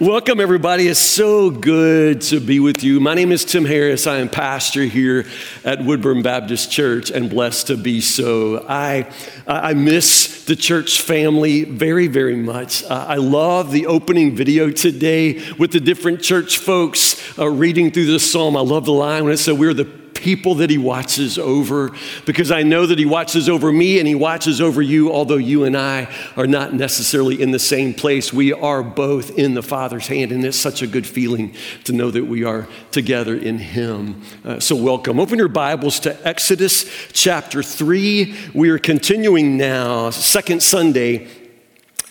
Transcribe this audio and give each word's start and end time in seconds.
Welcome, 0.00 0.40
everybody. 0.40 0.88
It's 0.88 0.98
so 0.98 1.50
good 1.50 2.22
to 2.22 2.40
be 2.40 2.58
with 2.58 2.82
you. 2.82 3.00
My 3.00 3.12
name 3.12 3.32
is 3.32 3.44
Tim 3.44 3.66
Harris. 3.66 4.06
I 4.06 4.16
am 4.16 4.30
pastor 4.30 4.84
here 4.84 5.26
at 5.62 5.84
Woodburn 5.84 6.22
Baptist 6.22 6.72
Church 6.72 7.10
and 7.10 7.28
blessed 7.28 7.66
to 7.66 7.76
be 7.76 8.00
so. 8.00 8.64
I, 8.66 9.12
I 9.46 9.74
miss 9.74 10.46
the 10.46 10.56
church 10.56 11.02
family 11.02 11.64
very, 11.64 12.06
very 12.06 12.34
much. 12.34 12.82
Uh, 12.84 13.04
I 13.08 13.16
love 13.16 13.72
the 13.72 13.88
opening 13.88 14.34
video 14.34 14.70
today 14.70 15.52
with 15.58 15.72
the 15.72 15.80
different 15.80 16.22
church 16.22 16.56
folks 16.56 17.38
uh, 17.38 17.50
reading 17.50 17.90
through 17.90 18.06
the 18.06 18.20
psalm. 18.20 18.56
I 18.56 18.60
love 18.60 18.86
the 18.86 18.92
line 18.92 19.24
when 19.24 19.34
it 19.34 19.36
said, 19.36 19.58
We're 19.58 19.74
the 19.74 19.99
people 20.20 20.56
that 20.56 20.70
He 20.70 20.78
watches 20.78 21.38
over 21.38 21.90
because 22.26 22.50
I 22.50 22.62
know 22.62 22.86
that 22.86 22.98
He 22.98 23.06
watches 23.06 23.48
over 23.48 23.72
me 23.72 23.98
and 23.98 24.06
He 24.06 24.14
watches 24.14 24.60
over 24.60 24.82
you, 24.82 25.12
although 25.12 25.36
you 25.36 25.64
and 25.64 25.76
I 25.76 26.12
are 26.36 26.46
not 26.46 26.74
necessarily 26.74 27.40
in 27.40 27.50
the 27.50 27.58
same 27.58 27.94
place. 27.94 28.32
We 28.32 28.52
are 28.52 28.82
both 28.82 29.38
in 29.38 29.54
the 29.54 29.62
Father's 29.62 30.06
hand, 30.06 30.32
and 30.32 30.44
it's 30.44 30.56
such 30.56 30.82
a 30.82 30.86
good 30.86 31.06
feeling 31.06 31.54
to 31.84 31.92
know 31.92 32.10
that 32.10 32.26
we 32.26 32.44
are 32.44 32.68
together 32.90 33.36
in 33.36 33.58
Him. 33.58 34.22
Uh, 34.44 34.60
so, 34.60 34.76
welcome. 34.76 35.18
Open 35.18 35.38
your 35.38 35.48
Bibles 35.48 36.00
to 36.00 36.28
Exodus 36.28 36.84
chapter 37.12 37.62
3. 37.62 38.34
We 38.54 38.70
are 38.70 38.78
continuing 38.78 39.56
now, 39.56 40.10
second 40.10 40.62
Sunday 40.62 41.28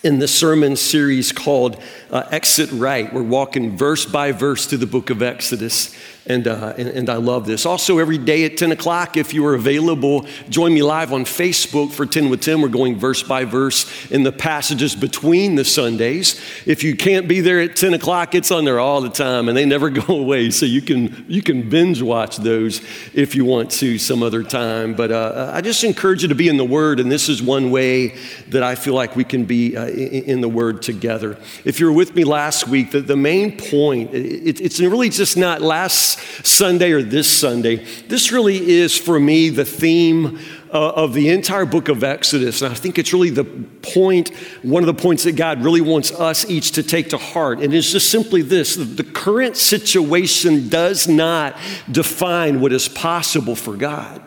in 0.02 0.18
the 0.18 0.28
sermon 0.28 0.76
series 0.76 1.30
called 1.32 1.80
uh, 2.10 2.24
Exit 2.30 2.70
Right. 2.72 3.12
We're 3.12 3.22
walking 3.22 3.76
verse 3.76 4.06
by 4.06 4.32
verse 4.32 4.66
through 4.66 4.78
the 4.78 4.86
book 4.86 5.10
of 5.10 5.22
Exodus. 5.22 5.94
And, 6.26 6.46
uh, 6.46 6.74
and, 6.76 6.88
and, 6.88 7.10
I 7.10 7.16
love 7.16 7.46
this. 7.46 7.64
Also, 7.64 7.98
every 7.98 8.18
day 8.18 8.44
at 8.44 8.58
10 8.58 8.72
o'clock, 8.72 9.16
if 9.16 9.32
you 9.32 9.44
are 9.46 9.54
available, 9.54 10.26
join 10.50 10.74
me 10.74 10.82
live 10.82 11.14
on 11.14 11.24
Facebook 11.24 11.92
for 11.92 12.04
10 12.04 12.28
with 12.28 12.42
Tim. 12.42 12.60
We're 12.60 12.68
going 12.68 12.98
verse 12.98 13.22
by 13.22 13.46
verse 13.46 14.10
in 14.10 14.22
the 14.22 14.30
passages 14.30 14.94
between 14.94 15.54
the 15.54 15.64
Sundays. 15.64 16.38
If 16.66 16.84
you 16.84 16.94
can't 16.94 17.26
be 17.26 17.40
there 17.40 17.60
at 17.60 17.74
10 17.74 17.94
o'clock, 17.94 18.34
it's 18.34 18.50
on 18.50 18.66
there 18.66 18.78
all 18.78 19.00
the 19.00 19.08
time 19.08 19.48
and 19.48 19.56
they 19.56 19.64
never 19.64 19.88
go 19.90 20.14
away. 20.14 20.50
So 20.50 20.66
you 20.66 20.82
can, 20.82 21.24
you 21.26 21.40
can 21.40 21.68
binge 21.68 22.02
watch 22.02 22.36
those 22.36 22.82
if 23.14 23.34
you 23.34 23.46
want 23.46 23.70
to 23.72 23.98
some 23.98 24.22
other 24.22 24.42
time. 24.42 24.94
But 24.94 25.10
uh, 25.10 25.52
I 25.54 25.62
just 25.62 25.84
encourage 25.84 26.22
you 26.22 26.28
to 26.28 26.34
be 26.34 26.48
in 26.48 26.58
the 26.58 26.64
Word, 26.64 27.00
and 27.00 27.10
this 27.10 27.28
is 27.28 27.42
one 27.42 27.70
way 27.70 28.14
that 28.48 28.62
I 28.62 28.74
feel 28.74 28.94
like 28.94 29.16
we 29.16 29.24
can 29.24 29.46
be 29.46 29.76
uh, 29.76 29.86
in 29.86 30.42
the 30.42 30.48
Word 30.48 30.82
together. 30.82 31.38
If 31.64 31.80
you 31.80 31.86
were 31.86 31.92
with 31.92 32.14
me 32.14 32.24
last 32.24 32.68
week, 32.68 32.90
the, 32.90 33.00
the 33.00 33.16
main 33.16 33.56
point, 33.56 34.14
it, 34.14 34.60
it's 34.60 34.80
really 34.80 35.08
just 35.08 35.36
not 35.36 35.62
last 35.62 36.09
Sunday 36.46 36.92
or 36.92 37.02
this 37.02 37.28
Sunday. 37.28 37.76
This 38.08 38.32
really 38.32 38.70
is 38.70 38.96
for 38.96 39.18
me 39.18 39.48
the 39.48 39.64
theme 39.64 40.38
uh, 40.72 40.90
of 40.90 41.14
the 41.14 41.30
entire 41.30 41.64
book 41.64 41.88
of 41.88 42.04
Exodus. 42.04 42.62
And 42.62 42.72
I 42.72 42.76
think 42.76 42.98
it's 42.98 43.12
really 43.12 43.30
the 43.30 43.44
point, 43.44 44.34
one 44.62 44.82
of 44.82 44.86
the 44.86 45.02
points 45.02 45.24
that 45.24 45.36
God 45.36 45.64
really 45.64 45.80
wants 45.80 46.12
us 46.12 46.48
each 46.48 46.72
to 46.72 46.82
take 46.82 47.10
to 47.10 47.18
heart. 47.18 47.60
And 47.60 47.74
it's 47.74 47.92
just 47.92 48.08
simply 48.08 48.42
this 48.42 48.76
the 48.76 49.04
current 49.04 49.56
situation 49.56 50.68
does 50.68 51.08
not 51.08 51.56
define 51.90 52.60
what 52.60 52.72
is 52.72 52.88
possible 52.88 53.56
for 53.56 53.76
God. 53.76 54.22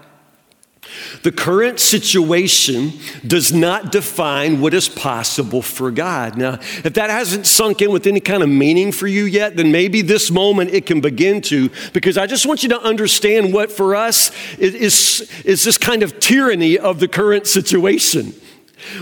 The 1.22 1.32
current 1.32 1.80
situation 1.80 2.94
does 3.26 3.54
not 3.54 3.92
define 3.92 4.62
what 4.62 4.74
is 4.74 4.90
possible 4.90 5.62
for 5.62 5.92
God. 5.92 6.38
Now, 6.38 6.54
if 6.84 6.94
that 6.94 7.10
hasn't 7.10 7.48
sunk 7.48 7.82
in 7.82 7.92
with 7.92 8.08
any 8.08 8.20
kind 8.20 8.44
of 8.44 8.50
meaning 8.50 8.92
for 8.92 9.08
you 9.08 9.26
yet, 9.26 9.56
then 9.56 9.72
maybe 9.72 10.02
this 10.02 10.30
moment 10.30 10.72
it 10.72 10.86
can 10.86 11.02
begin 11.02 11.42
to, 11.44 11.70
because 11.94 12.18
I 12.18 12.28
just 12.28 12.46
want 12.46 12.64
you 12.64 12.70
to 12.70 12.82
understand 12.82 13.54
what 13.54 13.72
for 13.72 13.96
us 13.96 14.32
is, 14.58 15.22
is 15.46 15.64
this 15.64 15.78
kind 15.78 16.04
of 16.04 16.20
tyranny 16.20 16.78
of 16.78 17.00
the 17.00 17.08
current 17.08 17.48
situation. 17.48 18.34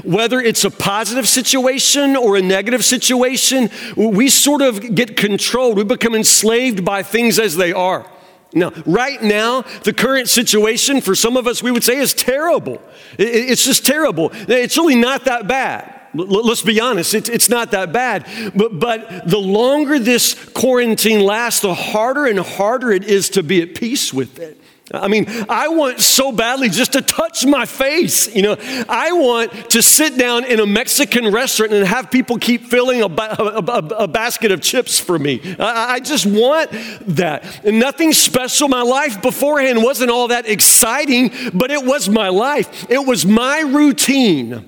Whether 0.04 0.40
it's 0.40 0.64
a 0.64 0.70
positive 0.70 1.28
situation 1.28 2.16
or 2.16 2.38
a 2.38 2.42
negative 2.42 2.86
situation, 2.86 3.72
we 3.98 4.30
sort 4.30 4.62
of 4.62 4.94
get 4.94 5.18
controlled. 5.18 5.76
We 5.76 5.84
become 5.84 6.14
enslaved 6.14 6.86
by 6.86 7.02
things 7.02 7.40
as 7.40 7.58
they 7.58 7.74
are. 7.74 8.06
Now, 8.54 8.72
right 8.86 9.22
now, 9.22 9.62
the 9.84 9.94
current 9.94 10.28
situation 10.28 11.02
for 11.02 11.16
some 11.16 11.38
of 11.38 11.48
us, 11.48 11.64
we 11.64 11.72
would 11.72 11.84
say, 11.84 11.98
is 11.98 12.14
terrible. 12.14 12.82
It's 13.18 13.64
just 13.64 13.86
terrible. 13.86 14.32
It's 14.34 14.78
really 14.78 14.96
not 14.96 15.26
that 15.26 15.48
bad. 15.48 16.00
Let's 16.14 16.62
be 16.62 16.82
honest, 16.82 17.14
it's, 17.14 17.48
not 17.48 17.72
that 17.72 17.94
bad. 17.94 18.28
But, 18.54 18.80
but 18.80 19.30
the 19.30 19.38
longer 19.38 19.98
this 19.98 20.34
quarantine 20.54 21.22
lasts, 21.22 21.62
the 21.62 21.74
harder 21.74 22.26
and 22.26 22.40
harder 22.40 22.92
it 22.92 23.06
is 23.06 23.30
to 23.32 23.44
be 23.44 23.62
at 23.62 23.76
peace 23.76 24.14
with 24.14 24.38
it. 24.38 24.61
I 24.94 25.08
mean, 25.08 25.26
I 25.48 25.70
want 25.70 26.02
so 26.02 26.32
badly 26.32 26.68
just 26.68 26.94
to 26.94 27.02
touch 27.02 27.46
my 27.46 27.66
face. 27.66 28.34
You 28.36 28.42
know, 28.42 28.58
I 28.90 29.14
want 29.14 29.70
to 29.72 29.82
sit 29.82 30.18
down 30.18 30.44
in 30.44 30.60
a 30.60 30.66
Mexican 30.66 31.32
restaurant 31.32 31.72
and 31.72 31.88
have 31.88 32.12
people 32.12 32.38
keep 32.38 32.66
filling 32.66 33.02
a, 33.02 33.06
a, 33.06 33.64
a, 33.68 33.88
a 34.00 34.08
basket 34.08 34.52
of 34.52 34.62
chips 34.62 35.00
for 35.00 35.18
me. 35.18 35.40
I, 35.58 35.94
I, 35.94 36.00
just 36.02 36.26
want 36.26 36.72
that. 37.08 37.64
And 37.66 37.80
nothing 37.80 38.12
special. 38.12 38.68
My 38.68 38.82
life 38.82 39.22
beforehand 39.22 39.82
wasn't 39.82 40.12
all 40.12 40.28
that 40.28 40.48
exciting, 40.48 41.32
but 41.54 41.72
it 41.72 41.86
was 41.86 42.10
my 42.10 42.28
life. 42.28 42.90
It 42.90 43.06
was 43.06 43.26
my 43.26 43.62
routine. 43.62 44.68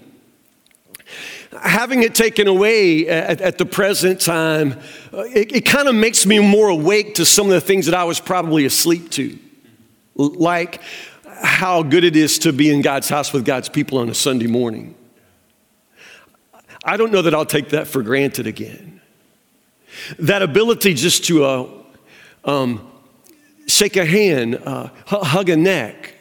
Having 1.62 2.03
it 2.03 2.16
taken 2.16 2.47
away 2.47 3.07
at, 3.09 3.41
at 3.41 3.57
the 3.57 3.66
present 3.66 4.22
time, 4.22 4.79
uh, 5.12 5.23
it, 5.23 5.53
it 5.53 5.66
kind 5.66 5.88
of 5.88 5.96
makes 5.96 6.25
me 6.25 6.40
more 6.40 6.69
awake 6.69 7.16
to 7.16 7.25
some 7.25 7.47
of 7.47 7.53
the 7.53 7.62
things 7.62 7.88
that 7.88 7.96
I 7.96 8.06
was 8.06 8.19
probably 8.22 8.66
asleep 8.66 9.12
to 9.12 9.38
like 10.16 10.81
how 11.25 11.84
good 11.84 12.03
it 12.03 12.16
is 12.16 12.40
to 12.40 12.53
be 12.53 12.69
in 12.69 12.81
God's 12.81 13.09
house 13.09 13.34
with 13.34 13.46
God's 13.46 13.69
people 13.69 13.97
on 13.97 14.09
a 14.09 14.13
Sunday 14.13 14.47
morning. 14.47 14.96
I 16.85 16.97
don't 16.97 17.12
know 17.12 17.22
that 17.22 17.34
I'll 17.34 17.46
take 17.46 17.69
that 17.69 17.88
for 17.88 18.03
granted 18.03 18.46
again. 18.46 19.02
That 20.19 20.41
ability 20.41 20.94
just 20.96 21.25
to 21.25 21.46
uh, 21.46 21.69
um, 22.44 22.91
shake 23.68 23.96
a 23.96 24.06
hand, 24.06 24.56
uh, 24.56 24.90
hug 25.06 25.50
a 25.50 25.56
neck, 25.56 26.16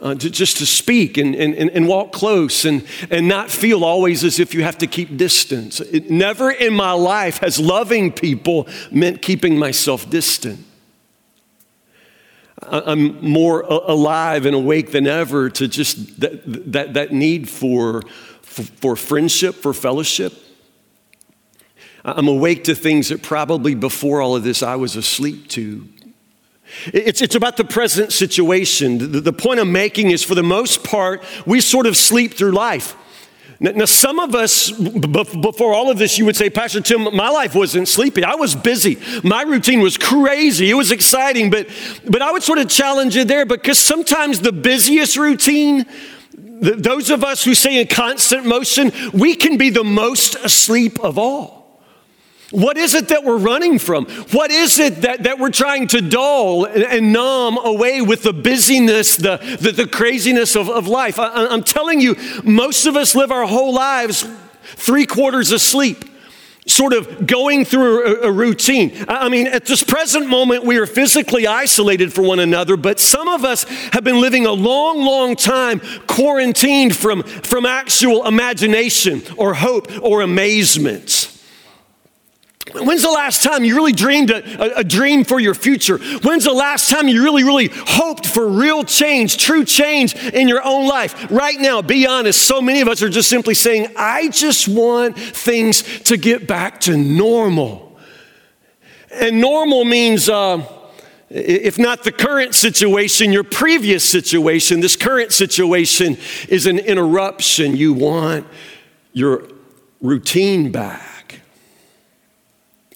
uh, 0.00 0.14
to, 0.16 0.28
just 0.28 0.58
to 0.58 0.66
speak 0.66 1.16
and, 1.16 1.34
and, 1.34 1.54
and 1.54 1.86
walk 1.86 2.12
close 2.12 2.64
and, 2.64 2.84
and 3.10 3.28
not 3.28 3.50
feel 3.50 3.84
always 3.84 4.24
as 4.24 4.40
if 4.40 4.52
you 4.52 4.64
have 4.64 4.76
to 4.78 4.86
keep 4.86 5.16
distance. 5.16 5.80
It, 5.80 6.10
never 6.10 6.50
in 6.50 6.74
my 6.74 6.92
life 6.92 7.38
has 7.38 7.60
loving 7.60 8.12
people 8.12 8.66
meant 8.90 9.22
keeping 9.22 9.56
myself 9.56 10.10
distant. 10.10 10.66
I'm 12.68 13.20
more 13.26 13.62
alive 13.62 14.46
and 14.46 14.54
awake 14.54 14.92
than 14.92 15.06
ever 15.06 15.50
to 15.50 15.68
just 15.68 16.20
that, 16.20 16.42
that, 16.72 16.94
that 16.94 17.12
need 17.12 17.48
for, 17.48 18.02
for, 18.42 18.96
friendship, 18.96 19.56
for 19.56 19.74
fellowship. 19.74 20.32
I'm 22.04 22.28
awake 22.28 22.64
to 22.64 22.74
things 22.74 23.08
that 23.08 23.22
probably 23.22 23.74
before 23.74 24.20
all 24.20 24.36
of 24.36 24.42
this 24.42 24.62
I 24.62 24.76
was 24.76 24.96
asleep 24.96 25.48
to. 25.50 25.88
It's, 26.86 27.20
it's 27.20 27.34
about 27.34 27.56
the 27.56 27.64
present 27.64 28.12
situation. 28.12 28.98
The, 28.98 29.20
the 29.20 29.32
point 29.32 29.60
I'm 29.60 29.72
making 29.72 30.10
is 30.10 30.24
for 30.24 30.34
the 30.34 30.42
most 30.42 30.84
part, 30.84 31.22
we 31.46 31.60
sort 31.60 31.86
of 31.86 31.96
sleep 31.96 32.34
through 32.34 32.52
life. 32.52 32.96
Now, 33.62 33.84
some 33.84 34.18
of 34.18 34.34
us, 34.34 34.72
before 34.72 35.72
all 35.72 35.88
of 35.88 35.96
this, 35.96 36.18
you 36.18 36.24
would 36.24 36.34
say, 36.34 36.50
Pastor 36.50 36.80
Tim, 36.80 37.14
my 37.14 37.28
life 37.28 37.54
wasn't 37.54 37.86
sleepy. 37.86 38.24
I 38.24 38.34
was 38.34 38.56
busy. 38.56 38.98
My 39.22 39.42
routine 39.42 39.80
was 39.80 39.96
crazy. 39.96 40.68
It 40.68 40.74
was 40.74 40.90
exciting, 40.90 41.48
but, 41.48 41.68
but 42.04 42.22
I 42.22 42.32
would 42.32 42.42
sort 42.42 42.58
of 42.58 42.68
challenge 42.68 43.14
you 43.14 43.22
there 43.24 43.46
because 43.46 43.78
sometimes 43.78 44.40
the 44.40 44.50
busiest 44.50 45.16
routine, 45.16 45.86
those 46.34 47.08
of 47.08 47.22
us 47.22 47.44
who 47.44 47.54
say 47.54 47.80
in 47.80 47.86
constant 47.86 48.46
motion, 48.46 48.90
we 49.12 49.36
can 49.36 49.58
be 49.58 49.70
the 49.70 49.84
most 49.84 50.34
asleep 50.34 50.98
of 50.98 51.16
all. 51.16 51.61
What 52.52 52.76
is 52.76 52.94
it 52.94 53.08
that 53.08 53.24
we're 53.24 53.38
running 53.38 53.78
from? 53.78 54.04
What 54.30 54.50
is 54.50 54.78
it 54.78 55.02
that, 55.02 55.24
that 55.24 55.38
we're 55.38 55.50
trying 55.50 55.88
to 55.88 56.02
dull 56.02 56.66
and, 56.66 56.84
and 56.84 57.12
numb 57.12 57.58
away 57.58 58.02
with 58.02 58.22
the 58.22 58.34
busyness, 58.34 59.16
the, 59.16 59.38
the, 59.58 59.72
the 59.72 59.86
craziness 59.86 60.54
of, 60.54 60.68
of 60.68 60.86
life? 60.86 61.18
I, 61.18 61.46
I'm 61.46 61.62
telling 61.62 62.00
you, 62.00 62.14
most 62.44 62.86
of 62.86 62.94
us 62.94 63.14
live 63.14 63.32
our 63.32 63.46
whole 63.46 63.74
lives 63.74 64.26
three 64.62 65.06
quarters 65.06 65.50
asleep 65.50 66.04
sort 66.66 66.92
of 66.92 67.26
going 67.26 67.64
through 67.64 68.22
a, 68.22 68.30
routine. 68.30 68.92
I 69.08 69.28
mean, 69.28 69.48
at 69.48 69.64
this 69.64 69.82
present 69.82 70.28
moment, 70.28 70.64
we 70.64 70.78
are 70.78 70.86
physically 70.86 71.46
isolated 71.46 72.12
from 72.12 72.26
one 72.26 72.38
another, 72.38 72.76
but 72.76 73.00
some 73.00 73.26
of 73.26 73.44
us 73.44 73.64
have 73.92 74.04
been 74.04 74.20
living 74.20 74.46
a 74.46 74.52
long, 74.52 75.04
long 75.04 75.34
time 75.34 75.80
quarantined 76.06 76.94
from, 76.94 77.24
from 77.24 77.66
actual 77.66 78.26
imagination 78.26 79.22
or 79.36 79.54
hope 79.54 79.88
or 80.02 80.20
amazement. 80.20 81.31
When's 82.70 83.02
the 83.02 83.10
last 83.10 83.42
time 83.42 83.64
you 83.64 83.74
really 83.74 83.92
dreamed 83.92 84.30
a, 84.30 84.76
a, 84.76 84.78
a, 84.78 84.84
dream 84.84 85.24
for 85.24 85.40
your 85.40 85.54
future? 85.54 85.98
When's 86.22 86.44
the 86.44 86.52
last 86.52 86.88
time 86.88 87.08
you 87.08 87.22
really, 87.22 87.42
really 87.42 87.70
hoped 87.72 88.24
for 88.24 88.48
real 88.48 88.84
change, 88.84 89.36
true 89.36 89.64
change 89.64 90.14
in 90.14 90.46
your 90.46 90.64
own 90.64 90.86
life? 90.86 91.30
Right 91.30 91.58
now, 91.58 91.82
be 91.82 92.06
honest, 92.06 92.40
so 92.40 92.62
many 92.62 92.80
of 92.80 92.86
us 92.86 93.02
are 93.02 93.08
just 93.08 93.28
simply 93.28 93.54
saying, 93.54 93.88
I 93.96 94.28
just 94.28 94.68
want 94.68 95.18
things 95.18 95.82
to 96.04 96.16
get 96.16 96.46
back 96.46 96.80
to 96.82 96.96
normal. 96.96 97.98
And 99.10 99.40
normal 99.40 99.84
means, 99.84 100.28
uh, 100.28 100.64
if 101.30 101.78
not 101.78 102.04
the 102.04 102.12
current 102.12 102.54
situation, 102.54 103.32
your 103.32 103.44
previous 103.44 104.08
situation, 104.08 104.80
this 104.80 104.94
current 104.94 105.32
situation 105.32 106.16
is 106.48 106.66
an 106.66 106.78
interruption. 106.78 107.76
You 107.76 107.92
want 107.92 108.46
your 109.12 109.48
routine 110.00 110.70
back. 110.70 111.11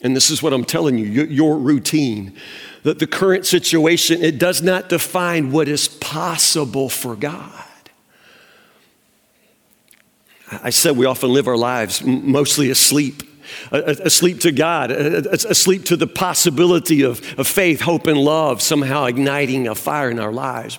And 0.02 0.14
this 0.14 0.30
is 0.30 0.42
what 0.42 0.52
I'm 0.52 0.64
telling 0.64 0.98
you 0.98 1.06
your 1.06 1.58
routine, 1.58 2.36
that 2.82 2.98
the 2.98 3.06
current 3.06 3.46
situation, 3.46 4.22
it 4.22 4.38
does 4.38 4.62
not 4.62 4.88
define 4.88 5.50
what 5.52 5.68
is 5.68 5.88
possible 5.88 6.88
for 6.88 7.16
God. 7.16 7.52
I 10.50 10.70
said 10.70 10.96
we 10.96 11.06
often 11.06 11.32
live 11.32 11.48
our 11.48 11.56
lives 11.56 12.04
mostly 12.04 12.70
asleep 12.70 13.22
asleep 13.70 14.40
to 14.40 14.52
God, 14.52 14.90
asleep 14.90 15.84
to 15.86 15.96
the 15.96 16.06
possibility 16.06 17.02
of, 17.02 17.20
of 17.38 17.46
faith, 17.46 17.80
hope, 17.80 18.06
and 18.06 18.18
love 18.18 18.62
somehow 18.62 19.04
igniting 19.04 19.68
a 19.68 19.74
fire 19.74 20.10
in 20.10 20.18
our 20.18 20.32
lives. 20.32 20.78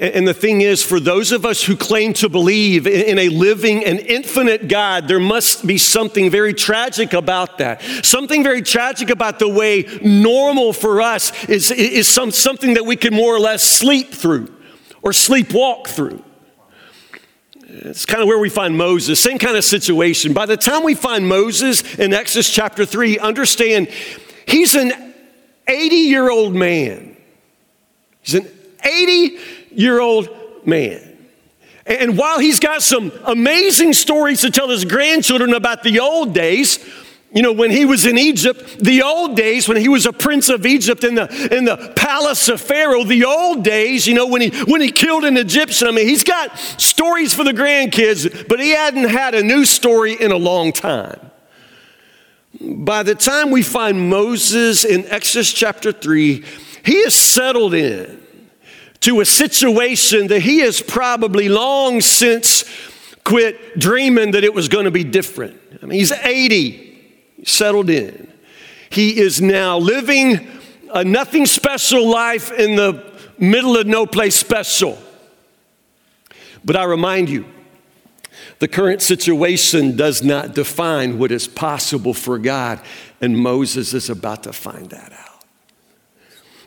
And 0.00 0.26
the 0.26 0.34
thing 0.34 0.62
is, 0.62 0.82
for 0.82 0.98
those 0.98 1.32
of 1.32 1.44
us 1.44 1.62
who 1.62 1.76
claim 1.76 2.14
to 2.14 2.28
believe 2.28 2.86
in 2.86 3.18
a 3.18 3.28
living 3.28 3.84
and 3.84 3.98
infinite 4.00 4.66
God, 4.68 5.06
there 5.06 5.20
must 5.20 5.66
be 5.66 5.76
something 5.76 6.30
very 6.30 6.54
tragic 6.54 7.12
about 7.12 7.58
that. 7.58 7.82
Something 8.02 8.42
very 8.42 8.62
tragic 8.62 9.10
about 9.10 9.38
the 9.38 9.48
way 9.48 9.84
normal 10.02 10.72
for 10.72 11.02
us 11.02 11.44
is, 11.44 11.70
is 11.70 12.08
some, 12.08 12.30
something 12.30 12.74
that 12.74 12.86
we 12.86 12.96
can 12.96 13.12
more 13.12 13.34
or 13.34 13.40
less 13.40 13.62
sleep 13.62 14.12
through 14.12 14.54
or 15.02 15.10
sleepwalk 15.10 15.88
through. 15.88 16.24
It's 17.68 18.06
kind 18.06 18.22
of 18.22 18.28
where 18.28 18.38
we 18.38 18.48
find 18.48 18.76
Moses, 18.76 19.20
same 19.20 19.38
kind 19.38 19.56
of 19.56 19.64
situation. 19.64 20.32
By 20.32 20.46
the 20.46 20.56
time 20.56 20.84
we 20.84 20.94
find 20.94 21.28
Moses 21.28 21.98
in 21.98 22.14
Exodus 22.14 22.48
chapter 22.48 22.86
3, 22.86 23.18
understand 23.18 23.88
he's 24.46 24.74
an 24.74 24.92
80 25.66 25.96
year 25.96 26.30
old 26.30 26.54
man. 26.54 27.16
He's 28.22 28.34
an 28.34 28.48
80 28.84 29.38
year 29.74 30.00
old 30.00 30.28
man. 30.66 31.00
And 31.84 32.16
while 32.16 32.38
he's 32.38 32.60
got 32.60 32.82
some 32.82 33.10
amazing 33.24 33.92
stories 33.92 34.42
to 34.42 34.50
tell 34.50 34.68
his 34.68 34.84
grandchildren 34.84 35.52
about 35.52 35.82
the 35.82 35.98
old 35.98 36.32
days, 36.32 36.78
you 37.34 37.42
know, 37.42 37.52
when 37.52 37.70
he 37.70 37.84
was 37.84 38.04
in 38.04 38.18
Egypt, 38.18 38.78
the 38.78 39.02
old 39.02 39.36
days, 39.36 39.66
when 39.66 39.78
he 39.78 39.88
was 39.88 40.04
a 40.06 40.12
prince 40.12 40.48
of 40.48 40.66
Egypt 40.66 41.02
in 41.02 41.14
the, 41.14 41.56
in 41.56 41.64
the 41.64 41.92
palace 41.96 42.48
of 42.48 42.60
Pharaoh, 42.60 43.04
the 43.04 43.24
old 43.24 43.64
days, 43.64 44.06
you 44.06 44.14
know, 44.14 44.26
when 44.26 44.42
he, 44.42 44.50
when 44.64 44.80
he 44.80 44.92
killed 44.92 45.24
an 45.24 45.36
Egyptian, 45.36 45.88
I 45.88 45.92
mean, 45.92 46.06
he's 46.06 46.24
got 46.24 46.56
stories 46.58 47.34
for 47.34 47.42
the 47.42 47.52
grandkids, 47.52 48.46
but 48.48 48.60
he 48.60 48.70
hadn't 48.70 49.08
had 49.08 49.34
a 49.34 49.42
new 49.42 49.64
story 49.64 50.12
in 50.12 50.30
a 50.30 50.36
long 50.36 50.72
time. 50.72 51.18
By 52.60 53.02
the 53.02 53.14
time 53.14 53.50
we 53.50 53.62
find 53.62 54.10
Moses 54.10 54.84
in 54.84 55.06
Exodus 55.06 55.52
chapter 55.52 55.90
3, 55.90 56.44
he 56.84 56.96
is 56.96 57.14
settled 57.14 57.72
in 57.72 58.21
to 59.02 59.20
a 59.20 59.24
situation 59.24 60.28
that 60.28 60.40
he 60.40 60.60
has 60.60 60.80
probably 60.80 61.48
long 61.48 62.00
since 62.00 62.64
quit 63.24 63.78
dreaming 63.78 64.32
that 64.32 64.44
it 64.44 64.54
was 64.54 64.68
going 64.68 64.84
to 64.84 64.90
be 64.90 65.04
different. 65.04 65.60
I 65.82 65.86
mean, 65.86 65.98
he's 65.98 66.12
80 66.12 67.42
settled 67.44 67.90
in. 67.90 68.32
He 68.90 69.18
is 69.18 69.40
now 69.40 69.78
living 69.78 70.48
a 70.92 71.04
nothing 71.04 71.46
special 71.46 72.08
life 72.08 72.52
in 72.52 72.76
the 72.76 73.12
middle 73.38 73.76
of 73.76 73.86
no 73.86 74.06
place 74.06 74.36
special. 74.36 74.98
But 76.64 76.76
I 76.76 76.84
remind 76.84 77.28
you, 77.28 77.44
the 78.60 78.68
current 78.68 79.02
situation 79.02 79.96
does 79.96 80.22
not 80.22 80.54
define 80.54 81.18
what 81.18 81.32
is 81.32 81.48
possible 81.48 82.14
for 82.14 82.38
God, 82.38 82.80
and 83.20 83.36
Moses 83.36 83.94
is 83.94 84.10
about 84.10 84.44
to 84.44 84.52
find 84.52 84.90
that 84.90 85.12
out. 85.12 85.31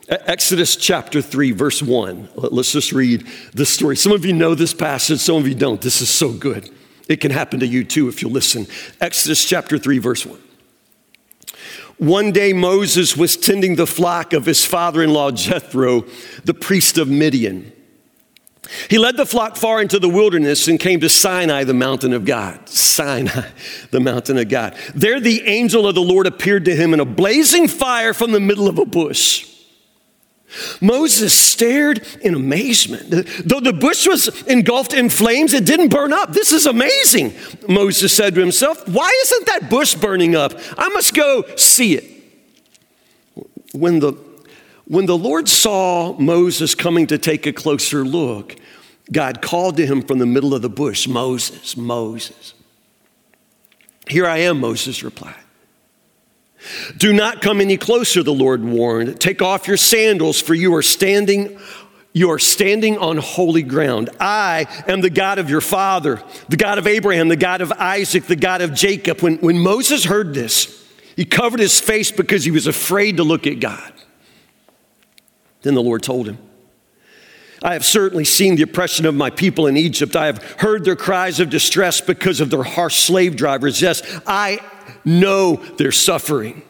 Exodus 0.08 0.76
chapter 0.76 1.20
3, 1.20 1.50
verse 1.52 1.82
1. 1.82 2.28
Let's 2.36 2.72
just 2.72 2.92
read 2.92 3.26
the 3.54 3.66
story. 3.66 3.96
Some 3.96 4.12
of 4.12 4.24
you 4.24 4.32
know 4.32 4.54
this 4.54 4.72
passage, 4.72 5.18
some 5.18 5.36
of 5.36 5.48
you 5.48 5.54
don't. 5.54 5.80
This 5.80 6.00
is 6.00 6.08
so 6.08 6.32
good. 6.32 6.70
It 7.08 7.20
can 7.20 7.32
happen 7.32 7.60
to 7.60 7.66
you 7.66 7.84
too 7.84 8.08
if 8.08 8.22
you 8.22 8.28
listen. 8.28 8.66
Exodus 9.00 9.44
chapter 9.44 9.78
3, 9.78 9.98
verse 9.98 10.24
1. 10.24 10.38
One 11.98 12.30
day, 12.30 12.52
Moses 12.52 13.16
was 13.16 13.36
tending 13.36 13.76
the 13.76 13.86
flock 13.86 14.32
of 14.32 14.44
his 14.44 14.64
father 14.64 15.02
in 15.02 15.12
law, 15.12 15.30
Jethro, 15.30 16.04
the 16.44 16.54
priest 16.54 16.98
of 16.98 17.08
Midian. 17.08 17.72
He 18.90 18.98
led 18.98 19.16
the 19.16 19.26
flock 19.26 19.56
far 19.56 19.80
into 19.80 19.98
the 19.98 20.08
wilderness 20.08 20.68
and 20.68 20.78
came 20.78 21.00
to 21.00 21.08
Sinai, 21.08 21.64
the 21.64 21.74
mountain 21.74 22.12
of 22.12 22.24
God. 22.24 22.68
Sinai, 22.68 23.48
the 23.90 24.00
mountain 24.00 24.38
of 24.38 24.48
God. 24.48 24.76
There, 24.94 25.20
the 25.20 25.42
angel 25.46 25.86
of 25.86 25.94
the 25.94 26.02
Lord 26.02 26.26
appeared 26.26 26.64
to 26.66 26.76
him 26.76 26.92
in 26.92 27.00
a 27.00 27.04
blazing 27.04 27.66
fire 27.66 28.12
from 28.12 28.32
the 28.32 28.40
middle 28.40 28.68
of 28.68 28.78
a 28.78 28.84
bush. 28.84 29.55
Moses 30.80 31.34
stared 31.34 32.06
in 32.20 32.34
amazement. 32.34 33.10
Though 33.44 33.60
the 33.60 33.72
bush 33.72 34.06
was 34.06 34.28
engulfed 34.44 34.92
in 34.92 35.10
flames, 35.10 35.52
it 35.52 35.64
didn't 35.64 35.88
burn 35.88 36.12
up. 36.12 36.32
This 36.32 36.52
is 36.52 36.66
amazing, 36.66 37.34
Moses 37.68 38.12
said 38.12 38.34
to 38.34 38.40
himself. 38.40 38.86
Why 38.88 39.10
isn't 39.22 39.46
that 39.46 39.70
bush 39.70 39.94
burning 39.94 40.36
up? 40.36 40.52
I 40.78 40.88
must 40.90 41.14
go 41.14 41.44
see 41.56 41.96
it. 41.96 42.04
When 43.72 43.98
the, 43.98 44.12
when 44.86 45.06
the 45.06 45.18
Lord 45.18 45.48
saw 45.48 46.16
Moses 46.18 46.74
coming 46.74 47.06
to 47.08 47.18
take 47.18 47.46
a 47.46 47.52
closer 47.52 48.04
look, 48.04 48.56
God 49.12 49.42
called 49.42 49.76
to 49.76 49.86
him 49.86 50.02
from 50.02 50.18
the 50.18 50.26
middle 50.26 50.54
of 50.54 50.62
the 50.62 50.68
bush 50.68 51.06
Moses, 51.06 51.76
Moses. 51.76 52.54
Here 54.08 54.26
I 54.26 54.38
am, 54.38 54.60
Moses 54.60 55.02
replied. 55.02 55.34
Do 56.96 57.12
not 57.12 57.40
come 57.40 57.60
any 57.60 57.76
closer, 57.76 58.22
the 58.22 58.32
Lord 58.32 58.64
warned. 58.64 59.20
Take 59.20 59.42
off 59.42 59.68
your 59.68 59.76
sandals, 59.76 60.40
for 60.40 60.54
you 60.54 60.74
are 60.74 60.82
standing 60.82 61.58
you 62.16 62.30
are 62.30 62.38
standing 62.38 62.96
on 62.96 63.18
holy 63.18 63.62
ground. 63.62 64.08
I 64.18 64.68
am 64.88 65.02
the 65.02 65.10
God 65.10 65.38
of 65.38 65.50
your 65.50 65.60
father, 65.60 66.22
the 66.48 66.56
God 66.56 66.78
of 66.78 66.86
Abraham, 66.86 67.28
the 67.28 67.36
God 67.36 67.60
of 67.60 67.70
Isaac, 67.72 68.24
the 68.24 68.36
God 68.36 68.62
of 68.62 68.72
Jacob. 68.72 69.20
When, 69.20 69.36
when 69.40 69.58
Moses 69.58 70.06
heard 70.06 70.32
this, 70.32 70.82
he 71.14 71.26
covered 71.26 71.60
his 71.60 71.78
face 71.78 72.10
because 72.10 72.42
he 72.42 72.50
was 72.50 72.66
afraid 72.66 73.18
to 73.18 73.22
look 73.22 73.46
at 73.46 73.60
God. 73.60 73.92
Then 75.60 75.74
the 75.74 75.82
Lord 75.82 76.02
told 76.02 76.26
him, 76.26 76.38
I 77.62 77.74
have 77.74 77.84
certainly 77.84 78.24
seen 78.24 78.56
the 78.56 78.62
oppression 78.62 79.04
of 79.04 79.14
my 79.14 79.28
people 79.28 79.66
in 79.66 79.76
Egypt. 79.76 80.16
I 80.16 80.24
have 80.24 80.42
heard 80.58 80.86
their 80.86 80.96
cries 80.96 81.38
of 81.38 81.50
distress 81.50 82.00
because 82.00 82.40
of 82.40 82.48
their 82.48 82.62
harsh 82.62 82.96
slave 82.96 83.36
drivers. 83.36 83.82
Yes, 83.82 84.02
I 84.26 84.60
know 85.04 85.56
their 85.56 85.92
suffering. 85.92 86.62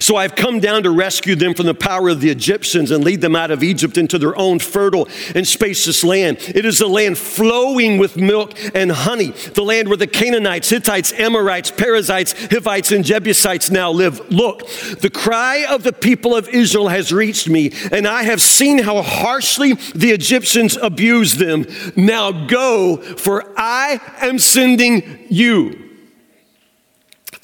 So 0.00 0.16
I've 0.16 0.34
come 0.34 0.60
down 0.60 0.84
to 0.84 0.90
rescue 0.90 1.34
them 1.34 1.54
from 1.54 1.66
the 1.66 1.74
power 1.74 2.08
of 2.08 2.20
the 2.20 2.30
Egyptians 2.30 2.90
and 2.90 3.04
lead 3.04 3.20
them 3.20 3.36
out 3.36 3.50
of 3.50 3.62
Egypt 3.62 3.98
into 3.98 4.18
their 4.18 4.36
own 4.38 4.58
fertile 4.58 5.08
and 5.34 5.46
spacious 5.46 6.02
land. 6.02 6.38
It 6.40 6.64
is 6.64 6.80
a 6.80 6.86
land 6.86 7.18
flowing 7.18 7.98
with 7.98 8.16
milk 8.16 8.54
and 8.74 8.90
honey, 8.90 9.30
the 9.54 9.62
land 9.62 9.88
where 9.88 9.96
the 9.96 10.06
Canaanites, 10.06 10.70
Hittites, 10.70 11.12
Amorites, 11.12 11.70
Perizzites, 11.70 12.32
Hivites, 12.50 12.90
and 12.92 13.04
Jebusites 13.04 13.70
now 13.70 13.90
live. 13.90 14.30
Look, 14.30 14.66
the 15.00 15.10
cry 15.10 15.66
of 15.68 15.82
the 15.82 15.92
people 15.92 16.34
of 16.34 16.48
Israel 16.48 16.88
has 16.88 17.12
reached 17.12 17.48
me, 17.48 17.72
and 17.92 18.06
I 18.06 18.22
have 18.22 18.40
seen 18.40 18.78
how 18.78 19.02
harshly 19.02 19.74
the 19.94 20.10
Egyptians 20.10 20.76
abuse 20.76 21.34
them. 21.34 21.66
Now 21.96 22.46
go, 22.46 22.96
for 22.96 23.52
I 23.56 24.00
am 24.20 24.38
sending 24.38 25.26
you. 25.28 25.85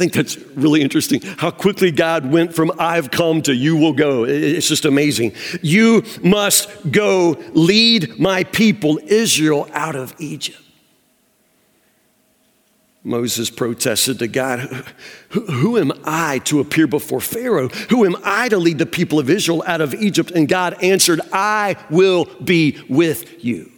Think 0.02 0.14
that's 0.14 0.36
really 0.56 0.82
interesting 0.82 1.20
how 1.22 1.52
quickly 1.52 1.92
God 1.92 2.28
went 2.28 2.56
from 2.56 2.72
I've 2.76 3.12
come 3.12 3.40
to 3.42 3.54
you 3.54 3.76
will 3.76 3.92
go. 3.92 4.24
It's 4.24 4.66
just 4.66 4.84
amazing. 4.84 5.32
You 5.62 6.02
must 6.24 6.90
go 6.90 7.40
lead 7.52 8.18
my 8.18 8.42
people, 8.42 8.98
Israel, 9.06 9.68
out 9.70 9.94
of 9.94 10.12
Egypt. 10.18 10.58
Moses 13.04 13.48
protested 13.48 14.18
to 14.18 14.26
God, 14.26 14.86
who, 15.28 15.46
who, 15.46 15.78
am 15.78 15.92
I 16.04 16.40
to 16.46 16.58
appear 16.58 16.88
before 16.88 17.20
Pharaoh? 17.20 17.68
Who 17.68 18.04
am 18.04 18.16
I 18.24 18.48
to 18.48 18.58
lead 18.58 18.78
the 18.78 18.86
people 18.86 19.20
of 19.20 19.30
Israel 19.30 19.62
out 19.68 19.80
of 19.80 19.94
Egypt? 19.94 20.32
And 20.32 20.48
God 20.48 20.82
answered, 20.82 21.20
I 21.32 21.76
will 21.90 22.24
be 22.42 22.82
with 22.88 23.44
you. 23.44 23.71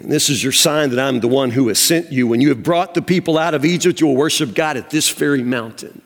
And 0.00 0.10
this 0.10 0.30
is 0.30 0.42
your 0.42 0.52
sign 0.52 0.90
that 0.90 0.98
I'm 0.98 1.20
the 1.20 1.28
one 1.28 1.50
who 1.50 1.68
has 1.68 1.78
sent 1.78 2.10
you. 2.10 2.26
When 2.26 2.40
you 2.40 2.48
have 2.48 2.62
brought 2.62 2.94
the 2.94 3.02
people 3.02 3.36
out 3.36 3.54
of 3.54 3.64
Egypt, 3.64 4.00
you 4.00 4.06
will 4.06 4.16
worship 4.16 4.54
God 4.54 4.76
at 4.76 4.90
this 4.90 5.10
very 5.10 5.42
mountain. 5.42 6.00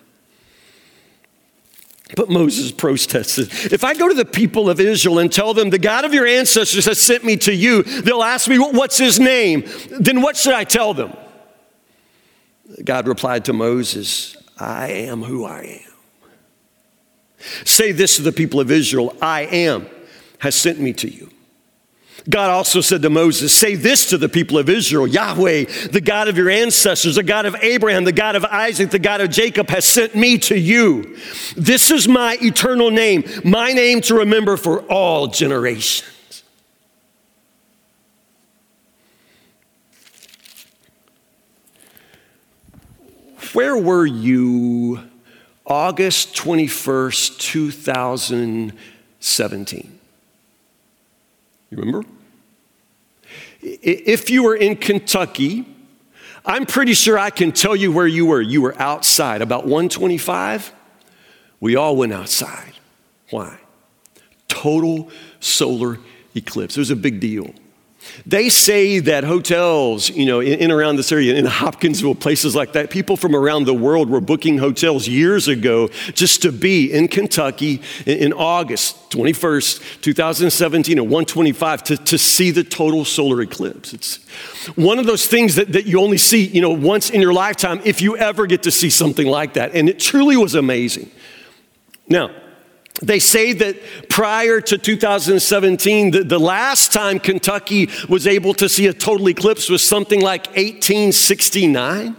But 2.16 2.28
Moses 2.28 2.70
protested. 2.70 3.48
If 3.72 3.82
I 3.82 3.94
go 3.94 4.08
to 4.08 4.14
the 4.14 4.24
people 4.24 4.68
of 4.68 4.78
Israel 4.78 5.20
and 5.20 5.32
tell 5.32 5.54
them, 5.54 5.70
the 5.70 5.78
God 5.78 6.04
of 6.04 6.12
your 6.12 6.26
ancestors 6.26 6.84
has 6.86 7.00
sent 7.00 7.24
me 7.24 7.36
to 7.38 7.54
you, 7.54 7.82
they'll 7.82 8.22
ask 8.22 8.48
me, 8.48 8.58
What's 8.58 8.98
his 8.98 9.18
name? 9.18 9.64
Then 9.90 10.20
what 10.20 10.36
should 10.36 10.54
I 10.54 10.64
tell 10.64 10.92
them? 10.92 11.16
God 12.84 13.06
replied 13.06 13.44
to 13.46 13.52
Moses, 13.52 14.36
I 14.58 14.88
am 14.88 15.22
who 15.22 15.44
I 15.44 15.80
am. 15.84 15.92
Say 17.64 17.92
this 17.92 18.16
to 18.16 18.22
the 18.22 18.32
people 18.32 18.60
of 18.60 18.70
Israel 18.70 19.16
I 19.22 19.42
am 19.42 19.86
has 20.38 20.54
sent 20.54 20.80
me 20.80 20.92
to 20.94 21.08
you. 21.08 21.30
God 22.28 22.50
also 22.50 22.80
said 22.80 23.02
to 23.02 23.10
Moses, 23.10 23.54
Say 23.54 23.74
this 23.74 24.08
to 24.10 24.18
the 24.18 24.28
people 24.28 24.58
of 24.58 24.68
Israel 24.68 25.06
Yahweh, 25.06 25.64
the 25.92 26.00
God 26.00 26.28
of 26.28 26.38
your 26.38 26.48
ancestors, 26.48 27.16
the 27.16 27.22
God 27.22 27.44
of 27.44 27.54
Abraham, 27.62 28.04
the 28.04 28.12
God 28.12 28.34
of 28.34 28.44
Isaac, 28.44 28.90
the 28.90 28.98
God 28.98 29.20
of 29.20 29.30
Jacob, 29.30 29.68
has 29.68 29.84
sent 29.84 30.14
me 30.14 30.38
to 30.38 30.58
you. 30.58 31.18
This 31.56 31.90
is 31.90 32.08
my 32.08 32.38
eternal 32.40 32.90
name, 32.90 33.24
my 33.44 33.72
name 33.72 34.00
to 34.02 34.14
remember 34.14 34.56
for 34.56 34.80
all 34.82 35.26
generations. 35.26 36.14
where 43.54 43.76
were 43.76 44.04
you 44.04 45.00
August 45.64 46.34
21st, 46.34 47.38
2017? 47.38 49.98
You 51.70 51.78
remember? 51.78 52.04
If 53.64 54.28
you 54.28 54.42
were 54.42 54.54
in 54.54 54.76
Kentucky, 54.76 55.66
I'm 56.44 56.66
pretty 56.66 56.92
sure 56.92 57.18
I 57.18 57.30
can 57.30 57.50
tell 57.52 57.74
you 57.74 57.90
where 57.90 58.06
you 58.06 58.26
were. 58.26 58.40
You 58.40 58.60
were 58.60 58.80
outside 58.80 59.40
about 59.40 59.64
125. 59.64 60.72
We 61.60 61.74
all 61.74 61.96
went 61.96 62.12
outside. 62.12 62.74
Why? 63.30 63.58
Total 64.48 65.08
solar 65.40 65.98
eclipse. 66.34 66.76
It 66.76 66.80
was 66.80 66.90
a 66.90 66.96
big 66.96 67.20
deal. 67.20 67.54
They 68.26 68.48
say 68.48 68.98
that 69.00 69.24
hotels, 69.24 70.10
you 70.10 70.26
know, 70.26 70.40
in, 70.40 70.58
in, 70.58 70.70
around 70.70 70.96
this 70.96 71.12
area, 71.12 71.34
in 71.34 71.46
Hopkinsville, 71.46 72.14
places 72.14 72.54
like 72.54 72.72
that, 72.72 72.90
people 72.90 73.16
from 73.16 73.34
around 73.34 73.66
the 73.66 73.74
world 73.74 74.08
were 74.08 74.20
booking 74.20 74.58
hotels 74.58 75.06
years 75.08 75.48
ago 75.48 75.88
just 76.14 76.42
to 76.42 76.52
be 76.52 76.92
in 76.92 77.08
Kentucky 77.08 77.82
in, 78.06 78.18
in 78.18 78.32
August 78.32 79.10
21st, 79.10 80.00
2017 80.00 80.98
at 80.98 81.02
125 81.02 81.84
to, 81.84 81.96
to 81.96 82.18
see 82.18 82.50
the 82.50 82.64
total 82.64 83.04
solar 83.04 83.40
eclipse. 83.40 83.92
It's 83.92 84.16
one 84.76 84.98
of 84.98 85.06
those 85.06 85.26
things 85.26 85.54
that, 85.56 85.72
that 85.72 85.86
you 85.86 86.00
only 86.00 86.18
see, 86.18 86.46
you 86.46 86.60
know, 86.60 86.70
once 86.70 87.10
in 87.10 87.20
your 87.20 87.32
lifetime 87.32 87.80
if 87.84 88.00
you 88.00 88.16
ever 88.16 88.46
get 88.46 88.62
to 88.64 88.70
see 88.70 88.90
something 88.90 89.26
like 89.26 89.54
that. 89.54 89.74
And 89.74 89.88
it 89.88 89.98
truly 89.98 90.36
was 90.36 90.54
amazing. 90.54 91.10
Now, 92.08 92.30
they 93.02 93.18
say 93.18 93.52
that 93.52 94.08
prior 94.08 94.60
to 94.60 94.78
2017, 94.78 96.10
the, 96.12 96.22
the, 96.22 96.38
last 96.38 96.92
time 96.92 97.18
Kentucky 97.18 97.88
was 98.08 98.26
able 98.26 98.54
to 98.54 98.68
see 98.68 98.86
a 98.86 98.92
total 98.92 99.28
eclipse 99.28 99.68
was 99.68 99.82
something 99.82 100.20
like 100.20 100.46
1869. 100.48 102.16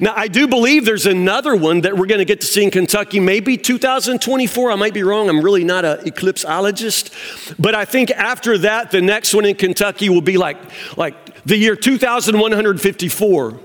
Now, 0.00 0.14
I 0.16 0.28
do 0.28 0.48
believe 0.48 0.84
there's 0.84 1.06
another 1.06 1.54
one 1.54 1.82
that 1.82 1.96
we're 1.96 2.06
going 2.06 2.20
to 2.20 2.24
get 2.24 2.40
to 2.40 2.46
see 2.46 2.64
in 2.64 2.70
Kentucky, 2.70 3.20
maybe 3.20 3.56
2024. 3.56 4.72
I 4.72 4.74
might 4.74 4.94
be 4.94 5.02
wrong. 5.02 5.28
I'm 5.28 5.42
really 5.42 5.64
not 5.64 5.84
an 5.84 5.98
eclipseologist. 5.98 7.56
But 7.58 7.74
I 7.74 7.84
think 7.84 8.10
after 8.10 8.58
that, 8.58 8.90
the 8.90 9.00
next 9.00 9.34
one 9.34 9.44
in 9.44 9.54
Kentucky 9.54 10.08
will 10.08 10.20
be 10.20 10.38
like, 10.38 10.56
like 10.96 11.44
the 11.44 11.56
year 11.56 11.76
2154 11.76 13.60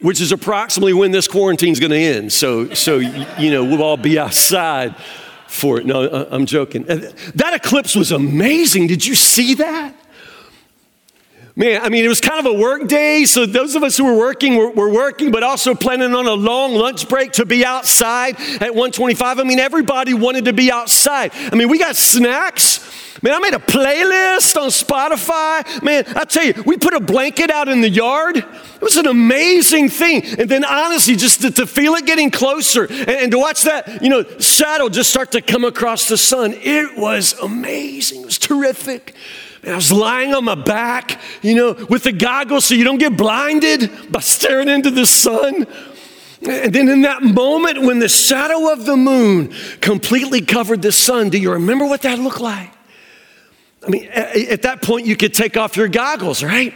which 0.00 0.20
is 0.20 0.32
approximately 0.32 0.92
when 0.92 1.12
this 1.12 1.28
quarantine 1.28 1.70
is 1.70 1.78
going 1.78 1.92
to 1.92 1.96
end. 1.96 2.32
So, 2.32 2.74
so 2.74 2.98
you 2.98 3.52
know, 3.52 3.64
we'll 3.64 3.84
all 3.84 3.96
be 3.96 4.18
outside 4.18 4.96
for 5.52 5.78
it. 5.78 5.86
No, 5.86 6.04
uh, 6.04 6.28
I'm 6.30 6.46
joking. 6.46 6.84
That 6.84 7.52
eclipse 7.54 7.94
was 7.94 8.10
amazing. 8.10 8.86
Did 8.86 9.04
you 9.04 9.14
see 9.14 9.54
that? 9.54 9.94
Man, 11.54 11.82
I 11.82 11.90
mean, 11.90 12.02
it 12.02 12.08
was 12.08 12.22
kind 12.22 12.46
of 12.46 12.54
a 12.54 12.58
work 12.58 12.88
day, 12.88 13.26
so 13.26 13.44
those 13.44 13.74
of 13.74 13.82
us 13.82 13.98
who 13.98 14.04
were 14.04 14.16
working 14.16 14.56
were, 14.56 14.70
were, 14.70 14.90
working, 14.90 15.30
but 15.30 15.42
also 15.42 15.74
planning 15.74 16.14
on 16.14 16.26
a 16.26 16.32
long 16.32 16.74
lunch 16.74 17.06
break 17.10 17.32
to 17.32 17.44
be 17.44 17.62
outside 17.62 18.36
at 18.40 18.74
125. 18.74 19.38
I 19.38 19.42
mean, 19.42 19.58
everybody 19.58 20.14
wanted 20.14 20.46
to 20.46 20.54
be 20.54 20.72
outside. 20.72 21.30
I 21.34 21.54
mean, 21.54 21.68
we 21.68 21.78
got 21.78 21.94
snacks. 21.94 22.80
Man, 23.20 23.34
I 23.34 23.38
made 23.38 23.52
a 23.52 23.58
playlist 23.58 24.56
on 24.56 24.70
Spotify. 24.70 25.82
Man, 25.82 26.04
I 26.16 26.24
tell 26.24 26.44
you, 26.44 26.54
we 26.64 26.78
put 26.78 26.94
a 26.94 27.00
blanket 27.00 27.50
out 27.50 27.68
in 27.68 27.82
the 27.82 27.88
yard. 27.88 28.38
It 28.38 28.80
was 28.80 28.96
an 28.96 29.06
amazing 29.06 29.90
thing. 29.90 30.24
And 30.38 30.50
then 30.50 30.64
honestly, 30.64 31.16
just 31.16 31.42
to, 31.42 31.50
to 31.50 31.66
feel 31.66 31.94
it 31.94 32.06
getting 32.06 32.30
closer 32.30 32.84
and, 32.84 33.10
and 33.10 33.30
to 33.30 33.38
watch 33.38 33.62
that, 33.64 34.02
you 34.02 34.08
know, 34.08 34.24
shadow 34.38 34.88
just 34.88 35.10
start 35.10 35.32
to 35.32 35.42
come 35.42 35.64
across 35.64 36.08
the 36.08 36.16
sun, 36.16 36.54
it 36.54 36.96
was 36.96 37.38
amazing. 37.40 38.22
It 38.22 38.26
was 38.26 38.38
terrific. 38.38 39.14
And 39.62 39.72
I 39.72 39.76
was 39.76 39.92
lying 39.92 40.34
on 40.34 40.44
my 40.44 40.56
back, 40.56 41.20
you 41.40 41.54
know, 41.54 41.86
with 41.88 42.02
the 42.02 42.12
goggles 42.12 42.64
so 42.64 42.74
you 42.74 42.84
don't 42.84 42.98
get 42.98 43.16
blinded 43.16 44.10
by 44.10 44.20
staring 44.20 44.68
into 44.68 44.90
the 44.90 45.06
sun. 45.06 45.66
And 46.42 46.74
then 46.74 46.88
in 46.88 47.02
that 47.02 47.22
moment 47.22 47.82
when 47.82 48.00
the 48.00 48.08
shadow 48.08 48.72
of 48.72 48.84
the 48.84 48.96
moon 48.96 49.54
completely 49.80 50.40
covered 50.40 50.82
the 50.82 50.90
sun, 50.90 51.30
do 51.30 51.38
you 51.38 51.52
remember 51.52 51.86
what 51.86 52.02
that 52.02 52.18
looked 52.18 52.40
like? 52.40 52.72
I 53.86 53.90
mean, 53.90 54.08
at 54.08 54.62
that 54.62 54.82
point, 54.82 55.06
you 55.06 55.16
could 55.16 55.34
take 55.34 55.56
off 55.56 55.76
your 55.76 55.88
goggles, 55.88 56.42
right? 56.42 56.74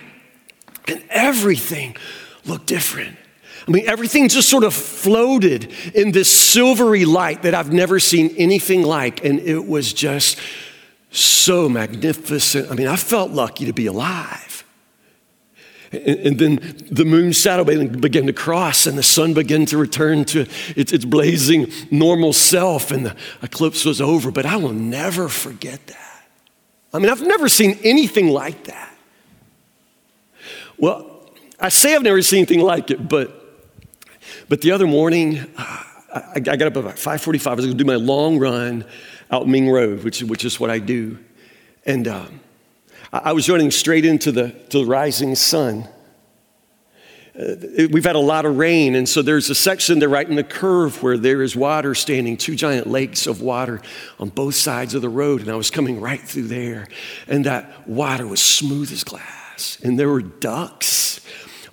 And 0.88 1.02
everything 1.10 1.96
looked 2.44 2.66
different. 2.66 3.16
I 3.66 3.70
mean, 3.70 3.88
everything 3.88 4.28
just 4.28 4.48
sort 4.48 4.62
of 4.62 4.74
floated 4.74 5.72
in 5.94 6.12
this 6.12 6.36
silvery 6.36 7.04
light 7.04 7.42
that 7.42 7.54
I've 7.54 7.72
never 7.72 7.98
seen 7.98 8.34
anything 8.36 8.82
like. 8.82 9.24
And 9.24 9.40
it 9.40 9.66
was 9.66 9.92
just 9.92 10.38
so 11.10 11.68
magnificent. 11.68 12.70
I 12.70 12.74
mean, 12.74 12.88
I 12.88 12.96
felt 12.96 13.30
lucky 13.30 13.66
to 13.66 13.72
be 13.72 13.86
alive. 13.86 14.64
And, 15.92 16.18
and 16.18 16.38
then 16.38 16.76
the 16.90 17.04
moon 17.04 17.32
shadow 17.32 17.64
began 17.64 18.26
to 18.26 18.32
cross, 18.32 18.86
and 18.86 18.98
the 18.98 19.02
sun 19.02 19.34
began 19.34 19.66
to 19.66 19.78
return 19.78 20.24
to 20.26 20.46
its, 20.76 20.92
its 20.92 21.04
blazing 21.04 21.70
normal 21.90 22.32
self, 22.32 22.90
and 22.90 23.06
the 23.06 23.16
eclipse 23.42 23.84
was 23.84 24.00
over. 24.00 24.30
But 24.30 24.46
I 24.46 24.56
will 24.56 24.72
never 24.72 25.28
forget 25.28 25.86
that. 25.86 26.28
I 26.92 26.98
mean, 26.98 27.10
I've 27.10 27.22
never 27.22 27.48
seen 27.48 27.78
anything 27.84 28.28
like 28.28 28.64
that. 28.64 28.96
Well, 30.78 31.30
I 31.58 31.68
say 31.68 31.94
I've 31.94 32.02
never 32.02 32.20
seen 32.22 32.38
anything 32.38 32.60
like 32.60 32.90
it, 32.90 33.08
but 33.08 33.42
but 34.48 34.60
the 34.60 34.72
other 34.72 34.86
morning, 34.86 35.38
uh, 35.56 35.82
I, 36.14 36.32
I 36.34 36.40
got 36.40 36.62
up 36.62 36.76
about 36.76 36.96
5:45. 36.96 37.46
I 37.46 37.54
was 37.54 37.64
going 37.64 37.76
to 37.76 37.84
do 37.84 37.84
my 37.84 37.96
long 37.96 38.38
run 38.38 38.84
out 39.30 39.48
Ming 39.48 39.70
Road, 39.70 40.04
which, 40.04 40.22
which 40.22 40.44
is 40.44 40.60
what 40.60 40.70
I 40.70 40.78
do. 40.78 41.18
And 41.84 42.08
I, 42.08 42.28
I, 43.12 43.32
was 43.32 43.48
running 43.48 43.70
straight 43.70 44.04
into 44.04 44.32
the, 44.32 44.50
to 44.70 44.78
the 44.78 44.86
rising 44.86 45.34
sun. 45.34 45.88
Uh, 47.38 47.54
we've 47.90 48.04
had 48.04 48.16
a 48.16 48.20
lot 48.20 48.46
of 48.46 48.56
rain, 48.56 48.94
and 48.94 49.08
so 49.08 49.20
there's 49.20 49.50
a 49.50 49.54
section 49.54 49.98
there 49.98 50.08
right 50.08 50.28
in 50.28 50.36
the 50.36 50.44
curve 50.44 51.02
where 51.02 51.18
there 51.18 51.42
is 51.42 51.54
water 51.54 51.94
standing, 51.94 52.36
two 52.36 52.56
giant 52.56 52.86
lakes 52.86 53.26
of 53.26 53.42
water 53.42 53.82
on 54.18 54.30
both 54.30 54.54
sides 54.54 54.94
of 54.94 55.02
the 55.02 55.08
road. 55.08 55.42
And 55.42 55.50
I 55.50 55.54
was 55.54 55.70
coming 55.70 56.00
right 56.00 56.20
through 56.20 56.48
there, 56.48 56.88
and 57.28 57.44
that 57.44 57.86
water 57.86 58.26
was 58.26 58.40
smooth 58.40 58.90
as 58.90 59.04
glass, 59.04 59.78
and 59.82 59.98
there 59.98 60.08
were 60.08 60.22
ducks 60.22 61.20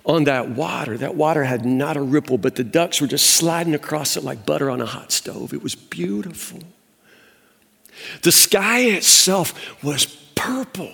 on 0.04 0.24
that 0.24 0.50
water. 0.50 0.98
That 0.98 1.14
water 1.14 1.44
had 1.44 1.64
not 1.64 1.96
a 1.96 2.02
ripple, 2.02 2.36
but 2.36 2.56
the 2.56 2.64
ducks 2.64 3.00
were 3.00 3.06
just 3.06 3.30
sliding 3.30 3.74
across 3.74 4.18
it 4.18 4.24
like 4.24 4.44
butter 4.44 4.70
on 4.70 4.82
a 4.82 4.86
hot 4.86 5.12
stove. 5.12 5.54
It 5.54 5.62
was 5.62 5.74
beautiful. 5.74 6.60
The 8.22 8.32
sky 8.32 8.80
itself 8.80 9.82
was 9.82 10.06
purple. 10.34 10.92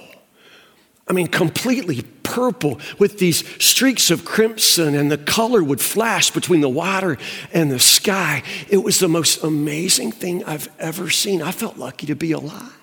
I 1.09 1.13
mean, 1.13 1.27
completely 1.27 2.03
purple 2.23 2.81
with 2.99 3.19
these 3.19 3.45
streaks 3.63 4.11
of 4.11 4.25
crimson, 4.25 4.95
and 4.95 5.11
the 5.11 5.19
color 5.19 5.63
would 5.63 5.81
flash 5.81 6.31
between 6.31 6.61
the 6.61 6.69
water 6.69 7.19
and 7.53 7.71
the 7.71 7.81
sky. 7.81 8.45
It 8.69 8.79
was 8.79 9.01
the 9.01 9.09
most 9.09 9.43
amazing 9.43 10.13
thing 10.13 10.45
I've 10.45 10.69
ever 10.79 11.11
seen. 11.11 11.43
I 11.43 11.51
felt 11.51 11.77
lucky 11.77 12.07
to 12.07 12.15
be 12.15 12.31
alive. 12.31 12.77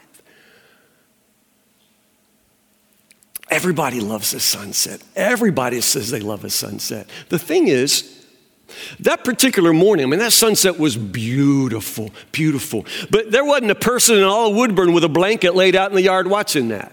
Everybody 3.49 4.01
loves 4.01 4.33
a 4.33 4.41
sunset. 4.41 5.01
Everybody 5.15 5.79
says 5.79 6.11
they 6.11 6.19
love 6.19 6.43
a 6.43 6.49
sunset. 6.49 7.09
The 7.29 7.39
thing 7.39 7.69
is, 7.69 8.16
that 8.99 9.23
particular 9.23 9.73
morning, 9.73 10.05
I 10.05 10.09
mean, 10.09 10.19
that 10.19 10.33
sunset 10.33 10.77
was 10.79 10.97
beautiful, 10.97 12.11
beautiful. 12.31 12.85
But 13.09 13.31
there 13.31 13.45
wasn't 13.45 13.71
a 13.71 13.75
person 13.75 14.17
in 14.17 14.23
all 14.23 14.49
of 14.49 14.55
Woodburn 14.55 14.93
with 14.93 15.03
a 15.03 15.09
blanket 15.09 15.55
laid 15.55 15.75
out 15.75 15.89
in 15.89 15.95
the 15.95 16.01
yard 16.01 16.27
watching 16.27 16.69
that. 16.69 16.91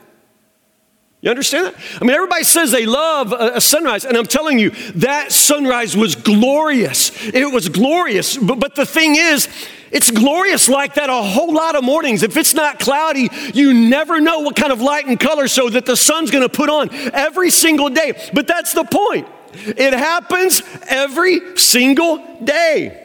You 1.25 1.31
understand 1.31 1.69
that? 1.69 1.75
I 2.03 2.05
mean, 2.05 2.15
everybody 2.15 2.45
says 2.45 2.71
they 2.71 2.85
love 2.85 3.33
a, 3.33 3.59
sunrise, 3.59 4.05
and 4.05 4.15
I'm 4.15 4.27
telling 4.27 4.59
you, 4.59 4.71
that 4.97 5.33
sunrise 5.33 5.97
was 5.97 6.17
glorious. 6.17 7.13
It 7.29 7.51
was 7.51 7.71
glorious. 7.71 8.37
But, 8.37 8.61
but 8.61 8.75
the 8.75 8.85
thing 8.85 9.17
is, 9.17 9.49
it's 9.91 10.11
glorious 10.11 10.69
like 10.69 10.95
that 10.95 11.09
a 11.09 11.15
whole 11.15 11.55
lot 11.55 11.77
of 11.77 11.85
mornings. 11.85 12.23
If 12.23 12.37
it's 12.37 12.53
not 12.53 12.79
cloudy, 12.79 13.31
you 13.55 13.73
never 13.73 14.21
know 14.21 14.41
what 14.41 14.55
kind 14.55 14.71
of 14.71 14.83
light 14.83 15.07
and 15.07 15.19
color 15.19 15.49
show 15.49 15.71
that 15.71 15.87
the 15.87 15.97
sun's 15.97 16.31
gonna 16.31 16.51
put 16.51 16.69
on 16.69 16.91
every 16.93 17.49
single 17.49 17.89
day. 17.89 18.13
But 18.35 18.47
that's 18.47 18.75
the 18.75 18.85
point. 18.85 19.27
It 19.55 19.93
happens 19.93 20.63
every 20.89 21.57
single 21.57 22.39
day. 22.43 23.01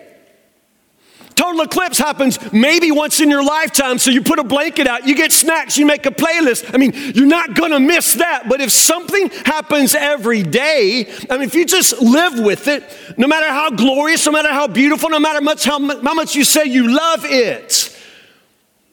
Total 1.40 1.62
eclipse 1.62 1.98
happens 1.98 2.38
maybe 2.52 2.92
once 2.92 3.22
in 3.22 3.30
your 3.30 3.42
lifetime, 3.42 3.98
so 3.98 4.12
you 4.12 4.22
put 4.22 4.40
a 4.40 4.44
blanket 4.44 4.88
out, 4.88 5.08
you 5.08 5.16
get 5.16 5.32
snacks, 5.32 5.78
you 5.78 5.86
make 5.86 6.06
a 6.06 6.12
playlist. 6.12 6.70
I 6.74 6.78
mean, 6.78 6.92
you're 7.16 7.26
not 7.26 7.54
gonna 7.54 7.80
miss 7.80 8.16
that. 8.16 8.50
But 8.50 8.60
if 8.60 8.72
something 8.72 9.30
happens 9.46 9.96
every 9.96 10.44
day, 10.44 11.10
I 11.30 11.38
mean, 11.38 11.44
if 11.44 11.56
you 11.56 11.66
just 11.66 12.02
live 12.02 12.40
with 12.40 12.68
it, 12.68 12.84
no 13.18 13.26
matter 13.26 13.48
how 13.48 13.70
glorious, 13.70 14.26
no 14.26 14.34
matter 14.34 14.50
how 14.50 14.68
beautiful, 14.68 15.10
no 15.10 15.20
matter 15.20 15.40
much 15.40 15.64
how, 15.64 15.80
how 15.80 16.14
much 16.14 16.36
you 16.36 16.44
say 16.44 16.66
you 16.66 16.94
love 16.94 17.24
it, 17.24 17.96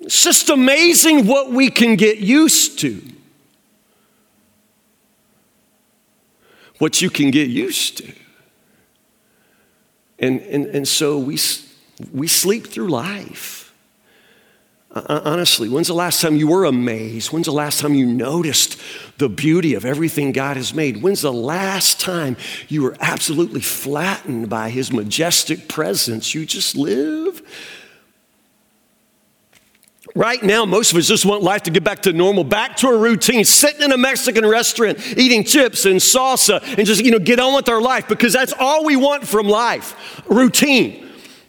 it's 0.00 0.22
just 0.22 0.48
amazing 0.48 1.26
what 1.26 1.50
we 1.50 1.68
can 1.68 1.96
get 1.96 2.18
used 2.18 2.78
to. 2.78 3.02
What 6.78 7.00
you 7.00 7.10
can 7.10 7.30
get 7.30 7.48
used 7.48 7.98
to. 7.98 8.12
And, 10.18 10.40
and, 10.42 10.66
and 10.66 10.88
so 10.88 11.18
we, 11.18 11.38
we 12.12 12.26
sleep 12.26 12.66
through 12.66 12.88
life. 12.88 13.74
Uh, 14.94 15.02
uh, 15.08 15.20
honestly, 15.24 15.68
when's 15.68 15.88
the 15.88 15.94
last 15.94 16.22
time 16.22 16.36
you 16.36 16.48
were 16.48 16.64
amazed? 16.64 17.30
When's 17.30 17.46
the 17.46 17.52
last 17.52 17.80
time 17.80 17.94
you 17.94 18.06
noticed 18.06 18.80
the 19.18 19.28
beauty 19.28 19.74
of 19.74 19.84
everything 19.84 20.32
God 20.32 20.56
has 20.56 20.72
made? 20.72 21.02
When's 21.02 21.20
the 21.20 21.32
last 21.32 22.00
time 22.00 22.36
you 22.68 22.82
were 22.82 22.96
absolutely 23.00 23.60
flattened 23.60 24.48
by 24.48 24.70
His 24.70 24.90
majestic 24.90 25.68
presence? 25.68 26.34
You 26.34 26.46
just 26.46 26.76
live. 26.76 27.42
Right 30.16 30.42
now, 30.42 30.64
most 30.64 30.92
of 30.92 30.96
us 30.96 31.06
just 31.06 31.26
want 31.26 31.42
life 31.42 31.64
to 31.64 31.70
get 31.70 31.84
back 31.84 32.00
to 32.02 32.12
normal, 32.14 32.42
back 32.42 32.76
to 32.78 32.88
a 32.88 32.96
routine, 32.96 33.44
sitting 33.44 33.82
in 33.82 33.92
a 33.92 33.98
Mexican 33.98 34.46
restaurant, 34.46 34.98
eating 35.14 35.44
chips 35.44 35.84
and 35.84 35.96
salsa, 35.96 36.62
and 36.78 36.86
just, 36.86 37.04
you 37.04 37.10
know, 37.10 37.18
get 37.18 37.38
on 37.38 37.54
with 37.54 37.68
our 37.68 37.82
life 37.82 38.08
because 38.08 38.32
that's 38.32 38.54
all 38.58 38.82
we 38.82 38.96
want 38.96 39.28
from 39.28 39.46
life 39.46 40.24
routine. 40.26 41.06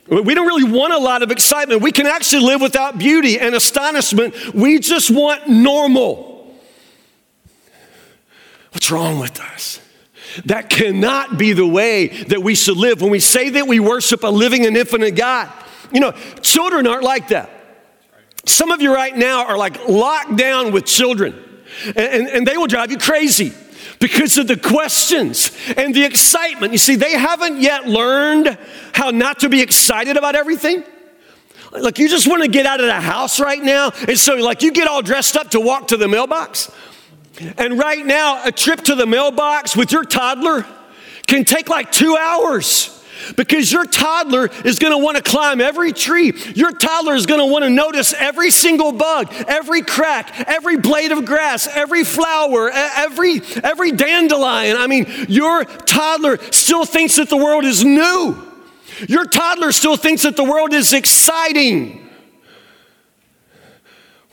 We 0.09 0.33
don't 0.33 0.45
really 0.45 0.69
want 0.69 0.91
a 0.91 0.97
lot 0.97 1.23
of 1.23 1.31
excitement. 1.31 1.81
We 1.81 1.93
can 1.93 2.07
actually 2.07 2.43
live 2.43 2.59
without 2.59 2.99
beauty 2.99 3.39
and 3.39 3.55
astonishment. 3.55 4.53
We 4.53 4.79
just 4.79 5.11
want 5.11 5.47
normal. 5.47 6.53
What's 8.73 8.91
wrong 8.91 9.21
with 9.21 9.39
us? 9.39 9.79
That 10.43 10.69
cannot 10.69 11.37
be 11.37 11.53
the 11.53 11.65
way 11.65 12.07
that 12.07 12.43
we 12.43 12.53
should 12.53 12.75
live 12.75 13.01
when 13.01 13.11
we 13.11 13.21
say 13.21 13.49
that 13.51 13.65
we 13.65 13.79
worship 13.79 14.23
a 14.23 14.27
living 14.27 14.65
and 14.65 14.75
infinite 14.75 15.11
God. 15.11 15.49
You 15.93 16.01
know, 16.01 16.11
children 16.41 16.85
aren't 16.85 17.03
like 17.03 17.29
that. 17.29 17.56
Some 18.47 18.71
of 18.71 18.81
you 18.81 18.93
right 18.93 19.15
now 19.15 19.45
are 19.45 19.57
like 19.57 19.87
locked 19.87 20.37
down 20.37 20.71
with 20.71 20.85
children, 20.85 21.35
and, 21.85 21.97
and, 21.97 22.27
and 22.27 22.47
they 22.47 22.57
will 22.57 22.67
drive 22.67 22.91
you 22.91 22.97
crazy 22.97 23.53
because 23.99 24.37
of 24.37 24.47
the 24.47 24.57
questions 24.57 25.51
and 25.75 25.93
the 25.93 26.05
excitement. 26.05 26.71
You 26.71 26.79
see, 26.79 26.95
they 26.95 27.13
haven't 27.13 27.61
yet 27.61 27.87
learned 27.87 28.57
how 28.93 29.09
not 29.09 29.39
to 29.39 29.49
be 29.49 29.61
excited 29.61 30.17
about 30.17 30.35
everything. 30.35 30.83
Like, 31.71 31.99
you 31.99 32.07
just 32.07 32.27
want 32.27 32.43
to 32.43 32.47
get 32.47 32.65
out 32.65 32.79
of 32.79 32.85
the 32.85 33.01
house 33.01 33.39
right 33.39 33.61
now. 33.61 33.91
And 34.07 34.17
so, 34.17 34.35
like, 34.35 34.61
you 34.61 34.71
get 34.71 34.87
all 34.87 35.01
dressed 35.01 35.35
up 35.35 35.51
to 35.51 35.59
walk 35.59 35.89
to 35.89 35.97
the 35.97 36.07
mailbox. 36.07 36.71
And 37.57 37.77
right 37.77 38.05
now, 38.05 38.45
a 38.45 38.51
trip 38.51 38.81
to 38.83 38.95
the 38.95 39.05
mailbox 39.05 39.75
with 39.75 39.91
your 39.91 40.05
toddler 40.05 40.65
can 41.27 41.43
take 41.43 41.67
like 41.69 41.91
two 41.91 42.15
hours. 42.15 42.96
Because 43.35 43.71
your 43.71 43.85
toddler 43.85 44.49
is 44.63 44.79
gonna 44.79 44.97
wanna 44.97 45.21
climb 45.21 45.61
every 45.61 45.91
tree. 45.91 46.33
Your 46.55 46.71
toddler 46.71 47.15
is 47.15 47.25
gonna 47.25 47.45
wanna 47.45 47.69
notice 47.69 48.13
every 48.13 48.51
single 48.51 48.91
bug, 48.91 49.33
every 49.47 49.81
crack, 49.81 50.47
every 50.47 50.77
blade 50.77 51.11
of 51.11 51.25
grass, 51.25 51.67
every 51.67 52.03
flower, 52.03 52.69
every, 52.71 53.41
every 53.63 53.91
dandelion. 53.91 54.77
I 54.77 54.87
mean, 54.87 55.07
your 55.27 55.65
toddler 55.65 56.37
still 56.51 56.85
thinks 56.85 57.15
that 57.15 57.29
the 57.29 57.37
world 57.37 57.65
is 57.65 57.83
new. 57.83 58.43
Your 59.07 59.25
toddler 59.25 59.71
still 59.71 59.97
thinks 59.97 60.23
that 60.23 60.35
the 60.35 60.43
world 60.43 60.73
is 60.73 60.93
exciting. 60.93 62.09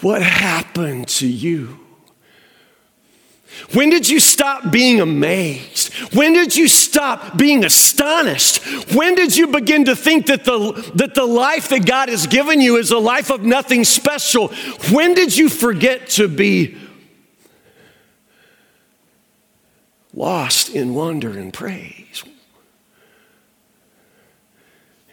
What 0.00 0.22
happened 0.22 1.08
to 1.08 1.26
you? 1.26 1.83
When 3.74 3.90
did 3.90 4.08
you 4.08 4.20
stop 4.20 4.70
being 4.70 5.00
amazed? 5.00 5.92
When 6.14 6.32
did 6.32 6.54
you 6.54 6.68
stop 6.68 7.36
being 7.36 7.64
astonished? 7.64 8.94
When 8.94 9.14
did 9.14 9.36
you 9.36 9.48
begin 9.48 9.86
to 9.86 9.96
think 9.96 10.26
that 10.26 10.44
the, 10.44 10.92
that 10.94 11.14
the 11.14 11.24
life 11.24 11.68
that 11.70 11.84
God 11.84 12.08
has 12.08 12.26
given 12.26 12.60
you 12.60 12.76
is 12.76 12.92
a 12.92 12.98
life 12.98 13.30
of 13.30 13.42
nothing 13.42 13.84
special? 13.84 14.48
When 14.92 15.14
did 15.14 15.36
you 15.36 15.48
forget 15.48 16.08
to 16.10 16.28
be 16.28 16.76
lost 20.12 20.70
in 20.70 20.94
wonder 20.94 21.36
and 21.36 21.52
praise? 21.52 22.22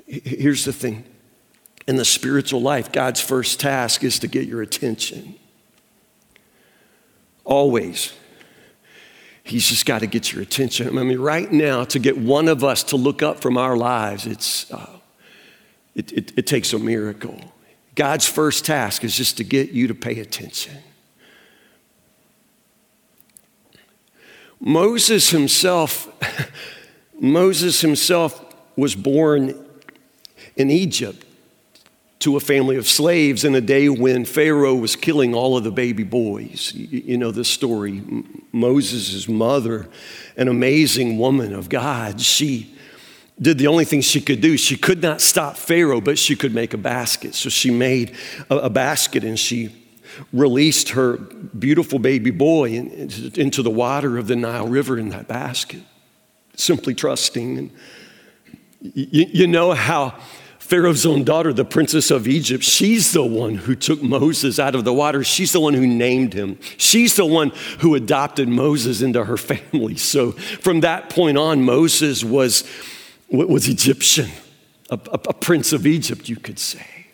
Here's 0.06 0.66
the 0.66 0.74
thing 0.74 1.06
in 1.88 1.96
the 1.96 2.06
spiritual 2.06 2.62
life, 2.62 2.92
God's 2.92 3.22
first 3.22 3.60
task 3.60 4.04
is 4.04 4.20
to 4.20 4.28
get 4.28 4.48
your 4.48 4.62
attention. 4.62 5.36
Always. 7.44 8.14
He's 9.44 9.68
just 9.68 9.86
got 9.86 10.00
to 10.00 10.08
get 10.08 10.32
your 10.32 10.42
attention. 10.42 10.98
I 10.98 11.04
mean, 11.04 11.20
right 11.20 11.52
now, 11.52 11.84
to 11.86 12.00
get 12.00 12.18
one 12.18 12.48
of 12.48 12.64
us 12.64 12.84
to 12.84 12.96
look 12.96 13.24
up 13.24 13.40
from 13.40 13.58
our 13.58 13.76
lives, 13.76 14.28
it's, 14.28 14.72
uh, 14.72 15.00
it, 15.96 16.12
it, 16.12 16.34
it 16.38 16.48
takes 16.48 16.74
a 16.74 16.80
miracle. 16.80 17.40
God's 17.96 18.28
first 18.28 18.66
task 18.66 19.04
is 19.04 19.16
just 19.16 19.38
to 19.38 19.44
get 19.44 19.72
you 19.72 19.88
to 19.88 19.96
pay 19.96 20.20
attention. 20.20 20.78
Moses 24.60 25.32
himself, 25.32 26.08
Moses 27.20 27.82
himself 27.82 28.46
was 28.76 28.96
born 28.96 29.66
in 30.56 30.70
Egypt 30.70 31.26
to 32.22 32.38
a 32.38 32.40
family 32.40 32.76
of 32.76 32.88
slaves 32.88 33.44
in 33.44 33.56
a 33.56 33.62
day 33.62 33.90
when 33.90 34.26
Pharaoh 34.26 34.76
was 34.76 34.96
killing 34.96 35.34
all 35.34 35.58
of 35.58 35.64
the 35.64 35.72
baby 35.72 36.04
boys. 36.04 36.72
You, 36.74 37.18
know 37.18 37.32
the 37.32 37.44
story. 37.44 38.02
Moses' 38.52 39.28
mother, 39.28 39.90
an 40.38 40.48
amazing 40.48 41.18
woman 41.18 41.54
of 41.54 41.68
God, 41.68 42.22
she 42.22 42.76
did 43.42 43.58
the 43.58 43.66
only 43.66 43.86
thing 43.86 44.02
she 44.02 44.22
could 44.22 44.40
do. 44.40 44.56
She 44.56 44.78
could 44.78 45.02
not 45.02 45.20
stop 45.20 45.58
Pharaoh, 45.58 46.00
but 46.00 46.20
she 46.20 46.36
could 46.36 46.54
make 46.54 46.76
a 46.76 46.78
basket. 46.78 47.34
So 47.34 47.50
she 47.50 47.72
made 47.72 48.16
a, 48.52 48.58
a 48.58 48.70
basket 48.70 49.24
and 49.24 49.40
she 49.40 49.76
released 50.32 50.90
her 50.90 51.18
beautiful 51.18 51.98
baby 51.98 52.30
boy 52.30 52.70
in, 52.70 53.10
into 53.36 53.64
the 53.64 53.72
water 53.72 54.20
of 54.20 54.28
the 54.28 54.36
Nile 54.36 54.68
River 54.68 55.00
in 55.00 55.10
that 55.10 55.28
basket, 55.28 55.82
simply 56.56 56.94
trusting. 56.94 57.58
And 57.58 57.72
you, 58.82 59.26
you 59.32 59.48
know 59.48 59.72
how 59.72 60.20
Pharaoh's 60.72 61.06
own 61.06 61.26
daughter, 61.26 61.52
the 61.52 61.66
princess 61.66 62.10
of 62.12 62.30
Egypt, 62.30 62.64
she's 62.64 63.12
the 63.12 63.26
one 63.26 63.56
who 63.56 63.76
took 63.76 64.02
Moses 64.02 64.58
out 64.58 64.74
of 64.74 64.86
the 64.86 64.94
water. 64.94 65.22
She's 65.22 65.52
the 65.52 65.60
one 65.60 65.74
who 65.74 65.86
named 65.86 66.34
him. 66.34 66.58
She's 66.78 67.18
the 67.18 67.26
one 67.26 67.50
who 67.80 67.94
adopted 67.94 68.48
Moses 68.48 69.02
into 69.02 69.26
her 69.26 69.36
family. 69.36 69.98
So 69.98 70.32
from 70.32 70.80
that 70.80 71.10
point 71.10 71.38
on, 71.38 71.64
Moses 71.64 72.24
was, 72.24 72.64
was 73.30 73.68
Egyptian, 73.68 74.30
a, 74.90 74.98
a, 75.12 75.20
a 75.28 75.34
prince 75.34 75.74
of 75.74 75.86
Egypt, 75.86 76.30
you 76.30 76.38
could 76.38 76.58
say. 76.58 77.08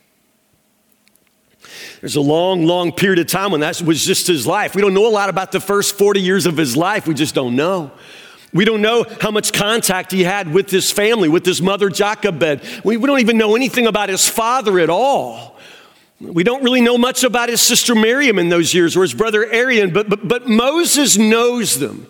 There's 2.00 2.16
a 2.16 2.22
long, 2.22 2.64
long 2.68 2.92
period 2.92 3.18
of 3.18 3.26
time 3.26 3.50
when 3.50 3.62
that 3.62 3.82
was 3.82 4.06
just 4.06 4.28
his 4.28 4.46
life. 4.46 4.76
We 4.76 4.84
don't 4.84 4.94
know 4.94 5.08
a 5.08 5.10
lot 5.10 5.30
about 5.30 5.52
the 5.52 5.60
first 5.60 5.98
40 5.98 6.22
years 6.22 6.46
of 6.46 6.58
his 6.58 6.78
life. 6.78 7.08
We 7.08 7.16
just 7.16 7.34
don't 7.34 7.56
know. 7.56 7.92
We 8.54 8.66
don't 8.66 8.82
know 8.82 9.06
how 9.22 9.32
much 9.32 9.52
contact 9.52 10.12
he 10.12 10.24
had 10.24 10.52
with 10.52 10.70
his 10.70 10.92
family, 10.92 11.30
with 11.30 11.46
his 11.46 11.62
mother 11.62 11.90
Jochebed. 11.90 12.62
We, 12.84 12.98
we 12.98 13.08
don't 13.08 13.20
even 13.20 13.38
know 13.38 13.56
anything 13.56 13.88
about 13.88 14.10
his 14.10 14.28
father 14.28 14.80
at 14.80 14.90
all. 14.90 15.58
We 16.20 16.44
don't 16.44 16.64
really 16.64 16.82
know 16.82 16.98
much 16.98 17.24
about 17.24 17.50
his 17.50 17.62
sister 17.62 17.94
Miriam 17.94 18.40
in 18.40 18.50
those 18.50 18.74
years 18.74 18.98
or 18.98 19.04
his 19.04 19.14
brother 19.14 19.46
Aaron, 19.46 19.94
but, 19.94 20.10
but, 20.10 20.28
but 20.28 20.48
Moses 20.48 21.18
knows 21.18 21.80
them. 21.80 22.08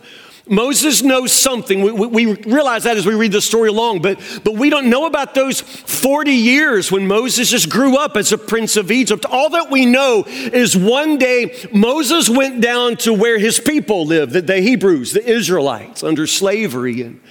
Moses 0.49 1.01
knows 1.01 1.31
something. 1.31 1.81
We, 1.81 1.91
we, 1.91 2.07
we, 2.07 2.33
realize 2.43 2.83
that 2.83 2.97
as 2.97 3.05
we 3.05 3.15
read 3.15 3.31
the 3.31 3.41
story 3.41 3.69
along, 3.69 4.01
but, 4.01 4.19
but 4.43 4.55
we 4.55 4.69
don't 4.69 4.89
know 4.89 5.05
about 5.05 5.33
those 5.33 5.61
40 5.61 6.31
years 6.31 6.91
when 6.91 7.07
Moses 7.07 7.49
just 7.49 7.69
grew 7.69 7.97
up 7.97 8.15
as 8.17 8.31
a 8.31 8.37
prince 8.37 8.77
of 8.77 8.91
Egypt. 8.91 9.25
All 9.25 9.49
that 9.49 9.69
we 9.69 9.85
know 9.85 10.23
is 10.27 10.75
one 10.75 11.17
day 11.17 11.67
Moses 11.73 12.29
went 12.29 12.61
down 12.61 12.97
to 12.97 13.13
where 13.13 13.37
his 13.37 13.59
people 13.59 14.05
lived, 14.05 14.33
the, 14.33 14.41
the 14.41 14.61
Hebrews, 14.61 15.13
the 15.13 15.25
Israelites, 15.25 16.03
under 16.03 16.27
slavery. 16.27 17.01
And 17.01 17.21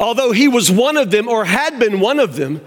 although 0.00 0.32
he 0.32 0.48
was 0.48 0.70
one 0.70 0.96
of 0.96 1.10
them 1.10 1.28
or 1.28 1.44
had 1.44 1.78
been 1.78 2.00
one 2.00 2.18
of 2.18 2.36
them, 2.36 2.60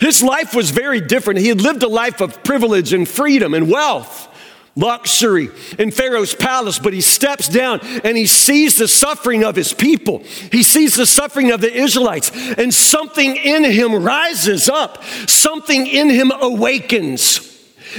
his 0.00 0.22
life 0.22 0.54
was 0.54 0.70
very 0.70 1.00
different. 1.00 1.38
He 1.40 1.48
had 1.48 1.60
lived 1.60 1.82
a 1.82 1.88
life 1.88 2.20
of 2.20 2.42
privilege 2.42 2.92
and 2.92 3.08
freedom 3.08 3.54
and 3.54 3.70
wealth 3.70 4.28
luxury 4.74 5.50
in 5.78 5.90
Pharaoh's 5.90 6.34
palace, 6.34 6.78
but 6.78 6.92
he 6.92 7.00
steps 7.00 7.48
down 7.48 7.80
and 8.04 8.16
he 8.16 8.26
sees 8.26 8.76
the 8.76 8.88
suffering 8.88 9.44
of 9.44 9.56
his 9.56 9.72
people. 9.72 10.20
He 10.50 10.62
sees 10.62 10.94
the 10.94 11.06
suffering 11.06 11.50
of 11.50 11.60
the 11.60 11.72
Israelites, 11.72 12.30
and 12.58 12.72
something 12.72 13.36
in 13.36 13.64
him 13.64 14.02
rises 14.02 14.68
up, 14.68 15.04
something 15.28 15.86
in 15.86 16.08
him 16.08 16.30
awakens. 16.30 17.48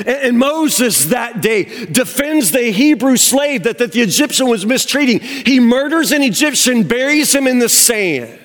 And 0.07 0.39
Moses 0.39 1.05
that 1.05 1.41
day 1.41 1.85
defends 1.85 2.49
the 2.49 2.71
Hebrew 2.71 3.15
slave 3.15 3.63
that, 3.63 3.77
that 3.77 3.91
the 3.91 4.01
Egyptian 4.01 4.47
was 4.47 4.65
mistreating. 4.65 5.19
He 5.19 5.59
murders 5.59 6.11
an 6.11 6.23
Egyptian, 6.23 6.83
buries 6.87 7.33
him 7.33 7.45
in 7.45 7.59
the 7.59 7.69
sand. 7.69 8.39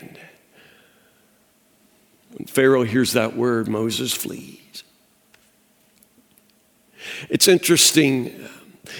When 2.33 2.47
Pharaoh 2.47 2.83
hears 2.83 3.15
that 3.15 3.35
word, 3.35 3.67
Moses 3.67 4.13
flees. 4.13 4.58
It's 7.29 7.49
interesting. 7.49 8.49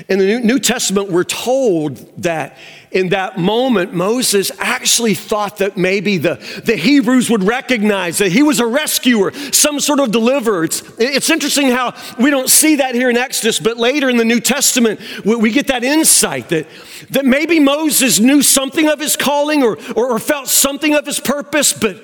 In 0.09 0.19
the 0.19 0.41
New 0.41 0.59
Testament, 0.59 1.11
we're 1.11 1.25
told 1.25 1.97
that 2.23 2.59
in 2.91 3.11
that 3.11 3.39
moment, 3.39 3.93
Moses 3.93 4.51
actually 4.59 5.15
thought 5.15 5.59
that 5.59 5.77
maybe 5.77 6.19
the, 6.19 6.37
the 6.65 6.77
Hebrews 6.77 7.29
would 7.31 7.43
recognize 7.43 8.19
that 8.19 8.33
he 8.33 8.43
was 8.43 8.61
a 8.61 8.67
rescuer, 8.67 9.33
some 9.53 9.81
sort 9.81 10.01
of 10.01 10.11
deliverer. 10.11 10.65
It's, 10.65 10.83
it's 10.99 11.31
interesting 11.31 11.71
how 11.71 11.95
we 12.19 12.31
don't 12.31 12.49
see 12.49 12.77
that 12.77 12.95
here 12.95 13.11
in 13.11 13.17
Exodus, 13.17 13.59
but 13.59 13.77
later 13.77 14.09
in 14.09 14.17
the 14.17 14.25
New 14.25 14.41
Testament, 14.41 15.01
we, 15.25 15.37
we 15.37 15.51
get 15.51 15.67
that 15.67 15.85
insight 15.85 16.49
that, 16.51 16.67
that 17.11 17.25
maybe 17.27 17.61
Moses 17.61 18.21
knew 18.21 18.43
something 18.43 18.89
of 18.89 19.01
his 19.01 19.17
calling 19.17 19.63
or, 19.63 19.79
or, 19.95 20.13
or 20.13 20.19
felt 20.19 20.49
something 20.49 20.95
of 20.95 21.05
his 21.07 21.21
purpose, 21.21 21.73
but, 21.73 22.03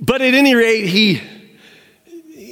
but 0.00 0.20
at 0.20 0.34
any 0.34 0.54
rate, 0.54 0.86
he, 0.86 1.20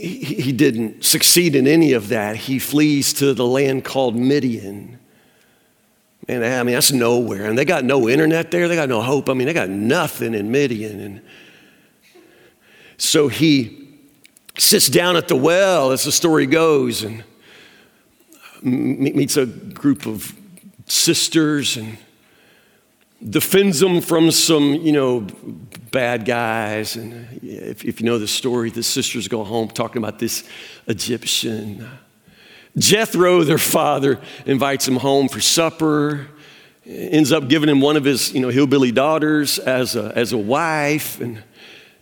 he, 0.07 0.43
he 0.43 0.53
didn't 0.53 1.05
succeed 1.05 1.55
in 1.55 1.67
any 1.67 1.93
of 1.93 2.09
that. 2.09 2.37
He 2.37 2.59
flees 2.59 3.13
to 3.15 3.35
the 3.35 3.47
land 3.47 3.85
called 3.85 4.17
Midian. 4.17 4.99
And 6.29 6.45
I 6.45 6.63
mean, 6.63 6.75
that's 6.75 6.93
nowhere. 6.93 7.47
And 7.47 7.57
they 7.57 7.65
got 7.65 7.85
no 7.85 8.09
internet 8.09 8.51
there. 8.51 8.69
They 8.69 8.75
got 8.75 8.89
no 8.89 9.01
hope. 9.01 9.29
I 9.29 9.35
mean, 9.35 9.47
they 9.47 9.53
got 9.53 9.71
nothing 9.71 10.35
in 10.35 10.51
Midian. 10.51 11.01
And 11.01 11.23
so 12.97 13.29
he 13.29 13.89
sits 14.59 14.89
down 14.89 15.17
at 15.17 15.29
the 15.29 15.37
well, 15.37 15.93
as 15.93 16.05
the 16.05 16.13
story 16.13 16.47
goes, 16.47 17.05
and 17.05 17.23
meets 18.63 19.37
a 19.37 19.47
group 19.47 20.07
of 20.07 20.35
sisters 20.87 21.77
and 21.77 21.99
defends 23.23 23.81
them 23.81 24.01
from 24.01 24.31
some, 24.31 24.75
you 24.75 24.93
know, 24.93 25.27
bad 25.91 26.25
guys. 26.25 26.97
And 26.97 27.27
if, 27.43 27.85
if 27.85 28.01
you 28.01 28.07
know 28.07 28.19
the 28.19 28.29
story, 28.29 28.71
the 28.71 28.83
sisters 28.83 29.29
go 29.29 29.45
home 29.45 29.69
talking 29.69 29.99
about 29.99 30.19
this 30.19 30.45
Egyptian. 30.87 31.89
Jethro, 32.77 33.43
their 33.43 33.59
father, 33.59 34.21
invites 34.45 34.87
him 34.87 34.97
home 34.97 35.29
for 35.29 35.41
supper, 35.41 36.27
ends 36.85 37.33
up 37.33 37.49
giving 37.49 37.69
him 37.69 37.81
one 37.81 37.97
of 37.97 38.05
his, 38.05 38.33
you 38.33 38.41
know, 38.41 38.51
hillbilly 38.51 38.93
daughters 38.93 39.59
as 39.59 39.97
a, 39.97 40.13
as 40.15 40.33
a 40.33 40.39
wife. 40.39 41.21
And, 41.21 41.43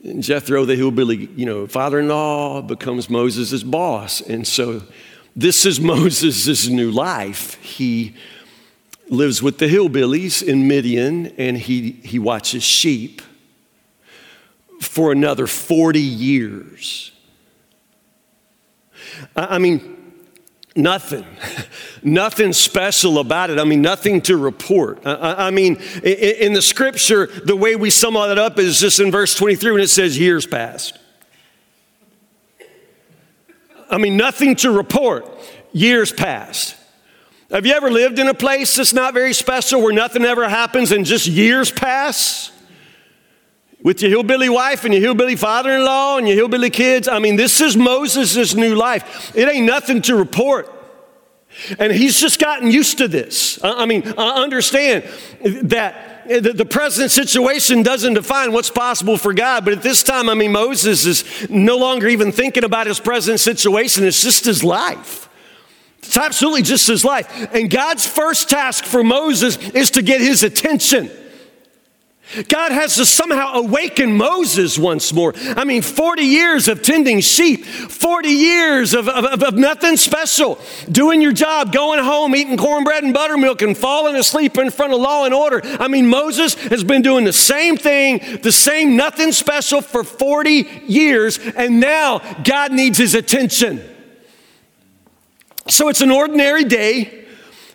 and 0.03 0.23
Jethro, 0.23 0.65
the 0.65 0.75
hillbilly, 0.75 1.29
you 1.37 1.47
know, 1.47 1.67
father-in-law, 1.69 2.63
becomes 2.63 3.09
Moses' 3.09 3.63
boss. 3.63 4.21
And 4.21 4.47
so 4.47 4.83
this 5.37 5.65
is 5.65 5.81
Moses' 5.95 6.67
new 6.67 6.91
life. 6.91 7.55
He 7.63 8.15
lives 9.09 9.43
with 9.43 9.59
the 9.59 9.67
hillbillies 9.67 10.43
in 10.43 10.67
Midian 10.67 11.27
and 11.39 11.59
he, 11.59 11.93
he 11.93 12.19
watches 12.19 12.63
sheep 12.63 13.23
for 14.81 15.13
another 15.13 15.47
40 15.47 16.01
years. 16.01 17.13
I 19.37 19.59
mean, 19.59 19.95
Nothing. 20.77 21.25
nothing 22.03 22.53
special 22.53 23.19
about 23.19 23.51
it. 23.51 23.59
I 23.59 23.65
mean, 23.65 23.81
nothing 23.81 24.21
to 24.23 24.37
report. 24.37 25.07
I, 25.07 25.47
I 25.47 25.51
mean, 25.51 25.77
in, 26.03 26.47
in, 26.47 26.53
the 26.53 26.63
scripture, 26.63 27.27
the 27.27 27.55
way 27.55 27.77
we 27.77 27.91
sum 27.91 28.17
all 28.17 28.27
that 28.27 28.39
up 28.39 28.59
is 28.59 28.81
just 28.81 28.99
in 28.99 29.13
verse 29.13 29.35
23 29.37 29.73
when 29.73 29.81
it 29.81 29.91
says 29.91 30.19
years 30.19 30.47
passed. 30.47 30.99
I 33.89 33.99
mean, 33.99 34.17
nothing 34.17 34.57
to 34.57 34.73
report. 34.73 35.29
Years 35.73 36.13
passed. 36.13 36.77
Have 37.55 37.65
you 37.65 37.73
ever 37.73 37.89
lived 37.89 38.19
in 38.19 38.27
a 38.27 38.35
place 38.35 38.75
that's 38.75 38.93
not 38.93 39.15
very 39.15 39.33
special 39.33 39.81
where 39.81 39.93
nothing 39.93 40.25
ever 40.25 40.49
happens 40.49 40.91
and 40.91 41.07
just 41.07 41.29
years 41.29 41.71
pass? 41.71 42.51
With 43.81 44.03
your 44.03 44.11
hillbilly 44.11 44.49
wife 44.49 44.85
and 44.85 44.93
your 44.93 45.01
hillbilly 45.01 45.37
father 45.37 45.71
in 45.71 45.85
law 45.85 46.19
and 46.19 46.27
your 46.27 46.35
hillbilly 46.35 46.71
kids. 46.71 47.07
I 47.07 47.21
mean, 47.21 47.37
this 47.37 47.61
is 47.61 47.77
Moses' 47.77 48.57
new 48.57 48.75
life. 48.75 49.31
It 49.37 49.49
ain't 49.49 49.67
nothing 49.67 50.03
to 50.03 50.17
report. 50.17 50.69
And 51.79 51.93
he's 51.93 52.21
just 52.21 52.41
gotten 52.41 52.73
used 52.73 52.99
to 52.99 53.07
this. 53.07 53.61
I 53.63 53.87
mean, 53.87 54.03
I 54.19 54.43
understand 54.43 55.05
that 55.63 56.27
the 56.27 56.67
present 56.69 57.13
situation 57.13 57.85
doesn't 57.85 58.15
define 58.15 58.51
what's 58.51 58.71
possible 58.71 59.17
for 59.17 59.33
God, 59.33 59.65
but 59.65 59.75
at 59.75 59.83
this 59.83 60.03
time, 60.03 60.29
I 60.29 60.35
mean, 60.35 60.51
Moses 60.51 61.07
is 61.07 61.49
no 61.49 61.77
longer 61.77 62.09
even 62.09 62.33
thinking 62.33 62.65
about 62.65 62.89
his 62.89 62.99
present 62.99 63.39
situation, 63.39 64.03
it's 64.03 64.25
just 64.25 64.45
his 64.45 64.65
life. 64.65 65.29
It's 66.07 66.17
absolutely 66.17 66.63
just 66.63 66.87
his 66.87 67.05
life. 67.05 67.49
And 67.55 67.71
God's 67.71 68.07
first 68.07 68.51
task 68.51 68.85
for 68.85 69.03
Moses 69.03 69.57
is 69.71 69.91
to 69.93 70.03
get 70.03 70.21
his 70.21 70.43
attention. 70.43 71.11
God 72.49 72.73
has 72.73 72.97
to 72.97 73.05
somehow 73.05 73.55
awaken 73.55 74.17
Moses 74.17 74.79
once 74.79 75.13
more. 75.13 75.35
I 75.57 75.65
mean, 75.65 75.83
40 75.83 76.23
years 76.23 76.69
of 76.69 76.83
tending 76.83 77.21
sheep, 77.21 77.65
40 77.65 78.29
years 78.29 78.95
of, 78.95 79.09
of, 79.09 79.43
of, 79.43 79.55
nothing 79.55 79.97
special, 79.97 80.59
doing 80.91 81.21
your 81.21 81.33
job, 81.33 81.73
going 81.73 82.03
home, 82.03 82.35
eating 82.35 82.57
cornbread 82.57 83.05
and 83.05 83.15
buttermilk, 83.15 83.63
and 83.63 83.77
falling 83.77 84.17
asleep 84.17 84.59
in 84.59 84.71
front 84.71 84.93
of 84.93 85.01
law 85.01 85.27
and 85.27 85.35
order. 85.35 85.61
I 85.65 85.87
mean, 85.87 86.09
Moses 86.09 86.55
has 86.55 86.83
been 86.83 87.03
doing 87.03 87.25
the 87.25 87.33
same 87.33 87.77
thing, 87.77 88.41
the 88.43 88.53
same 88.53 88.97
nothing 88.97 89.31
special 89.31 89.81
for 89.81 90.03
40 90.03 90.51
years, 90.87 91.39
and 91.39 91.79
now 91.79 92.21
God 92.43 92.73
needs 92.73 92.99
his 92.99 93.15
attention. 93.15 93.94
So 95.69 95.89
it's 95.89 96.01
an 96.01 96.11
ordinary 96.11 96.65
day 96.65 97.25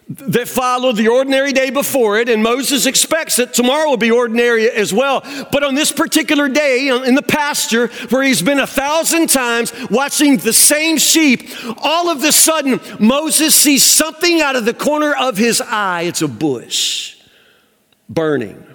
that 0.09 0.47
followed 0.47 0.95
the 0.95 1.07
ordinary 1.07 1.51
day 1.53 1.69
before 1.69 2.17
it, 2.17 2.29
and 2.29 2.41
Moses 2.41 2.87
expects 2.87 3.35
that 3.35 3.53
tomorrow 3.53 3.91
will 3.91 3.97
be 3.97 4.09
ordinary 4.09 4.67
as 4.69 4.91
well. 4.91 5.21
But 5.51 5.63
on 5.63 5.75
this 5.75 5.91
particular 5.91 6.49
day 6.49 6.87
in 6.87 7.13
the 7.13 7.21
pasture, 7.21 7.87
where 8.09 8.23
he's 8.23 8.41
been 8.41 8.59
a 8.59 8.65
thousand 8.65 9.29
times 9.29 9.71
watching 9.89 10.37
the 10.37 10.53
same 10.53 10.97
sheep, 10.97 11.49
all 11.77 12.09
of 12.09 12.23
a 12.23 12.31
sudden 12.31 12.79
Moses 12.99 13.53
sees 13.53 13.83
something 13.83 14.41
out 14.41 14.55
of 14.55 14.65
the 14.65 14.73
corner 14.73 15.13
of 15.13 15.37
his 15.37 15.61
eye. 15.61 16.03
It's 16.03 16.23
a 16.23 16.27
bush 16.27 17.17
burning. 18.07 18.65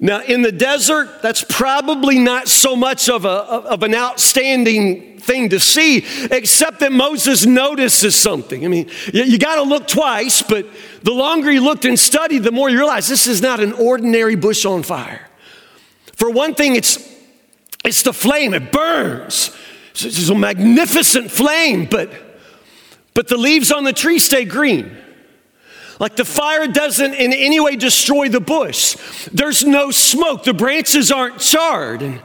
Now, 0.00 0.22
in 0.22 0.42
the 0.42 0.52
desert, 0.52 1.22
that's 1.22 1.42
probably 1.42 2.20
not 2.20 2.46
so 2.46 2.76
much 2.76 3.08
of, 3.08 3.24
a, 3.24 3.28
of 3.28 3.82
an 3.82 3.94
outstanding 3.94 5.18
thing 5.18 5.48
to 5.48 5.58
see, 5.58 6.04
except 6.30 6.80
that 6.80 6.92
Moses 6.92 7.44
notices 7.44 8.14
something. 8.14 8.64
I 8.64 8.68
mean, 8.68 8.88
you, 9.12 9.24
you 9.24 9.38
got 9.38 9.56
to 9.56 9.62
look 9.62 9.88
twice, 9.88 10.40
but 10.40 10.66
the 11.02 11.12
longer 11.12 11.50
you 11.50 11.62
looked 11.62 11.84
and 11.84 11.98
studied, 11.98 12.44
the 12.44 12.52
more 12.52 12.70
you 12.70 12.78
realize 12.78 13.08
this 13.08 13.26
is 13.26 13.42
not 13.42 13.58
an 13.58 13.72
ordinary 13.72 14.36
bush 14.36 14.64
on 14.64 14.84
fire. 14.84 15.28
For 16.14 16.30
one 16.30 16.54
thing, 16.54 16.76
it's, 16.76 16.98
it's 17.84 18.02
the 18.02 18.12
flame, 18.12 18.54
it 18.54 18.70
burns. 18.70 19.50
It's 19.90 20.28
a 20.28 20.34
magnificent 20.34 21.28
flame, 21.28 21.86
but, 21.86 22.12
but 23.14 23.26
the 23.26 23.36
leaves 23.36 23.72
on 23.72 23.82
the 23.82 23.92
tree 23.92 24.20
stay 24.20 24.44
green. 24.44 24.96
Like 25.98 26.16
the 26.16 26.24
fire 26.24 26.66
doesn't 26.68 27.14
in 27.14 27.32
any 27.32 27.58
way 27.60 27.76
destroy 27.76 28.28
the 28.28 28.40
bush. 28.40 28.96
There's 29.32 29.64
no 29.64 29.90
smoke. 29.90 30.44
The 30.44 30.54
branches 30.54 31.10
aren't 31.10 31.40
charred. 31.40 32.02
And 32.02 32.22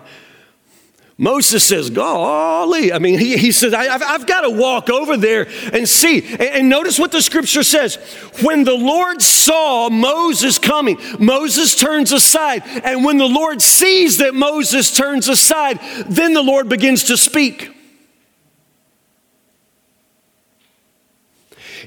Moses 1.17 1.63
says, 1.63 1.89
Golly. 1.89 2.91
I 2.91 2.99
mean, 2.99 3.19
he, 3.19 3.37
he 3.37 3.51
says, 3.51 3.73
I, 3.73 3.85
have 3.85 4.27
got 4.27 4.41
to 4.41 4.49
walk 4.49 4.89
over 4.89 5.15
there 5.15 5.47
and 5.71 5.87
see. 5.87 6.23
And, 6.23 6.41
and 6.41 6.69
notice 6.69 6.99
what 6.99 7.11
the 7.11 7.21
scripture 7.21 7.63
says. 7.63 7.95
When 8.41 8.63
the 8.63 8.75
Lord 8.75 9.21
saw 9.21 9.89
Moses 9.89 10.57
coming, 10.57 10.97
Moses 11.19 11.75
turns 11.75 12.11
aside. 12.11 12.63
And 12.83 13.05
when 13.05 13.17
the 13.17 13.27
Lord 13.27 13.61
sees 13.61 14.17
that 14.17 14.35
Moses 14.35 14.95
turns 14.95 15.27
aside, 15.27 15.79
then 16.07 16.33
the 16.33 16.43
Lord 16.43 16.67
begins 16.67 17.05
to 17.05 17.17
speak. 17.17 17.71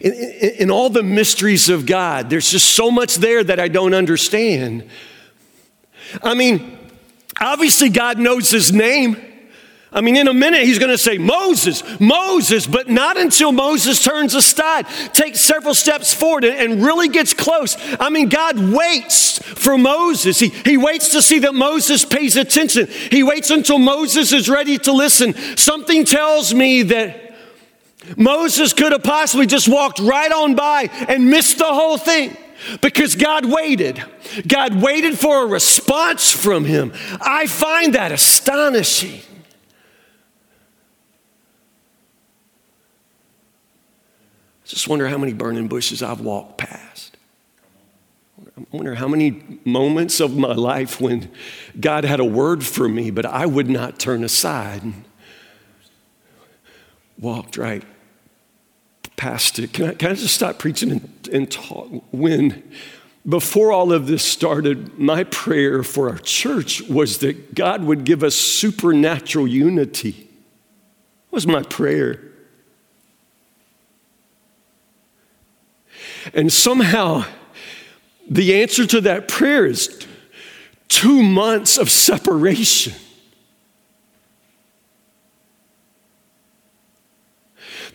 In, 0.07 0.13
in, 0.13 0.51
in 0.59 0.71
all 0.71 0.89
the 0.89 1.03
mysteries 1.03 1.69
of 1.69 1.85
God, 1.85 2.31
there's 2.31 2.51
just 2.51 2.69
so 2.69 2.91
much 2.91 3.17
there 3.17 3.43
that 3.43 3.59
I 3.59 3.69
don't 3.69 3.95
understand. 3.95 4.89
I 6.23 6.35
mean, 6.35 6.79
obviously, 7.41 7.89
God 7.89 8.19
knows 8.19 8.51
his 8.51 8.73
name. 8.73 9.17
I 9.93 10.03
mean, 10.03 10.17
in 10.17 10.29
a 10.29 10.35
minute, 10.35 10.63
he's 10.63 10.79
going 10.79 10.91
to 10.91 10.99
say, 10.99 11.17
Moses, 11.19 11.83
Moses, 11.99 12.67
but 12.67 12.89
not 12.89 13.17
until 13.17 13.51
Moses 13.51 14.03
turns 14.03 14.35
aside, 14.35 14.87
takes 15.13 15.41
several 15.41 15.75
steps 15.75 16.13
forward, 16.13 16.45
and 16.45 16.85
really 16.85 17.09
gets 17.09 17.33
close. 17.33 17.77
I 17.99 18.11
mean, 18.11 18.29
God 18.29 18.59
waits 18.59 19.39
for 19.43 19.79
Moses. 19.79 20.39
He, 20.39 20.49
he 20.49 20.77
waits 20.77 21.13
to 21.13 21.23
see 21.23 21.41
that 21.41 21.55
Moses 21.55 22.05
pays 22.05 22.37
attention. 22.37 22.89
He 23.11 23.23
waits 23.23 23.51
until 23.51 23.79
Moses 23.79 24.33
is 24.33 24.49
ready 24.49 24.79
to 24.79 24.93
listen. 24.93 25.35
Something 25.57 26.05
tells 26.05 26.53
me 26.53 26.83
that 26.83 27.26
Moses 28.17 28.73
could 28.73 28.93
have 28.93 29.03
possibly 29.03 29.47
just 29.47 29.69
walked 29.69 29.99
right 29.99 30.31
on 30.31 30.55
by 30.55 30.91
and 31.09 31.31
missed 31.31 31.59
the 31.59 31.65
whole 31.65 31.99
thing 31.99 32.37
because 32.81 33.15
God 33.15 33.45
waited. 33.45 34.03
God 34.47 34.81
waited 34.81 35.19
for 35.19 35.45
a 35.45 35.47
response 35.47 36.31
from 36.31 36.65
him. 36.65 36.93
I 37.21 37.47
find 37.47 37.95
that 37.95 38.13
astonishing. 38.13 39.21
I 44.65 44.69
just 44.69 44.89
wonder 44.89 45.07
how 45.07 45.19
many 45.19 45.33
burning 45.33 45.69
bushes 45.69 46.03
I've 46.03 46.21
walked 46.21 46.59
past. 46.59 47.17
I 48.57 48.65
wonder 48.71 48.95
how 48.95 49.09
many 49.09 49.61
moments 49.65 50.21
of 50.21 50.37
my 50.37 50.53
life 50.53 51.01
when 51.01 51.31
God 51.79 52.05
had 52.05 52.21
a 52.21 52.25
word 52.25 52.65
for 52.65 52.89
me, 52.89 53.11
but 53.11 53.25
I 53.25 53.47
would 53.47 53.69
not 53.69 53.99
turn 53.99 54.25
aside 54.25 54.83
and 54.83 55.05
walked 57.19 57.57
right 57.57 57.83
past 59.17 59.59
it. 59.59 59.73
Can 59.73 59.91
I, 59.91 59.95
can 59.95 60.11
I 60.11 60.15
just 60.15 60.35
stop 60.35 60.59
preaching 60.59 60.91
and, 60.91 61.29
and 61.33 61.51
talk? 61.51 61.89
When, 62.13 62.63
before 63.29 63.73
all 63.73 63.93
of 63.93 64.07
this 64.07 64.23
started, 64.23 64.99
my 64.99 65.25
prayer 65.25 65.83
for 65.83 66.11
our 66.11 66.19
church 66.19 66.83
was 66.83 67.19
that 67.19 67.55
God 67.55 67.85
would 67.85 68.05
give 68.05 68.23
us 68.23 68.35
supernatural 68.35 69.49
unity. 69.49 70.29
Was 71.31 71.47
my 71.47 71.63
prayer. 71.63 72.23
And 76.35 76.53
somehow, 76.53 77.25
the 78.29 78.61
answer 78.63 78.87
to 78.87 79.01
that 79.03 79.29
prayer 79.29 79.67
is 79.67 80.07
two 80.89 81.23
months 81.23 81.79
of 81.79 81.91
separation. 81.91 82.95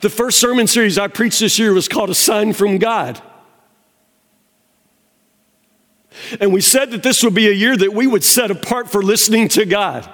The 0.02 0.10
first 0.10 0.40
sermon 0.40 0.66
series 0.66 0.98
I 0.98 1.08
preached 1.08 1.40
this 1.40 1.60
year 1.60 1.74
was 1.74 1.88
called 1.88 2.10
A 2.10 2.16
Sign 2.16 2.54
from 2.54 2.80
God. 2.80 3.22
And 6.40 6.52
we 6.52 6.62
said 6.62 6.92
that 6.92 7.04
this 7.04 7.24
would 7.24 7.36
be 7.36 7.48
a 7.48 7.54
year 7.54 7.78
that 7.78 7.94
we 7.94 8.08
would 8.08 8.24
set 8.24 8.50
apart 8.50 8.90
for 8.90 9.04
listening 9.04 9.48
to 9.50 9.66
God. 9.66 10.10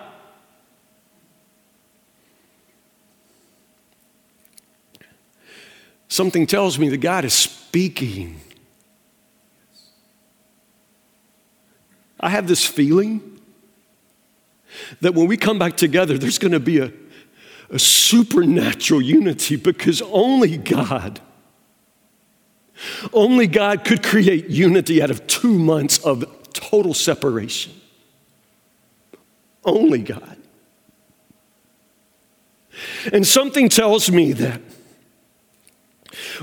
Something 6.09 6.47
tells 6.47 6.77
me 6.77 6.89
that 6.89 6.97
God 6.97 7.25
is 7.25 7.33
speaking. 7.33 8.39
I 12.19 12.29
have 12.29 12.47
this 12.47 12.65
feeling 12.65 13.39
that 15.01 15.13
when 15.13 15.27
we 15.27 15.37
come 15.37 15.59
back 15.59 15.77
together, 15.77 16.17
there's 16.17 16.39
going 16.39 16.53
to 16.53 16.59
be 16.59 16.79
a, 16.79 16.91
a 17.69 17.79
supernatural 17.79 19.01
unity 19.01 19.55
because 19.55 20.01
only 20.01 20.57
God, 20.57 21.19
only 23.11 23.47
God 23.47 23.83
could 23.83 24.03
create 24.03 24.47
unity 24.47 25.01
out 25.01 25.11
of 25.11 25.25
two 25.27 25.57
months 25.57 25.97
of 25.99 26.25
total 26.53 26.93
separation. 26.93 27.73
Only 29.65 29.99
God. 29.99 30.37
And 33.11 33.25
something 33.25 33.69
tells 33.69 34.09
me 34.11 34.33
that 34.33 34.61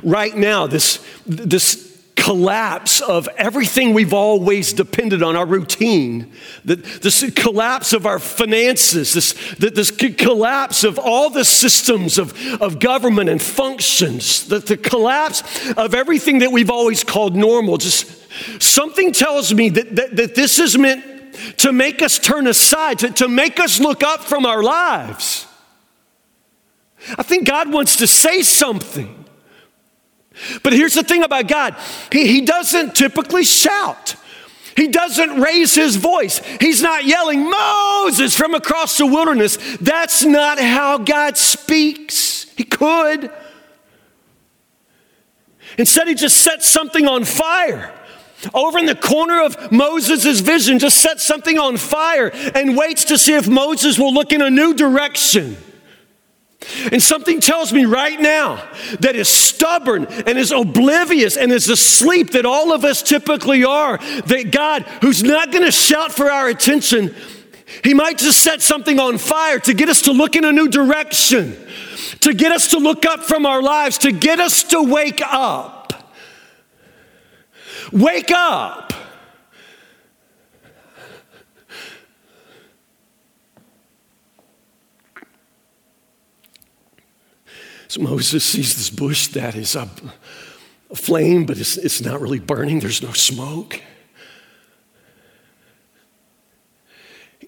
right 0.02 0.36
now, 0.36 0.66
this, 0.66 1.04
this 1.26 1.93
collapse 2.24 3.02
of 3.02 3.28
everything 3.36 3.92
we've 3.92 4.14
always 4.14 4.72
depended 4.72 5.22
on, 5.22 5.36
our 5.36 5.44
routine, 5.44 6.32
this 6.64 7.30
collapse 7.32 7.92
of 7.92 8.06
our 8.06 8.18
finances, 8.18 9.12
this, 9.12 9.34
this 9.58 9.90
collapse 9.90 10.84
of 10.84 10.98
all 10.98 11.28
the 11.28 11.44
systems 11.44 12.16
of, 12.16 12.32
of 12.62 12.78
government 12.78 13.28
and 13.28 13.42
functions, 13.42 14.48
the, 14.48 14.58
the 14.58 14.78
collapse 14.78 15.42
of 15.76 15.92
everything 15.92 16.38
that 16.38 16.50
we've 16.50 16.70
always 16.70 17.04
called 17.04 17.36
normal. 17.36 17.76
Just 17.76 18.06
something 18.62 19.12
tells 19.12 19.52
me 19.52 19.68
that, 19.68 19.94
that, 19.94 20.16
that 20.16 20.34
this 20.34 20.58
is 20.58 20.78
meant 20.78 21.04
to 21.58 21.74
make 21.74 22.00
us 22.00 22.18
turn 22.18 22.46
aside, 22.46 23.00
to, 23.00 23.10
to 23.10 23.28
make 23.28 23.60
us 23.60 23.80
look 23.80 24.02
up 24.02 24.24
from 24.24 24.46
our 24.46 24.62
lives. 24.62 25.46
I 27.18 27.22
think 27.22 27.46
God 27.46 27.70
wants 27.70 27.96
to 27.96 28.06
say 28.06 28.40
something. 28.40 29.23
But 30.62 30.72
here's 30.72 30.94
the 30.94 31.02
thing 31.02 31.22
about 31.22 31.48
God 31.48 31.76
He, 32.10 32.26
he 32.26 32.40
doesn't 32.40 32.94
typically 32.94 33.44
shout. 33.44 34.16
He 34.76 34.88
doesn't 34.88 35.40
raise 35.40 35.74
his 35.74 35.96
voice. 35.96 36.40
He's 36.60 36.82
not 36.82 37.04
yelling, 37.04 37.48
Moses, 37.48 38.36
from 38.36 38.54
across 38.54 38.98
the 38.98 39.06
wilderness. 39.06 39.56
That's 39.80 40.24
not 40.24 40.58
how 40.58 40.98
God 40.98 41.36
speaks. 41.36 42.46
He 42.56 42.64
could. 42.64 43.30
Instead, 45.78 46.08
he 46.08 46.14
just 46.14 46.38
sets 46.38 46.68
something 46.68 47.06
on 47.06 47.24
fire. 47.24 47.92
Over 48.52 48.78
in 48.78 48.86
the 48.86 48.94
corner 48.94 49.40
of 49.42 49.72
Moses' 49.72 50.40
vision, 50.40 50.78
just 50.78 50.98
sets 50.98 51.22
something 51.22 51.58
on 51.58 51.76
fire 51.76 52.30
and 52.54 52.76
waits 52.76 53.04
to 53.06 53.18
see 53.18 53.34
if 53.34 53.48
Moses 53.48 53.98
will 53.98 54.12
look 54.12 54.32
in 54.32 54.42
a 54.42 54.50
new 54.50 54.74
direction. 54.74 55.56
And 56.90 57.02
something 57.02 57.40
tells 57.40 57.72
me 57.72 57.84
right 57.84 58.18
now 58.18 58.56
that 59.00 59.16
is 59.16 59.28
stubborn 59.28 60.06
and 60.06 60.38
is 60.38 60.50
oblivious 60.50 61.36
and 61.36 61.52
is 61.52 61.68
asleep 61.68 62.30
that 62.32 62.46
all 62.46 62.72
of 62.72 62.84
us 62.84 63.02
typically 63.02 63.64
are, 63.64 63.98
that 63.98 64.50
God, 64.50 64.82
who's 65.02 65.22
not 65.22 65.52
going 65.52 65.64
to 65.64 65.72
shout 65.72 66.12
for 66.12 66.30
our 66.30 66.48
attention, 66.48 67.14
He 67.82 67.94
might 67.94 68.18
just 68.18 68.42
set 68.42 68.62
something 68.62 68.98
on 68.98 69.18
fire 69.18 69.58
to 69.60 69.74
get 69.74 69.88
us 69.88 70.02
to 70.02 70.12
look 70.12 70.36
in 70.36 70.44
a 70.44 70.52
new 70.52 70.68
direction, 70.68 71.56
to 72.20 72.32
get 72.32 72.52
us 72.52 72.68
to 72.68 72.78
look 72.78 73.04
up 73.04 73.20
from 73.20 73.46
our 73.46 73.62
lives, 73.62 73.98
to 73.98 74.12
get 74.12 74.40
us 74.40 74.62
to 74.64 74.82
wake 74.82 75.20
up. 75.22 75.92
Wake 77.92 78.30
up. 78.32 78.92
So 87.94 88.00
Moses 88.00 88.42
sees 88.42 88.74
this 88.74 88.90
bush 88.90 89.28
that 89.28 89.54
is 89.54 89.76
a 89.76 89.88
flame, 90.96 91.46
but 91.46 91.58
it's, 91.58 91.76
it's 91.76 92.00
not 92.00 92.20
really 92.20 92.40
burning, 92.40 92.80
there's 92.80 93.00
no 93.00 93.12
smoke. 93.12 93.80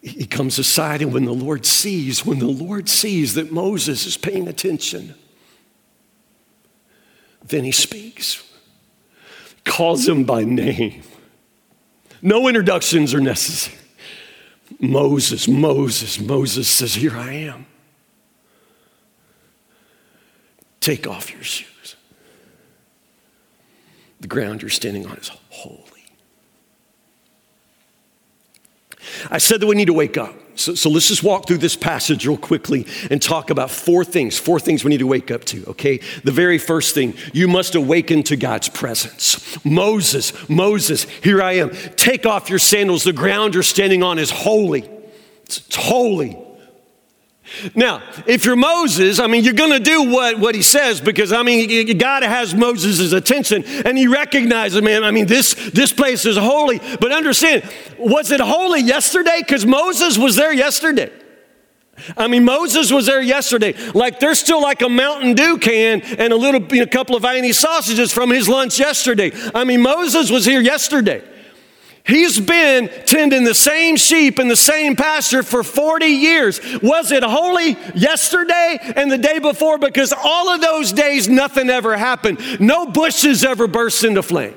He 0.00 0.24
comes 0.24 0.56
aside, 0.60 1.02
and 1.02 1.12
when 1.12 1.24
the 1.24 1.32
Lord 1.32 1.66
sees, 1.66 2.24
when 2.24 2.38
the 2.38 2.46
Lord 2.46 2.88
sees 2.88 3.34
that 3.34 3.50
Moses 3.50 4.06
is 4.06 4.16
paying 4.16 4.46
attention, 4.46 5.16
then 7.44 7.64
he 7.64 7.72
speaks, 7.72 8.48
calls 9.64 10.06
him 10.06 10.22
by 10.22 10.44
name. 10.44 11.02
No 12.22 12.46
introductions 12.46 13.12
are 13.14 13.20
necessary. 13.20 13.78
Moses, 14.78 15.48
Moses, 15.48 16.20
Moses 16.20 16.68
says, 16.68 16.94
Here 16.94 17.16
I 17.16 17.32
am. 17.32 17.66
Take 20.86 21.08
off 21.08 21.32
your 21.32 21.42
shoes. 21.42 21.96
The 24.20 24.28
ground 24.28 24.62
you're 24.62 24.68
standing 24.68 25.04
on 25.04 25.16
is 25.16 25.32
holy. 25.50 25.82
I 29.28 29.38
said 29.38 29.60
that 29.60 29.66
we 29.66 29.74
need 29.74 29.86
to 29.86 29.92
wake 29.92 30.16
up. 30.16 30.32
So, 30.54 30.76
so, 30.76 30.88
let's 30.88 31.08
just 31.08 31.24
walk 31.24 31.48
through 31.48 31.58
this 31.58 31.74
passage 31.74 32.24
real 32.24 32.36
quickly 32.36 32.86
and 33.10 33.20
talk 33.20 33.50
about 33.50 33.72
four 33.72 34.04
things. 34.04 34.38
Four 34.38 34.60
things 34.60 34.84
we 34.84 34.90
need 34.90 35.00
to 35.00 35.08
wake 35.08 35.32
up 35.32 35.44
to, 35.46 35.64
okay? 35.70 35.98
The 36.22 36.30
very 36.30 36.56
first 36.56 36.94
thing, 36.94 37.14
you 37.32 37.48
must 37.48 37.74
awaken 37.74 38.22
to 38.22 38.36
God's 38.36 38.68
presence. 38.68 39.58
Moses, 39.64 40.48
Moses, 40.48 41.02
here 41.20 41.42
I 41.42 41.54
am. 41.54 41.70
Take 41.96 42.26
off 42.26 42.48
your 42.48 42.60
sandals. 42.60 43.02
The 43.02 43.12
ground 43.12 43.54
you're 43.54 43.64
standing 43.64 44.04
on 44.04 44.20
is 44.20 44.30
holy. 44.30 44.88
It's, 45.42 45.58
it's 45.66 45.74
holy. 45.74 46.45
Now, 47.74 48.02
if 48.26 48.44
you're 48.44 48.56
Moses, 48.56 49.18
I 49.20 49.26
mean, 49.28 49.44
you're 49.44 49.54
going 49.54 49.72
to 49.72 49.80
do 49.80 50.10
what, 50.10 50.38
what 50.38 50.54
he 50.54 50.62
says 50.62 51.00
because, 51.00 51.32
I 51.32 51.42
mean, 51.42 51.96
God 51.96 52.22
has 52.22 52.54
Moses' 52.54 53.12
attention 53.12 53.64
and 53.64 53.96
he 53.96 54.06
recognizes, 54.06 54.82
man, 54.82 55.04
I 55.04 55.10
mean, 55.10 55.26
this, 55.26 55.54
this 55.72 55.92
place 55.92 56.26
is 56.26 56.36
holy. 56.36 56.78
But 57.00 57.12
understand, 57.12 57.62
was 57.98 58.30
it 58.30 58.40
holy 58.40 58.80
yesterday? 58.80 59.38
Because 59.38 59.64
Moses 59.64 60.18
was 60.18 60.36
there 60.36 60.52
yesterday. 60.52 61.10
I 62.16 62.28
mean, 62.28 62.44
Moses 62.44 62.92
was 62.92 63.06
there 63.06 63.22
yesterday. 63.22 63.74
Like, 63.92 64.20
there's 64.20 64.38
still 64.38 64.60
like 64.60 64.82
a 64.82 64.88
Mountain 64.88 65.34
Dew 65.34 65.58
can 65.58 66.02
and 66.02 66.32
a 66.32 66.36
little, 66.36 66.62
you 66.74 66.80
know, 66.80 66.86
couple 66.86 67.16
of 67.16 67.22
Viennese 67.22 67.58
sausages 67.58 68.12
from 68.12 68.30
his 68.30 68.48
lunch 68.48 68.78
yesterday. 68.78 69.32
I 69.54 69.64
mean, 69.64 69.82
Moses 69.82 70.30
was 70.30 70.44
here 70.44 70.60
yesterday. 70.60 71.22
He's 72.06 72.38
been 72.38 72.88
tending 73.04 73.42
the 73.42 73.54
same 73.54 73.96
sheep 73.96 74.38
in 74.38 74.46
the 74.46 74.56
same 74.56 74.94
pasture 74.94 75.42
for 75.42 75.64
40 75.64 76.06
years. 76.06 76.60
Was 76.80 77.10
it 77.10 77.24
holy 77.24 77.76
yesterday 77.96 78.78
and 78.94 79.10
the 79.10 79.18
day 79.18 79.40
before? 79.40 79.76
Because 79.76 80.12
all 80.12 80.48
of 80.48 80.60
those 80.60 80.92
days, 80.92 81.28
nothing 81.28 81.68
ever 81.68 81.96
happened. 81.96 82.60
No 82.60 82.86
bushes 82.86 83.44
ever 83.44 83.66
burst 83.66 84.04
into 84.04 84.22
flame. 84.22 84.54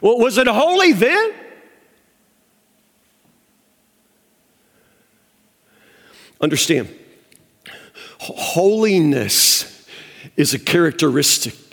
Well, 0.00 0.18
was 0.18 0.38
it 0.38 0.46
holy 0.46 0.92
then? 0.92 1.34
Understand, 6.40 6.94
holiness 8.20 9.88
is 10.36 10.54
a 10.54 10.58
characteristic 10.58 11.65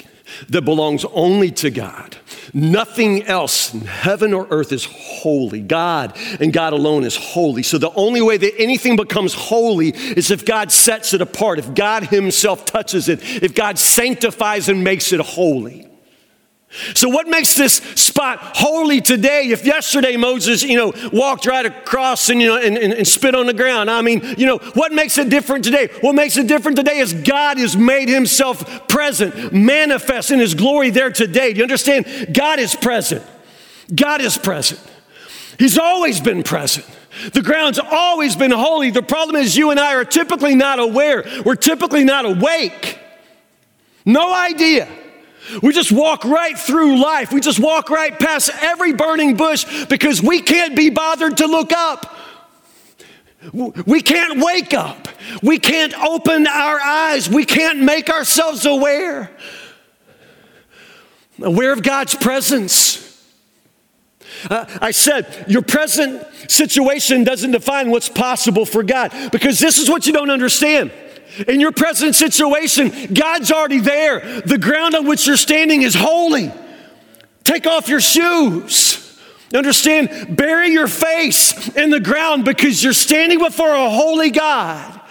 that 0.50 0.64
belongs 0.64 1.06
only 1.06 1.52
to 1.52 1.70
God. 1.70 2.18
Nothing 2.54 3.24
else 3.24 3.74
in 3.74 3.82
heaven 3.82 4.34
or 4.34 4.48
earth 4.50 4.72
is 4.72 4.86
holy. 4.86 5.62
God 5.62 6.18
and 6.40 6.54
God 6.54 6.74
alone 6.74 7.04
is 7.04 7.16
holy. 7.16 7.64
So 7.64 7.78
the 7.78 7.92
only 7.92 8.22
way 8.22 8.38
that 8.38 8.54
anything 8.60 8.96
becomes 8.96 9.34
holy 9.34 9.90
is 9.90 10.32
if 10.32 10.46
God 10.46 10.72
sets 10.72 11.14
it 11.14 11.22
apart, 11.22 11.60
if 11.60 11.74
God 11.74 12.04
Himself 12.04 12.66
touches 12.66 13.10
it, 13.10 13.22
if 13.24 13.56
God 13.56 13.80
sanctifies 13.80 14.70
and 14.70 14.84
makes 14.84 15.14
it 15.14 15.20
holy. 15.20 15.88
So, 16.96 17.08
what 17.08 17.28
makes 17.28 17.54
this 17.54 17.76
spot 17.76 18.40
holy 18.58 19.00
today? 19.00 19.50
If 19.50 19.64
yesterday 19.64 20.18
Moses, 20.18 20.64
you 20.64 20.76
know, 20.76 20.92
walked 21.12 21.46
right 21.46 21.66
across 21.66 22.30
and, 22.30 22.42
you 22.42 22.48
know, 22.48 22.58
and, 22.58 22.76
and, 22.78 22.94
and, 22.94 23.08
spit 23.08 23.36
on 23.36 23.46
the 23.46 23.54
ground, 23.54 23.92
I 23.92 24.02
mean, 24.02 24.24
you 24.40 24.48
know, 24.48 24.58
what 24.74 24.92
makes 24.92 25.20
it 25.20 25.30
different 25.30 25.64
today? 25.64 25.90
What 26.02 26.16
makes 26.16 26.36
it 26.36 26.48
different 26.48 26.78
today 26.78 26.98
is 26.98 27.14
God 27.14 27.60
has 27.60 27.78
made 27.78 28.10
himself 28.10 28.88
present, 28.88 29.54
manifest 29.54 30.32
in 30.32 30.40
his 30.40 30.56
glory 30.56 30.90
there 30.90 31.12
today. 31.12 31.54
Do 31.54 31.58
you 31.58 31.64
understand? 31.64 32.34
God 32.34 32.58
is 32.58 32.76
present. 32.76 33.24
God 33.94 34.22
is 34.22 34.36
present. 34.36 34.82
He's 35.60 35.78
always 35.78 36.20
been 36.20 36.42
present. 36.42 36.88
The 37.34 37.44
ground's 37.44 37.78
always 37.78 38.36
been 38.36 38.50
holy. 38.50 38.90
The 38.90 39.04
problem 39.04 39.36
is, 39.36 39.56
you 39.56 39.70
and 39.70 39.80
I 39.80 39.94
are 39.94 40.06
typically 40.06 40.56
not 40.56 40.80
aware, 40.80 41.24
we're 41.46 41.56
typically 41.56 42.04
not 42.04 42.26
awake. 42.26 42.98
No 44.06 44.34
idea. 44.34 44.88
We 45.62 45.74
just 45.74 45.92
walk 45.92 46.24
right 46.24 46.58
through 46.58 47.02
life. 47.02 47.34
We 47.34 47.42
just 47.42 47.60
walk 47.60 47.90
right 47.90 48.18
past 48.18 48.50
every 48.62 48.94
burning 48.94 49.36
bush 49.36 49.86
because 49.86 50.22
we 50.22 50.42
can't 50.42 50.76
be 50.76 50.90
bothered 50.90 51.38
to 51.38 51.48
look 51.48 51.72
up. 51.74 52.16
We 53.86 54.02
can't 54.02 54.40
wake 54.40 54.74
up 54.74 55.10
We 55.42 55.60
can't 55.60 55.94
open 55.94 56.48
our 56.48 56.80
eyes. 56.80 57.30
We 57.30 57.46
can't 57.46 57.80
make 57.80 58.10
ourselves 58.10 58.66
aware. 58.66 59.32
Aware 61.42 61.74
of 61.74 61.84
God's 61.84 62.16
presence. 62.16 63.00
Uh, 64.50 64.66
I 64.82 64.92
said, 64.92 65.46
your 65.48 65.62
present 65.62 66.26
situation 66.50 67.24
doesn't 67.24 67.52
define 67.52 67.90
what's 67.92 68.10
possible 68.10 68.66
for 68.66 68.84
God 68.84 69.12
because 69.32 69.60
this 69.60 69.78
is 69.78 69.90
what 69.90 70.06
you 70.06 70.14
don't 70.14 70.30
understand. 70.30 70.92
In 71.48 71.60
your 71.60 71.72
present 71.72 72.16
situation, 72.16 73.14
God's 73.14 73.52
already 73.52 73.80
there. 73.80 74.42
The 74.42 74.58
ground 74.58 74.96
on 74.96 75.08
which 75.08 75.26
you're 75.26 75.38
standing 75.38 75.82
is 75.82 75.96
holy. 75.96 76.52
Take 77.44 77.68
off 77.68 77.90
your 77.90 78.02
shoes. 78.02 79.00
Understand, 79.54 80.36
bury 80.36 80.70
your 80.70 80.88
face 80.88 81.76
in 81.76 81.92
the 81.92 82.00
ground 82.00 82.44
because 82.44 82.84
you're 82.84 82.94
standing 82.94 83.38
before 83.38 83.74
a 83.74 83.90
holy 83.90 84.32
God. 84.32 85.02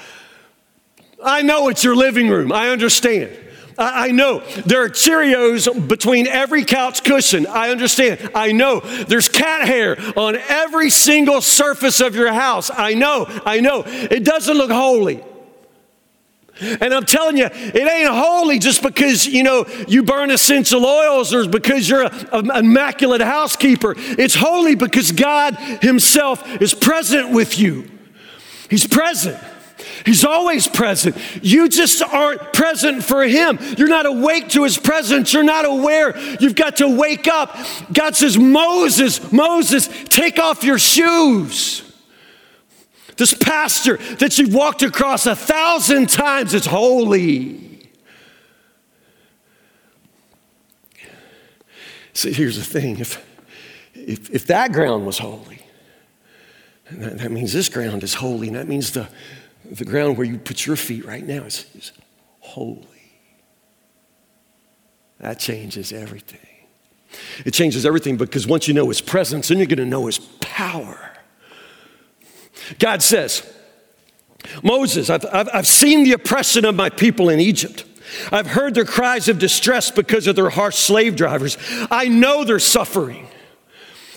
I 1.23 1.43
know 1.43 1.69
it's 1.69 1.85
your 1.85 1.95
living 1.95 2.29
room. 2.29 2.51
I 2.51 2.71
understand. 2.71 3.39
I, 3.79 4.11
know 4.11 4.41
there 4.67 4.85
are 4.85 4.89
Cheerios 4.89 5.89
between 5.89 6.27
every 6.27 6.65
couch 6.65 7.05
cushion. 7.05 7.47
I 7.47 7.71
understand. 7.71 8.31
I 8.35 8.53
know 8.53 8.81
there's 8.81 9.29
cat 9.29 9.67
hair 9.67 9.97
on 10.17 10.37
every 10.37 10.91
single 10.91 11.41
surface 11.41 12.01
of 12.01 12.15
your 12.15 12.33
house. 12.33 12.71
I 12.73 12.95
know. 12.95 13.27
I 13.47 13.61
know. 13.61 13.85
It 13.87 14.25
doesn't 14.25 14.57
look 14.57 14.71
holy. 14.71 15.23
And 16.61 16.95
I'm 16.95 17.07
telling 17.07 17.37
you, 17.37 17.47
it 17.47 17.77
ain't 17.77 18.09
holy 18.09 18.59
just 18.59 18.83
because, 18.83 19.27
you 19.27 19.43
know, 19.43 19.65
you 19.89 20.03
burn 20.03 20.31
essential 20.31 20.85
oils 20.85 21.33
or 21.35 21.49
because 21.49 21.89
you're 21.89 22.05
an 22.05 22.51
immaculate 22.51 23.21
housekeeper. 23.21 23.95
It's 23.97 24.35
holy 24.35 24.75
because 24.75 25.13
God 25.13 25.57
Himself 25.57 26.47
is 26.61 26.75
present 26.75 27.31
with 27.31 27.59
you. 27.59 27.91
He's 28.69 28.87
present. 28.87 29.43
He's 30.05 30.25
always 30.25 30.69
present. 30.69 31.17
You 31.43 31.69
just 31.69 32.03
aren't 32.03 32.53
present 32.53 33.03
for 33.03 33.23
Him. 33.23 33.59
You're 33.77 33.89
not 33.89 34.07
awake 34.07 34.51
to 34.51 34.65
His 34.65 34.79
presence. 34.79 35.33
You're 35.33 35.43
not 35.43 35.65
aware. 35.65 36.17
You've 36.39 36.55
got 36.55 36.77
to 36.77 36.89
wake 36.89 37.29
up. 37.29 37.57
God 37.93 38.15
says, 38.15 38.39
Moses, 38.39 39.33
Moses, 39.33 39.89
take 40.05 40.39
off 40.39 40.65
your 40.65 40.79
shoes. 40.79 41.92
This 43.23 43.35
pasture 43.35 43.99
that 44.19 44.37
you've 44.37 44.53
walked 44.53 44.83
across 44.83 45.27
a 45.27 45.37
thousand 45.37 46.09
times 46.09 46.55
is 46.55 46.67
holy. 46.67 47.89
See, 52.15 52.33
here's 52.33 52.57
the 52.57 52.65
thing 52.65 52.99
if, 52.99 53.25
if, 53.95 54.29
if 54.31 54.49
that 54.49 54.73
ground 54.73 55.07
was 55.07 55.19
holy, 55.19 55.65
that, 56.91 57.19
that, 57.19 57.31
means 57.31 57.53
this 57.53 57.69
ground 57.69 58.03
is 58.03 58.15
holy, 58.15 58.49
and 58.49 58.57
that 58.57 58.67
means 58.67 58.91
the, 58.91 59.09
the 59.71 59.85
ground 59.85 60.19
where 60.19 60.27
you 60.27 60.37
put 60.37 60.67
your 60.67 60.75
feet 60.75 61.05
right 61.05 61.25
now 61.25 61.45
is, 61.45 61.67
is 61.77 61.93
holy. 62.41 63.13
That 65.21 65.39
changes 65.39 65.93
everything. 65.93 66.41
It 67.45 67.55
changes 67.55 67.87
everything 67.87 68.17
because 68.17 68.49
once 68.49 68.67
you 68.67 68.75
know 68.75 68.89
His 68.89 69.01
presence, 69.01 69.47
then 69.47 69.59
you're 69.59 69.69
going 69.69 69.79
to 69.79 69.87
know 69.87 70.07
His 70.07 70.19
power. 70.41 71.13
God 72.79 73.03
says, 73.03 73.49
Moses, 74.63 75.11
I've, 75.11 75.25
I've, 75.33 75.49
I've, 75.53 75.67
seen 75.67 76.05
the 76.05 76.13
oppression 76.13 76.65
of 76.65 76.75
my 76.75 76.91
people 76.91 77.29
in 77.29 77.41
Egypt. 77.41 77.85
I've 78.31 78.47
heard 78.47 78.75
their 78.75 78.85
cries 78.85 79.29
of 79.29 79.39
distress 79.39 79.91
because 79.91 80.27
of 80.27 80.37
their 80.37 80.51
harsh 80.51 80.77
slave 80.77 81.17
drivers. 81.17 81.57
I 81.91 82.09
know 82.09 82.45
their 82.45 82.59
suffering. 82.59 83.29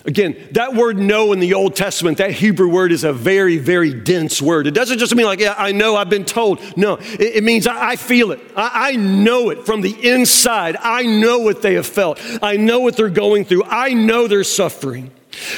Again, 0.06 0.36
that 0.52 0.74
word 0.74 0.98
know 0.98 1.32
in 1.32 1.40
the 1.40 1.54
Old 1.54 1.74
Testament, 1.74 2.18
that 2.18 2.30
Hebrew 2.30 2.68
word 2.68 2.92
is 2.92 3.02
a 3.02 3.12
very, 3.12 3.58
very 3.58 3.92
dense 3.92 4.40
word. 4.40 4.68
It 4.68 4.70
doesn't 4.70 4.98
just 4.98 5.14
mean 5.16 5.26
like, 5.26 5.40
yeah, 5.40 5.56
I 5.58 5.72
know, 5.72 5.96
I've 5.96 6.08
been 6.08 6.24
told. 6.24 6.60
No, 6.76 6.94
it, 6.94 7.20
it 7.20 7.44
means 7.44 7.66
I, 7.66 7.90
I, 7.90 7.96
feel 7.96 8.30
it. 8.30 8.40
I, 8.54 8.90
I 8.90 8.96
know 8.96 9.50
it 9.50 9.66
from 9.66 9.80
the 9.80 10.08
inside. 10.08 10.76
I 10.80 11.02
know 11.02 11.40
what 11.40 11.60
they 11.60 11.74
have 11.74 11.88
felt. 11.88 12.20
I 12.40 12.56
know 12.56 12.78
what 12.80 12.96
they're 12.96 13.08
going 13.08 13.44
through. 13.44 13.64
I 13.64 13.94
know 13.94 14.28
their 14.28 14.44
suffering. 14.44 15.10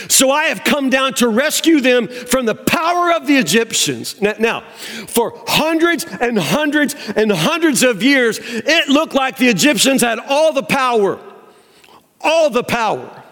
So 0.09 0.31
I 0.31 0.45
have 0.45 0.65
come 0.65 0.91
down 0.91 1.15
to 1.15 1.29
rescue 1.29 1.81
them 1.81 2.09
from 2.09 2.47
the 2.47 2.55
power 2.55 3.13
of 3.13 3.27
the 3.27 3.37
Egyptians. 3.37 4.21
Now, 4.21 4.63
for 5.07 5.41
hundreds 5.47 6.05
and 6.05 6.39
hundreds 6.39 6.95
and 7.15 7.31
hundreds 7.31 7.83
of 7.83 8.03
years, 8.03 8.41
it 8.43 8.89
looked 8.89 9.15
like 9.15 9.37
the 9.37 9.49
Egyptians 9.49 10.03
had 10.03 10.19
all 10.19 10.53
the 10.53 10.63
power. 10.63 11.21
All 12.21 12.51
the 12.51 12.65
power. 12.65 13.23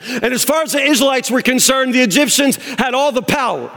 And 0.00 0.32
as 0.32 0.44
far 0.44 0.62
as 0.62 0.72
the 0.72 0.82
Israelites 0.82 1.30
were 1.30 1.42
concerned, 1.42 1.94
the 1.94 2.02
Egyptians 2.02 2.56
had 2.56 2.94
all 2.94 3.12
the 3.12 3.22
power. 3.22 3.70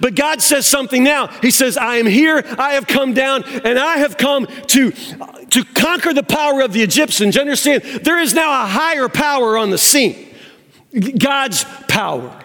But 0.00 0.14
God 0.14 0.40
says 0.42 0.66
something 0.66 1.04
now. 1.04 1.28
He 1.40 1.50
says, 1.50 1.76
I 1.76 1.96
am 1.96 2.06
here, 2.06 2.42
I 2.58 2.72
have 2.72 2.86
come 2.86 3.14
down, 3.14 3.44
and 3.44 3.78
I 3.78 3.98
have 3.98 4.16
come 4.16 4.46
to, 4.46 4.90
to 4.90 5.64
conquer 5.74 6.12
the 6.12 6.22
power 6.22 6.62
of 6.62 6.72
the 6.72 6.82
Egyptians. 6.82 7.36
You 7.36 7.42
understand? 7.42 7.82
There 7.82 8.18
is 8.18 8.34
now 8.34 8.64
a 8.64 8.66
higher 8.66 9.08
power 9.08 9.56
on 9.56 9.70
the 9.70 9.78
scene. 9.78 10.27
God's 11.18 11.64
power. 11.88 12.44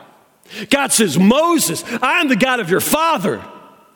God 0.69 0.91
says, 0.91 1.17
Moses, 1.17 1.83
I 2.01 2.19
am 2.19 2.27
the 2.27 2.35
God 2.35 2.59
of 2.59 2.69
your 2.69 2.81
father. 2.81 3.43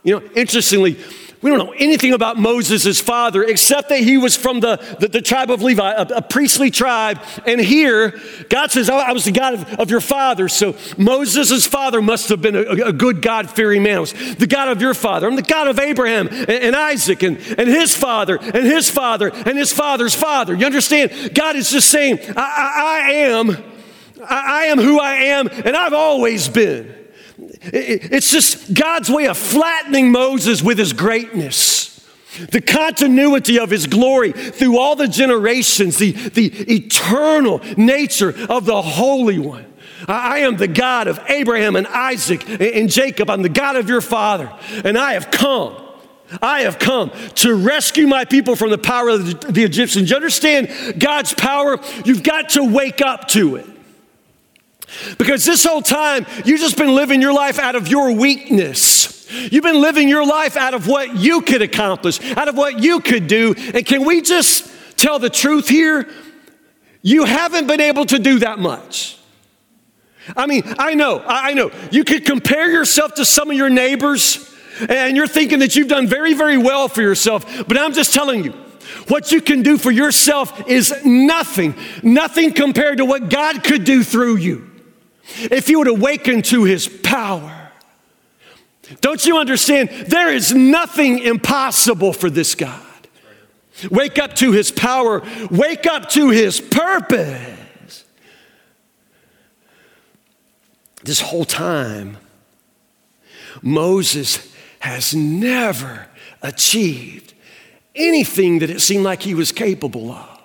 You 0.04 0.20
know, 0.20 0.30
interestingly, 0.36 0.98
we 1.42 1.52
don't 1.52 1.60
know 1.60 1.74
anything 1.78 2.14
about 2.14 2.38
Moses' 2.38 3.00
father 3.00 3.44
except 3.44 3.90
that 3.90 4.00
he 4.00 4.18
was 4.18 4.36
from 4.36 4.60
the, 4.60 4.78
the, 5.00 5.08
the 5.08 5.22
tribe 5.22 5.52
of 5.52 5.62
Levi, 5.62 5.92
a, 5.92 6.02
a, 6.02 6.22
priestly 6.22 6.72
tribe. 6.72 7.22
And 7.46 7.62
here, 7.62 8.20
God 8.50 8.72
says, 8.72 8.90
I, 8.90 8.98
I 8.98 9.12
was 9.12 9.26
the 9.26 9.32
God 9.32 9.54
of, 9.54 9.80
of, 9.80 9.92
your 9.92 10.02
father. 10.02 10.48
So 10.50 10.76
Moses' 10.98 11.68
father 11.68 12.02
must 12.02 12.30
have 12.30 12.42
been 12.42 12.56
a, 12.56 12.88
a 12.88 12.94
good 12.94 13.22
God 13.22 13.52
fearing 13.52 13.84
man. 13.84 13.98
I 13.98 14.00
was 14.00 14.14
the 14.36 14.48
God 14.48 14.70
of 14.70 14.82
your 14.82 14.96
father. 14.96 15.28
I'm 15.28 15.36
the 15.36 15.44
God 15.44 15.68
of 15.68 15.78
Abraham 15.78 16.28
and, 16.28 16.50
and 16.50 16.76
Isaac 16.76 17.22
and, 17.22 17.38
and 17.38 17.70
his 17.70 17.96
father 17.96 18.38
and 18.42 18.66
his 18.66 18.90
father 18.90 19.30
and 19.30 19.58
his 19.58 19.72
father's 19.72 20.16
father. 20.16 20.56
You 20.56 20.66
understand? 20.66 21.36
God 21.36 21.56
is 21.56 21.70
just 21.70 21.92
saying, 21.92 22.20
I, 22.36 22.42
I, 22.42 23.08
I 23.08 23.12
am 23.12 23.77
I, 24.24 24.66
am 24.66 24.80
who 24.80 25.00
I 25.00 25.14
am, 25.14 25.48
and 25.48 25.76
I've 25.76 25.94
always 25.94 26.48
been. 26.48 26.94
It's 27.38 28.32
just 28.32 28.74
God's 28.74 29.10
way 29.10 29.28
of 29.28 29.38
flattening 29.38 30.12
Moses 30.12 30.62
with 30.62 30.78
his 30.78 30.94
greatness. 30.94 31.86
The 32.52 32.62
continuity 32.62 33.60
of 33.60 33.70
his 33.70 33.88
glory 33.88 34.32
through 34.32 34.78
all 34.78 34.96
the 34.96 35.08
generations, 35.08 35.98
the, 35.98 36.12
the 36.12 36.48
eternal 36.72 37.62
nature 37.78 38.34
of 38.50 38.66
the 38.66 38.82
Holy 38.82 39.40
One. 39.40 39.66
I 40.08 40.40
am 40.40 40.58
the 40.58 40.68
God 40.68 41.08
of 41.08 41.20
Abraham 41.28 41.76
and 41.76 41.88
Isaac 41.88 42.48
and 42.48 42.90
Jacob. 42.90 43.30
I'm 43.30 43.42
the 43.42 43.50
God 43.50 43.76
of 43.76 43.90
your 43.90 44.02
father. 44.02 44.52
And 44.84 44.98
I 44.98 45.14
have 45.14 45.32
come. 45.32 45.76
I 46.42 46.62
have 46.62 46.78
come 46.78 47.12
to 47.36 47.56
rescue 47.56 48.06
my 48.06 48.26
people 48.26 48.56
from 48.56 48.70
the 48.70 48.78
power 48.78 49.10
of 49.10 49.54
the 49.54 49.64
Egyptians. 49.64 50.10
You 50.10 50.16
understand 50.16 51.00
God's 51.00 51.34
power? 51.34 51.80
You've 52.06 52.24
got 52.24 52.50
to 52.50 52.64
wake 52.64 53.02
up 53.02 53.28
to 53.30 53.56
it. 53.56 53.66
Because 55.18 55.44
this 55.44 55.64
whole 55.64 55.82
time, 55.82 56.26
you've 56.46 56.60
just 56.60 56.78
been 56.78 56.96
living 56.96 57.22
your 57.22 57.34
life 57.34 57.60
out 57.60 57.76
of 57.76 57.88
your 57.88 58.14
weakness. 58.14 59.30
You've 59.52 59.64
been 59.64 59.82
living 59.82 60.08
your 60.08 60.26
life 60.26 60.56
out 60.56 60.74
of 60.74 60.88
what 60.88 61.18
you 61.18 61.42
could 61.42 61.62
accomplish, 61.62 62.22
out 62.38 62.48
of 62.48 62.56
what 62.56 62.80
you 62.80 63.02
could 63.02 63.28
do. 63.28 63.54
And 63.74 63.86
can 63.86 64.06
we 64.06 64.22
just 64.22 64.72
tell 64.98 65.20
the 65.20 65.30
truth 65.30 65.68
here? 65.68 66.10
You 67.02 67.26
haven't 67.26 67.68
been 67.68 67.82
able 67.82 68.06
to 68.06 68.20
do 68.20 68.40
that 68.40 68.60
much. 68.60 69.18
I 70.36 70.46
mean, 70.46 70.64
I 70.78 70.94
know, 70.94 71.24
I 71.26 71.54
know. 71.54 71.72
You 71.92 72.04
could 72.04 72.26
compare 72.26 72.70
yourself 72.70 73.16
to 73.16 73.26
some 73.26 73.50
of 73.50 73.56
your 73.56 73.70
neighbors, 73.70 74.54
and 74.90 75.16
you're 75.16 75.28
thinking 75.28 75.60
that 75.60 75.76
you've 75.76 75.88
done 75.88 76.08
very, 76.08 76.34
very 76.34 76.58
well 76.58 76.88
for 76.88 77.02
yourself. 77.02 77.68
But 77.68 77.78
I'm 77.78 77.94
just 77.94 78.14
telling 78.14 78.44
you, 78.44 78.52
what 79.08 79.32
you 79.32 79.42
can 79.42 79.62
do 79.62 79.78
for 79.78 79.92
yourself 79.92 80.68
is 80.68 80.94
nothing, 81.06 81.76
nothing 82.04 82.54
compared 82.54 82.98
to 82.98 83.06
what 83.06 83.30
God 83.30 83.64
could 83.64 83.84
do 83.84 84.04
through 84.04 84.38
you 84.38 84.67
if 85.36 85.70
you 85.70 85.80
would 85.80 85.88
awaken 85.88 86.42
to 86.44 86.64
his 86.64 86.88
power. 86.88 87.72
Don't 89.02 89.26
you 89.26 89.38
understand? 89.38 89.90
There 89.90 90.34
is 90.34 90.54
nothing 90.54 91.20
impossible 91.20 92.14
for 92.14 92.30
this 92.30 92.56
God. 92.56 92.82
Wake 93.92 94.18
up 94.18 94.34
to 94.36 94.52
his 94.54 94.72
power, 94.72 95.22
wake 95.52 95.86
up 95.86 96.10
to 96.10 96.30
his 96.30 96.60
purpose. 96.60 98.06
This 101.04 101.22
whole 101.22 101.46
time, 101.46 102.18
Moses 103.62 104.52
has 104.80 105.14
never 105.14 106.08
achieved 106.42 107.34
anything 107.96 108.60
that 108.60 108.70
it 108.70 108.82
seemed 108.82 109.04
like 109.04 109.22
he 109.22 109.34
was 109.34 109.52
capable 109.52 110.12
of. 110.12 110.37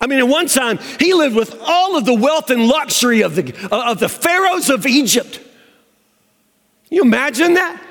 I 0.00 0.06
mean, 0.06 0.18
at 0.18 0.28
one 0.28 0.46
time, 0.46 0.78
he 1.00 1.14
lived 1.14 1.34
with 1.34 1.58
all 1.60 1.96
of 1.96 2.04
the 2.04 2.14
wealth 2.14 2.50
and 2.50 2.66
luxury 2.66 3.22
of 3.22 3.34
the, 3.34 3.54
uh, 3.72 3.92
of 3.92 3.98
the 3.98 4.08
pharaohs 4.08 4.68
of 4.68 4.86
Egypt. 4.86 5.40
You 6.90 7.02
imagine 7.02 7.54
that? 7.54 7.82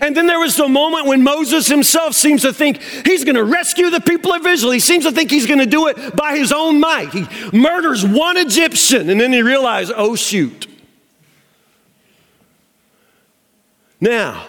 And 0.00 0.16
then 0.16 0.26
there 0.26 0.38
was 0.38 0.56
the 0.56 0.68
moment 0.68 1.06
when 1.06 1.24
Moses 1.24 1.66
himself 1.66 2.14
seems 2.14 2.42
to 2.42 2.52
think 2.52 2.80
he's 2.80 3.24
going 3.24 3.34
to 3.34 3.44
rescue 3.44 3.90
the 3.90 4.00
people 4.00 4.32
of 4.32 4.46
Israel. 4.46 4.72
He 4.72 4.80
seems 4.80 5.04
to 5.04 5.12
think 5.12 5.30
he's 5.30 5.46
going 5.46 5.58
to 5.58 5.66
do 5.66 5.88
it 5.88 6.14
by 6.14 6.36
his 6.36 6.52
own 6.52 6.78
might. 6.78 7.12
He 7.12 7.26
murders 7.52 8.06
one 8.06 8.36
Egyptian, 8.36 9.10
and 9.10 9.20
then 9.20 9.32
he 9.32 9.42
realizes, 9.42 9.92
oh, 9.96 10.14
shoot. 10.14 10.68
Now, 14.00 14.48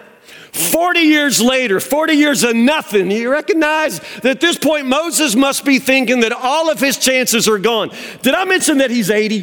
40 0.53 0.99
years 0.99 1.41
later, 1.41 1.79
40 1.79 2.13
years 2.13 2.43
of 2.43 2.55
nothing, 2.55 3.09
you 3.09 3.31
recognize 3.31 3.99
that 3.99 4.25
at 4.25 4.39
this 4.39 4.57
point 4.57 4.85
Moses 4.85 5.35
must 5.35 5.65
be 5.65 5.79
thinking 5.79 6.19
that 6.19 6.31
all 6.31 6.69
of 6.69 6.79
his 6.79 6.97
chances 6.97 7.47
are 7.47 7.57
gone. 7.57 7.89
Did 8.21 8.35
I 8.35 8.45
mention 8.45 8.77
that 8.77 8.91
he's 8.91 9.09
80? 9.09 9.41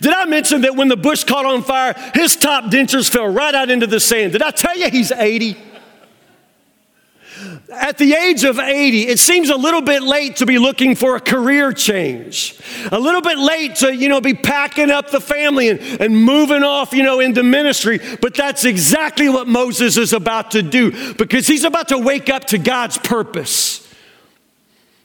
Did 0.00 0.12
I 0.12 0.26
mention 0.26 0.60
that 0.60 0.76
when 0.76 0.86
the 0.86 0.96
bush 0.96 1.24
caught 1.24 1.44
on 1.44 1.62
fire, 1.62 1.94
his 2.14 2.36
top 2.36 2.64
dentures 2.66 3.10
fell 3.10 3.26
right 3.26 3.54
out 3.54 3.68
into 3.68 3.88
the 3.88 3.98
sand? 3.98 4.32
Did 4.32 4.42
I 4.42 4.52
tell 4.52 4.78
you 4.78 4.88
he's 4.90 5.10
80? 5.10 5.56
At 7.72 7.98
the 7.98 8.14
age 8.14 8.44
of 8.44 8.58
80, 8.58 9.08
it 9.08 9.18
seems 9.18 9.48
a 9.48 9.56
little 9.56 9.82
bit 9.82 10.02
late 10.02 10.36
to 10.36 10.46
be 10.46 10.58
looking 10.58 10.94
for 10.94 11.16
a 11.16 11.20
career 11.20 11.72
change. 11.72 12.58
A 12.90 12.98
little 12.98 13.22
bit 13.22 13.38
late 13.38 13.76
to, 13.76 13.94
you 13.94 14.08
know, 14.08 14.20
be 14.20 14.34
packing 14.34 14.90
up 14.90 15.10
the 15.10 15.20
family 15.20 15.68
and, 15.68 15.80
and 16.00 16.16
moving 16.16 16.62
off, 16.62 16.92
you 16.92 17.02
know, 17.02 17.20
into 17.20 17.42
ministry. 17.42 18.00
But 18.20 18.34
that's 18.34 18.64
exactly 18.64 19.28
what 19.28 19.48
Moses 19.48 19.96
is 19.96 20.12
about 20.12 20.50
to 20.52 20.62
do 20.62 21.14
because 21.14 21.46
he's 21.46 21.64
about 21.64 21.88
to 21.88 21.98
wake 21.98 22.28
up 22.28 22.46
to 22.46 22.58
God's 22.58 22.98
purpose. 22.98 23.86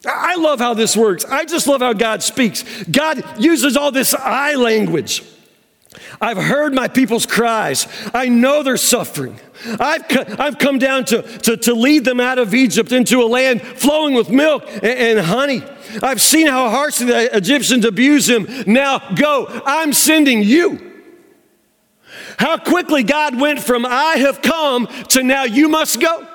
I 0.05 0.35
love 0.35 0.59
how 0.59 0.73
this 0.73 0.95
works. 0.95 1.25
I 1.25 1.45
just 1.45 1.67
love 1.67 1.81
how 1.81 1.93
God 1.93 2.21
speaks. 2.21 2.63
God 2.85 3.41
uses 3.41 3.75
all 3.75 3.91
this 3.91 4.13
I 4.13 4.55
language. 4.55 5.23
I've 6.21 6.37
heard 6.37 6.73
my 6.73 6.87
people's 6.87 7.25
cries. 7.25 7.87
I 8.13 8.29
know 8.29 8.63
they're 8.63 8.77
suffering. 8.77 9.39
I've, 9.79 10.03
I've 10.39 10.57
come 10.57 10.79
down 10.79 11.05
to, 11.05 11.21
to, 11.21 11.57
to 11.57 11.73
lead 11.73 12.05
them 12.05 12.19
out 12.19 12.37
of 12.37 12.53
Egypt 12.53 12.91
into 12.91 13.21
a 13.21 13.25
land 13.25 13.61
flowing 13.61 14.13
with 14.13 14.29
milk 14.29 14.63
and, 14.67 14.85
and 14.85 15.19
honey. 15.19 15.63
I've 16.01 16.21
seen 16.21 16.47
how 16.47 16.69
harshly 16.69 17.07
the 17.07 17.35
Egyptians 17.35 17.85
abuse 17.85 18.29
him. 18.29 18.47
Now 18.67 18.99
go, 19.15 19.61
I'm 19.65 19.93
sending 19.93 20.43
you. 20.43 20.93
How 22.37 22.57
quickly 22.57 23.03
God 23.03 23.39
went 23.39 23.61
from 23.61 23.85
I 23.85 24.15
have 24.17 24.41
come 24.41 24.87
to 25.09 25.23
now 25.23 25.43
you 25.43 25.69
must 25.69 25.99
go. 25.99 26.27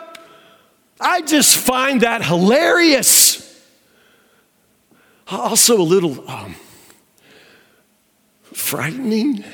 I 1.00 1.22
just 1.22 1.56
find 1.56 2.02
that 2.02 2.24
hilarious. 2.24 3.38
Also, 5.28 5.80
a 5.80 5.82
little 5.82 6.28
um, 6.28 6.54
frightening. 8.60 9.44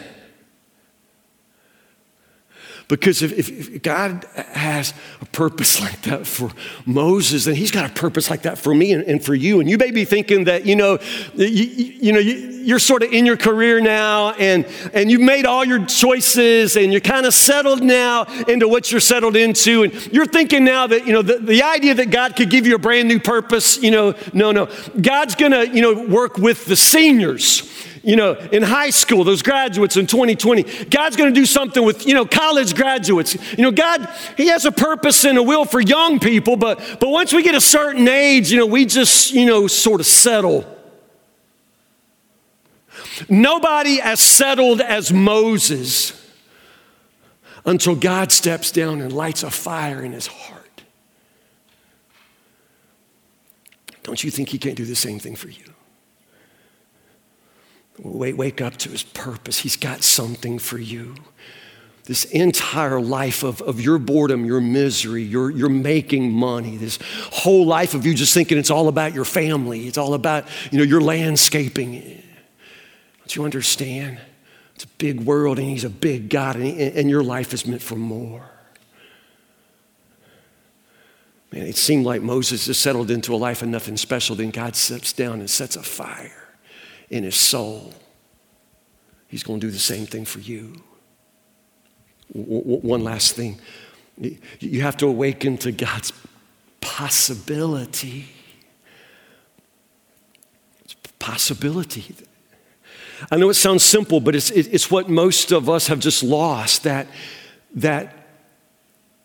Because 2.88 3.20
if, 3.20 3.32
if, 3.36 3.82
God 3.82 4.24
has 4.36 4.94
a 5.20 5.26
purpose 5.26 5.80
like 5.86 6.02
that 6.02 6.26
for 6.26 6.50
Moses, 6.84 7.44
then 7.44 7.57
he's 7.57 7.72
got 7.72 7.90
a 7.90 7.92
purpose 7.92 8.30
like 8.30 8.42
that 8.42 8.59
for 8.59 8.74
me 8.74 8.92
and, 8.92 9.02
and 9.04 9.24
for 9.24 9.34
you. 9.34 9.59
And 9.61 9.68
you 9.68 9.76
may 9.76 9.90
be 9.90 10.04
thinking 10.04 10.44
that, 10.44 10.66
you 10.66 10.76
know, 10.76 10.98
you, 11.34 11.46
you 11.46 12.12
know, 12.12 12.20
you, 12.20 12.76
are 12.76 12.78
sort 12.78 13.02
of 13.02 13.12
in 13.12 13.26
your 13.26 13.36
career 13.36 13.80
now 13.80 14.32
and, 14.32 14.66
and 14.92 15.11
you've 15.11 15.20
made 15.20 15.46
all 15.46 15.64
your 15.64 15.84
choices 15.86 16.76
and 16.76 16.92
you're 16.92 17.00
kind 17.00 17.26
of 17.26 17.34
settled 17.34 17.82
now 17.82 18.24
into 18.46 18.68
what 18.68 18.90
you're 18.92 19.00
settled 19.00 19.36
into. 19.36 19.84
And 19.84 20.12
you're 20.12 20.26
thinking 20.26 20.64
now 20.64 20.86
that, 20.86 21.07
you 21.07 21.12
know, 21.12 21.22
the, 21.22 21.38
the 21.38 21.62
idea 21.64 21.94
that 21.94 22.11
God 22.11 22.36
could 22.36 22.50
give 22.50 22.66
you 22.66 22.76
a 22.76 22.78
brand 22.78 23.09
new 23.09 23.18
purpose, 23.18 23.82
you 23.82 23.90
know, 23.90 24.14
no, 24.32 24.52
no. 24.52 24.68
God's 25.00 25.34
going 25.34 25.52
to, 25.52 25.68
you 25.68 25.82
know, 25.82 26.07
work 26.07 26.38
with 26.38 26.66
the 26.66 26.76
seniors 26.76 27.72
you 28.07 28.14
know, 28.14 28.34
in 28.52 28.62
high 28.62 28.90
school, 28.90 29.24
those 29.24 29.42
graduates 29.42 29.96
in 29.96 30.07
2020. 30.07 30.84
God's 30.84 31.16
going 31.16 31.34
to 31.34 31.38
do 31.38 31.44
something 31.44 31.84
with, 31.84 32.07
you 32.07 32.14
know, 32.14 32.24
college 32.24 32.76
graduates. 32.76 33.34
You 33.59 33.64
know, 33.64 33.72
God, 33.72 34.09
He 34.36 34.46
has 34.46 34.64
a 34.64 34.70
purpose 34.70 35.24
and 35.24 35.36
a 35.36 35.42
will 35.42 35.64
for 35.64 35.80
young 35.80 36.20
people, 36.20 36.57
but, 36.57 36.78
but 37.00 37.09
once 37.09 37.32
we 37.32 37.42
get 37.42 37.57
a 37.57 37.61
certain 37.61 38.07
age, 38.07 38.52
you 38.52 38.59
know, 38.59 38.66
we 38.66 38.86
just, 38.86 39.32
you 39.32 39.44
know, 39.44 39.66
sort 39.66 40.00
of 40.00 40.07
settle. 40.07 40.64
Nobody 43.28 44.00
as 44.00 44.20
settled 44.20 44.80
as 44.80 45.12
Moses 45.12 46.12
until 47.64 47.96
God 47.96 48.30
steps 48.30 48.70
down 48.70 49.00
and 49.00 49.12
lights 49.12 49.42
a 49.42 49.50
fire 49.50 50.00
in 50.04 50.12
his 50.12 50.28
heart. 50.28 50.84
Don't 54.04 54.22
you 54.22 54.30
think 54.30 54.50
He 54.50 54.59
can't 54.59 54.76
do 54.76 54.84
the 54.84 54.94
same 54.94 55.18
thing 55.18 55.34
for 55.34 55.48
you? 55.48 55.75
Wake, 57.99 58.61
up 58.61 58.76
to 58.78 58.90
his 58.90 59.03
purpose. 59.03 59.61
He's 59.61 59.76
got 59.76 60.03
something 60.03 60.59
for 60.59 60.78
you. 60.78 61.14
This 62.05 62.24
entire 62.26 63.01
life 63.01 63.42
of, 63.42 63.61
of 63.62 63.80
your 63.80 63.99
boredom, 63.99 64.44
your 64.44 64.61
misery, 64.61 65.22
your, 65.22 65.51
your 65.51 65.68
making 65.68 66.30
money, 66.30 66.76
this 66.76 66.99
whole 67.32 67.66
life 67.66 67.94
of 67.94 68.07
you 68.07 68.14
just 68.14 68.32
thinking 68.32 68.59
it's 68.59 68.70
all 68.70 68.86
about 68.86 69.12
your 69.12 69.24
family, 69.24 69.88
it's 69.88 69.99
all 69.99 70.14
about 70.14 70.44
you 70.70 70.78
know, 70.78 70.84
your 70.84 71.01
landscaping. 71.01 72.22
Don't 73.18 73.34
you 73.34 73.44
understand? 73.44 74.20
It's 74.76 74.84
a 74.84 74.88
big 74.99 75.20
world 75.20 75.59
and 75.59 75.68
he's 75.68 75.84
a 75.84 75.90
big 75.90 76.28
God 76.28 76.55
and, 76.55 76.64
he, 76.64 76.80
and 76.80 77.11
your 77.11 77.24
life 77.24 77.53
is 77.53 77.66
meant 77.66 77.82
for 77.82 77.97
more. 77.97 78.51
Man, 81.51 81.66
it 81.66 81.76
seemed 81.76 82.07
like 82.07 82.22
Moses 82.22 82.66
just 82.66 82.82
settled 82.82 83.11
into 83.11 83.34
a 83.34 83.36
life 83.36 83.62
of 83.62 83.68
nothing 83.68 83.97
special. 83.97 84.36
Then 84.36 84.51
God 84.51 84.76
steps 84.76 85.12
down 85.12 85.40
and 85.40 85.51
sets 85.51 85.74
a 85.74 85.82
fire 85.82 86.45
in 87.11 87.24
his 87.24 87.36
soul. 87.36 87.92
He's 89.28 89.42
going 89.42 89.61
to 89.61 89.66
do 89.66 89.70
the 89.70 89.78
same 89.78 90.07
thing 90.07 90.24
for 90.24 90.40
you. 90.40 90.82
One 92.32 93.04
last 93.04 93.34
thing 93.34 93.61
you 94.61 94.80
have 94.82 94.96
to 94.96 95.07
awaken 95.07 95.59
to 95.59 95.72
God's 95.72 96.12
possibility. 96.80 98.28
It's 100.84 100.96
possibility. 101.18 102.14
I 103.30 103.36
know 103.36 103.48
it 103.50 103.54
sounds 103.54 103.84
simple, 103.84 104.20
but 104.20 104.34
it's, 104.34 104.50
it's 104.50 104.90
what 104.90 105.09
most 105.09 105.52
of 105.52 105.68
us 105.68 105.86
have 105.88 106.00
just 106.00 106.22
lost 106.22 106.84
that, 106.84 107.07
that, 107.74 108.14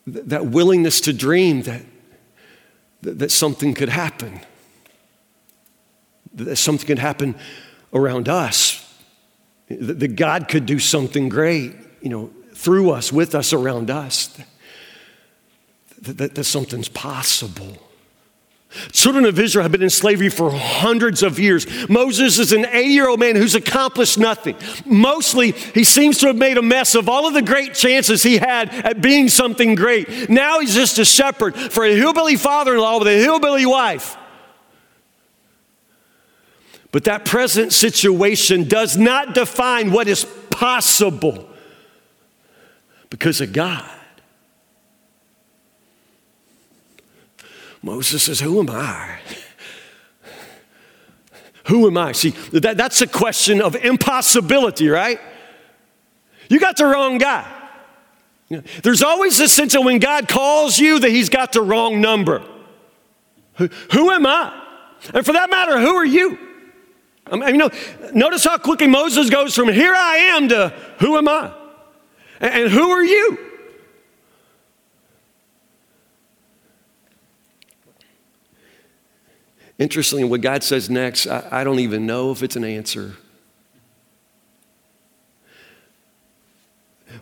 that 0.08 0.48
willingness 0.48 1.02
to 1.02 1.14
dream 1.14 1.64
that, 1.64 1.84
that 3.02 3.32
something 3.32 3.74
could 3.74 3.90
happen, 3.90 4.42
that 6.34 6.56
something 6.58 6.88
could 6.88 7.00
happen 7.00 7.36
around 7.94 8.30
us. 8.30 8.78
That 9.70 10.16
God 10.16 10.48
could 10.48 10.66
do 10.66 10.80
something 10.80 11.30
great, 11.30 11.74
you 12.02 12.10
know, 12.10 12.32
through 12.54 12.92
us, 12.92 13.12
with 13.12 13.34
us, 13.34 13.54
around 13.54 13.90
us. 13.90 14.38
That, 16.02 16.18
that, 16.18 16.36
that 16.36 16.44
something's 16.44 16.90
possible. 16.90 17.78
Children 18.92 19.26
of 19.26 19.38
Israel 19.38 19.64
have 19.64 19.72
been 19.72 19.84
in 19.84 19.90
slavery 19.90 20.30
for 20.30 20.50
hundreds 20.50 21.24
of 21.24 21.40
years. 21.40 21.68
Moses 21.90 22.40
is 22.40 22.54
an 22.54 22.66
80 22.66 22.88
year 22.88 23.10
old 23.10 23.20
man 23.20 23.36
who's 23.36 23.56
accomplished 23.56 24.18
nothing. 24.18 24.56
Mostly, 24.86 25.52
he 25.52 25.84
seems 25.84 26.20
to 26.20 26.28
have 26.28 26.38
made 26.38 26.58
a 26.58 26.62
mess 26.62 26.96
of 26.96 27.10
all 27.10 27.28
of 27.28 27.34
the 27.34 27.42
great 27.42 27.74
chances 27.74 28.24
he 28.24 28.38
had 28.38 28.70
at 28.70 29.02
being 29.02 29.28
something 29.28 29.76
great. 29.76 30.30
Now 30.30 30.62
he's 30.62 30.74
just 30.74 31.00
a 31.00 31.06
shepherd 31.06 31.56
for 31.56 31.84
a 31.84 31.94
hillbilly 31.94 32.38
father 32.38 32.74
in 32.74 32.80
law 32.80 32.98
with 33.00 33.10
a 33.10 33.18
hillbilly 33.18 33.66
wife. 33.66 34.16
But 36.92 37.06
that 37.06 37.24
present 37.24 37.72
situation 37.72 38.68
does 38.68 38.98
not 38.98 39.34
define 39.34 39.92
what 39.92 40.08
is 40.08 40.26
possible 40.50 41.50
because 43.10 43.40
of 43.42 43.54
God. 43.54 43.90
Moses 47.82 48.24
says, 48.24 48.40
Who 48.42 48.60
am 48.60 48.70
I? 48.70 49.20
Who 51.66 51.88
am 51.88 51.98
I? 51.98 52.12
See, 52.12 52.32
that, 52.52 52.76
that's 52.78 53.02
a 53.02 53.08
question 53.08 53.62
of 53.62 53.76
impossibility, 53.76 54.90
right? 54.90 55.20
You 56.50 56.60
got 56.60 56.76
the 56.76 56.86
wrong 56.86 57.18
guy. 57.18 57.50
There's 58.84 59.02
always 59.02 59.40
a 59.40 59.48
sense 59.48 59.74
of 59.76 59.86
when 59.86 60.00
God 60.00 60.28
calls 60.28 60.78
you 60.78 61.00
that 61.00 61.10
He's 61.10 61.30
got 61.30 61.54
the 61.54 61.62
wrong 61.62 62.02
number. 62.02 62.44
Who, 63.56 63.70
who 63.94 64.12
am 64.12 64.26
I? 64.26 64.58
And 65.14 65.26
for 65.26 65.34
that 65.34 65.50
matter, 65.50 65.80
who 65.80 65.96
are 65.96 66.06
you? 66.06 66.38
I 67.32 67.38
mean, 67.38 67.48
you 67.50 67.58
know, 67.58 67.70
notice 68.14 68.44
how 68.44 68.58
quickly 68.58 68.88
Moses 68.88 69.30
goes 69.30 69.56
from 69.56 69.70
here 69.70 69.94
I 69.96 70.16
am 70.18 70.50
to 70.50 70.70
who 71.00 71.18
am 71.18 71.28
I? 71.28 71.54
And, 72.42 72.72
who 72.72 72.90
are 72.90 73.04
you? 73.04 73.38
Interestingly, 79.78 80.24
what 80.24 80.42
God 80.42 80.64
says 80.64 80.90
next, 80.90 81.28
I, 81.28 81.48
I 81.52 81.64
don't 81.64 81.80
even 81.80 82.06
know 82.06 82.32
if 82.32 82.42
it's 82.42 82.56
an 82.56 82.64
answer. 82.64 83.16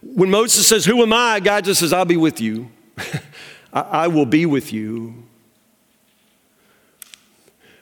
When 0.01 0.29
Moses 0.29 0.67
says, 0.67 0.85
Who 0.85 1.01
am 1.01 1.13
I? 1.13 1.39
God 1.39 1.65
just 1.65 1.81
says, 1.81 1.93
I'll 1.93 2.05
be 2.05 2.17
with 2.17 2.39
you. 2.39 2.71
I, 3.73 3.81
I 3.81 4.07
will 4.07 4.25
be 4.25 4.45
with 4.45 4.71
you. 4.71 5.23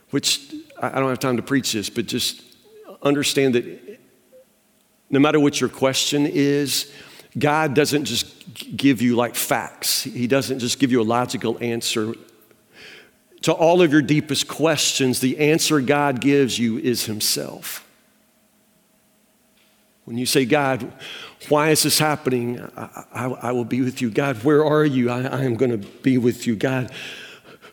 Which 0.09 0.53
I 0.79 0.99
don't 0.99 1.09
have 1.09 1.19
time 1.19 1.37
to 1.37 1.43
preach 1.43 1.73
this, 1.73 1.89
but 1.89 2.05
just 2.05 2.41
understand 3.01 3.55
that 3.55 3.99
no 5.09 5.19
matter 5.19 5.39
what 5.39 5.59
your 5.59 5.69
question 5.69 6.25
is, 6.25 6.91
God 7.37 7.73
doesn't 7.73 8.05
just 8.05 8.75
give 8.75 9.01
you 9.01 9.15
like 9.15 9.35
facts. 9.35 10.03
He 10.03 10.27
doesn't 10.27 10.59
just 10.59 10.79
give 10.79 10.91
you 10.91 11.01
a 11.01 11.03
logical 11.03 11.57
answer. 11.61 12.13
To 13.43 13.53
all 13.53 13.81
of 13.81 13.91
your 13.91 14.01
deepest 14.01 14.47
questions, 14.47 15.19
the 15.19 15.37
answer 15.37 15.79
God 15.79 16.19
gives 16.19 16.57
you 16.57 16.77
is 16.77 17.05
Himself. 17.05 17.87
When 20.05 20.17
you 20.17 20.25
say, 20.25 20.45
God, 20.45 20.91
why 21.49 21.69
is 21.69 21.83
this 21.83 21.99
happening? 21.99 22.61
I, 22.75 23.03
I, 23.13 23.25
I 23.25 23.51
will 23.51 23.65
be 23.65 23.81
with 23.81 24.01
you. 24.01 24.09
God, 24.09 24.43
where 24.43 24.65
are 24.65 24.85
you? 24.85 25.09
I, 25.09 25.23
I 25.23 25.43
am 25.43 25.55
going 25.55 25.71
to 25.71 25.77
be 25.77 26.17
with 26.17 26.47
you. 26.47 26.55
God, 26.55 26.91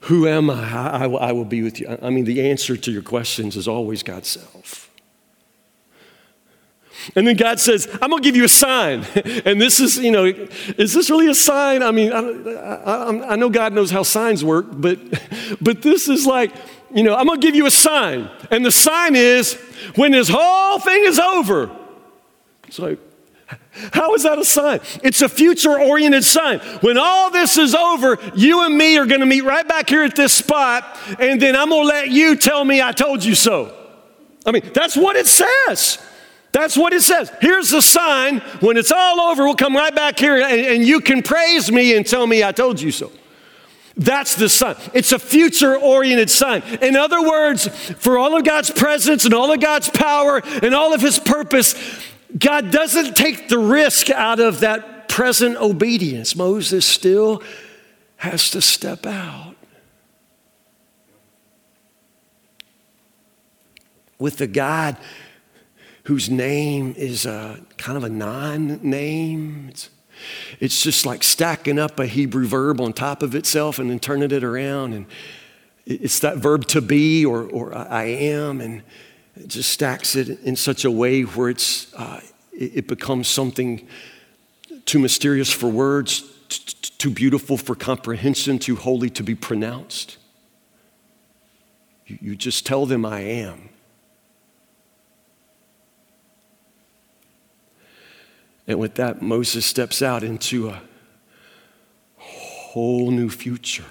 who 0.05 0.29
am 0.29 0.51
I? 0.51 1.05
I, 1.05 1.07
I 1.07 1.33
will 1.33 1.47
be 1.47 1.63
with 1.63 1.81
you. 1.81 1.99
I 2.03 2.11
mean, 2.11 2.25
the 2.25 2.51
answer 2.51 2.77
to 2.77 2.93
your 2.93 3.03
questions 3.03 3.57
is 3.57 3.67
always 3.67 4.03
God's 4.03 4.29
self. 4.29 4.91
And 7.17 7.27
then 7.27 7.37
God 7.37 7.59
says, 7.59 7.89
I'm 8.01 8.11
going 8.11 8.23
to 8.23 8.27
give 8.27 8.37
you 8.37 8.45
a 8.45 8.49
sign. 8.49 9.05
And 9.47 9.61
this 9.61 9.81
is, 9.81 9.99
you 9.99 10.11
know, 10.11 10.25
is 10.25 10.93
this 10.93 11.11
really 11.11 11.29
a 11.29 11.35
sign? 11.35 11.83
I 11.83 11.91
mean, 11.91 12.13
I, 12.13 12.21
I, 12.21 13.33
I 13.33 13.37
know 13.37 13.49
God 13.51 13.73
knows 13.73 13.91
how 13.91 14.03
signs 14.03 14.45
work, 14.45 14.67
but, 14.71 14.99
but 15.61 15.83
this 15.83 16.09
is 16.09 16.27
like, 16.27 16.53
you 16.95 17.03
know, 17.03 17.15
I'm 17.15 17.27
going 17.27 17.41
to 17.41 17.47
give 17.47 17.55
you 17.55 17.67
a 17.67 17.71
sign. 17.71 18.31
And 18.51 18.65
the 18.65 18.73
sign 18.73 19.17
is 19.17 19.55
when 19.97 20.13
this 20.13 20.29
whole 20.31 20.79
thing 20.79 21.05
is 21.05 21.19
over. 21.19 21.71
It's 22.67 22.79
like, 22.79 22.99
how 23.93 24.15
is 24.15 24.23
that 24.23 24.39
a 24.39 24.45
sign? 24.45 24.81
It's 25.03 25.21
a 25.23 25.29
future 25.29 25.79
oriented 25.79 26.25
sign. 26.25 26.61
When 26.81 26.97
all 26.97 27.31
this 27.31 27.59
is 27.59 27.75
over, 27.75 28.19
you 28.35 28.65
and 28.65 28.77
me 28.77 28.97
are 28.99 29.07
going 29.07 29.21
to 29.21 29.27
meet 29.27 29.43
right 29.43 29.67
back 29.67 29.89
here 29.89 30.05
at 30.05 30.17
this 30.17 30.33
spot, 30.33 30.99
and 31.19 31.41
then 31.41 31.57
I'm 31.57 31.71
going 31.71 31.83
to 31.83 31.89
let 31.89 32.09
you 32.11 32.37
tell 32.37 32.65
me 32.65 32.81
I 32.81 32.93
told 32.93 33.25
you 33.25 33.35
so. 33.35 33.75
I 34.47 34.53
mean, 34.53 34.71
that's 34.73 34.97
what 34.97 35.17
it 35.17 35.27
says. 35.27 35.99
That's 36.53 36.77
what 36.77 36.93
it 36.93 37.03
says. 37.03 37.33
Here's 37.41 37.71
the 37.71 37.83
sign. 37.83 38.39
When 38.61 38.77
it's 38.77 38.93
all 38.93 39.21
over, 39.21 39.45
we'll 39.45 39.57
come 39.57 39.75
right 39.75 39.95
back 39.95 40.19
here 40.19 40.41
and, 40.41 40.61
and 40.61 40.87
you 40.87 41.01
can 41.01 41.23
praise 41.23 41.73
me 41.73 41.97
and 41.97 42.07
tell 42.07 42.27
me 42.29 42.45
I 42.45 42.53
told 42.53 42.81
you 42.81 42.93
so. 42.93 43.11
That's 43.97 44.37
the 44.37 44.49
sign. 44.49 44.77
It's 44.93 45.13
a 45.13 45.19
future 45.19 45.77
oriented 45.77 46.31
sign. 46.31 46.63
In 46.81 46.95
other 46.95 47.23
words, 47.23 47.67
for 47.99 48.19
all 48.19 48.37
of 48.37 48.45
God's 48.45 48.71
presence 48.71 49.25
and 49.25 49.35
all 49.35 49.53
of 49.53 49.61
God's 49.61 49.89
power 49.89 50.43
and 50.63 50.75
all 50.75 50.95
of 50.95 51.01
his 51.01 51.19
purpose, 51.19 51.75
God 52.37 52.71
doesn't 52.71 53.15
take 53.17 53.49
the 53.49 53.59
risk 53.59 54.11
out 54.11 54.41
of 54.41 54.61
that 54.61 55.09
present 55.09 55.57
obedience. 55.57 56.35
Moses 56.35 56.85
still 56.85 57.43
has 58.17 58.51
to 58.51 58.61
step 58.61 59.07
out. 59.07 59.55
With 64.19 64.39
the 64.39 64.47
God 64.47 64.97
whose 66.05 66.31
name 66.31 66.95
is 66.97 67.27
a 67.27 67.61
kind 67.77 67.97
of 67.97 68.05
a 68.05 68.09
non 68.09 68.81
name. 68.83 69.69
It's, 69.71 69.91
it's 70.61 70.83
just 70.83 71.05
like 71.07 71.23
stacking 71.23 71.79
up 71.79 71.99
a 71.99 72.07
Hebrew 72.07 72.47
verb 72.47 72.81
on 72.81 72.93
top 72.93 73.23
of 73.23 73.35
itself 73.35 73.79
and 73.79 73.91
then 73.91 73.99
turning 73.99 74.31
it 74.31 74.45
around. 74.45 74.93
And 74.93 75.07
it's 75.87 76.19
that 76.21 76.39
verb 76.39 76.67
to 76.69 76.81
be 76.81 77.25
or, 77.25 77.43
or 77.45 77.77
I 77.77 78.05
am. 78.05 78.61
And 78.61 78.83
it 79.37 79.49
just 79.49 79.71
stacks 79.71 80.17
it 80.17 80.41
in 80.43 80.57
such 80.57 80.85
a 80.85 80.91
way 80.91 81.23
where 81.23 81.51
it's, 81.51 81.93
uh, 81.95 82.21
it 82.53 82.87
becomes 82.87 83.27
something 83.27 83.87
too 84.85 84.99
mysterious 84.99 85.53
for 85.53 85.69
words, 85.69 86.23
t- 86.49 86.91
too 86.99 87.11
beautiful 87.11 87.57
for 87.57 87.75
comprehension, 87.75 88.59
too 88.59 88.77
holy 88.77 89.11
to 89.11 89.23
be 89.23 89.35
pronounced. 89.35 90.19
You, 92.07 92.19
you 92.21 92.37
just 92.37 92.65
tell 92.65 92.87
them 92.87 93.05
I 93.05 93.21
am. 93.21 93.71
And 98.67 98.79
with 98.79 98.95
that, 98.95 99.21
Moses 99.21 99.67
steps 99.67 100.01
out 100.01 100.23
into 100.23 100.71
a 100.71 100.81
whole 102.17 103.11
new 103.11 103.29
future. 103.29 103.85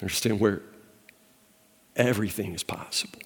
Understand 0.00 0.40
where 0.40 0.62
everything 1.96 2.54
is 2.54 2.62
possible. 2.62 3.18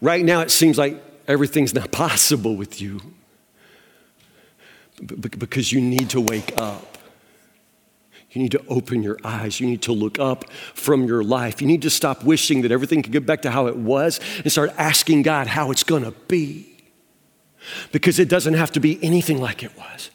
Right 0.00 0.24
now, 0.24 0.40
it 0.40 0.50
seems 0.50 0.78
like 0.78 1.02
everything's 1.26 1.74
not 1.74 1.90
possible 1.92 2.56
with 2.56 2.80
you 2.80 3.00
because 5.00 5.72
you 5.72 5.80
need 5.80 6.10
to 6.10 6.20
wake 6.20 6.54
up. 6.56 6.96
You 8.30 8.42
need 8.42 8.52
to 8.52 8.62
open 8.68 9.02
your 9.02 9.18
eyes. 9.24 9.60
You 9.60 9.66
need 9.66 9.82
to 9.82 9.92
look 9.92 10.18
up 10.18 10.50
from 10.74 11.04
your 11.04 11.22
life. 11.22 11.60
You 11.62 11.66
need 11.66 11.82
to 11.82 11.90
stop 11.90 12.22
wishing 12.24 12.62
that 12.62 12.72
everything 12.72 13.02
could 13.02 13.12
get 13.12 13.24
back 13.24 13.42
to 13.42 13.50
how 13.50 13.66
it 13.66 13.76
was 13.76 14.20
and 14.42 14.52
start 14.52 14.72
asking 14.76 15.22
God 15.22 15.46
how 15.46 15.70
it's 15.70 15.84
going 15.84 16.04
to 16.04 16.10
be. 16.28 16.72
Because 17.92 18.18
it 18.18 18.28
doesn't 18.28 18.54
have 18.54 18.72
to 18.72 18.80
be 18.80 19.02
anything 19.02 19.40
like 19.40 19.62
it 19.62 19.76
was. 19.76 20.10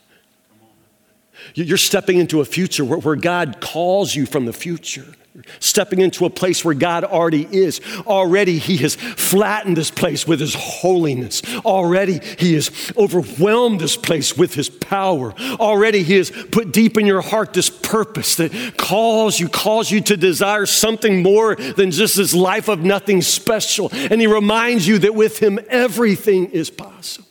You're 1.55 1.77
stepping 1.77 2.17
into 2.17 2.41
a 2.41 2.45
future 2.45 2.85
where, 2.85 2.99
where 2.99 3.15
God 3.15 3.59
calls 3.59 4.15
you 4.15 4.25
from 4.25 4.45
the 4.45 4.53
future 4.53 5.15
stepping 5.59 5.99
into 5.99 6.25
a 6.25 6.29
place 6.29 6.65
where 6.65 6.73
God 6.73 7.03
already 7.03 7.47
is. 7.49 7.79
Already, 8.05 8.57
He 8.57 8.77
has 8.77 8.95
flattened 8.95 9.77
this 9.77 9.91
place 9.91 10.27
with 10.27 10.39
His 10.39 10.55
holiness. 10.55 11.41
Already, 11.65 12.19
He 12.37 12.53
has 12.55 12.71
overwhelmed 12.97 13.79
this 13.79 13.95
place 13.95 14.37
with 14.37 14.53
His 14.53 14.69
power. 14.69 15.33
Already, 15.59 16.03
He 16.03 16.15
has 16.15 16.31
put 16.31 16.73
deep 16.73 16.97
in 16.97 17.05
your 17.05 17.21
heart 17.21 17.53
this 17.53 17.69
purpose 17.69 18.35
that 18.35 18.77
calls 18.77 19.39
you, 19.39 19.47
calls 19.47 19.89
you 19.89 20.01
to 20.01 20.17
desire 20.17 20.65
something 20.65 21.23
more 21.23 21.55
than 21.55 21.91
just 21.91 22.17
this 22.17 22.33
life 22.33 22.67
of 22.67 22.83
nothing 22.83 23.21
special. 23.21 23.89
And 23.93 24.19
He 24.19 24.27
reminds 24.27 24.87
you 24.87 24.99
that 24.99 25.15
with 25.15 25.39
Him, 25.39 25.59
everything 25.69 26.51
is 26.51 26.69
possible. 26.69 27.27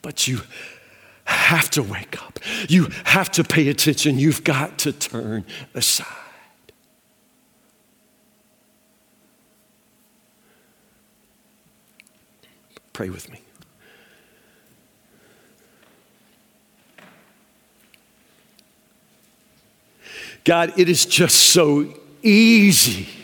But 0.00 0.28
you 0.28 0.40
have 1.28 1.70
to 1.70 1.82
wake 1.82 2.22
up. 2.22 2.38
You 2.68 2.88
have 3.04 3.30
to 3.32 3.44
pay 3.44 3.68
attention. 3.68 4.18
You've 4.18 4.44
got 4.44 4.78
to 4.80 4.92
turn 4.92 5.44
aside. 5.74 6.06
Pray 12.92 13.10
with 13.10 13.30
me. 13.30 13.40
God, 20.44 20.72
it 20.78 20.88
is 20.88 21.04
just 21.04 21.36
so 21.36 21.94
easy 22.22 23.17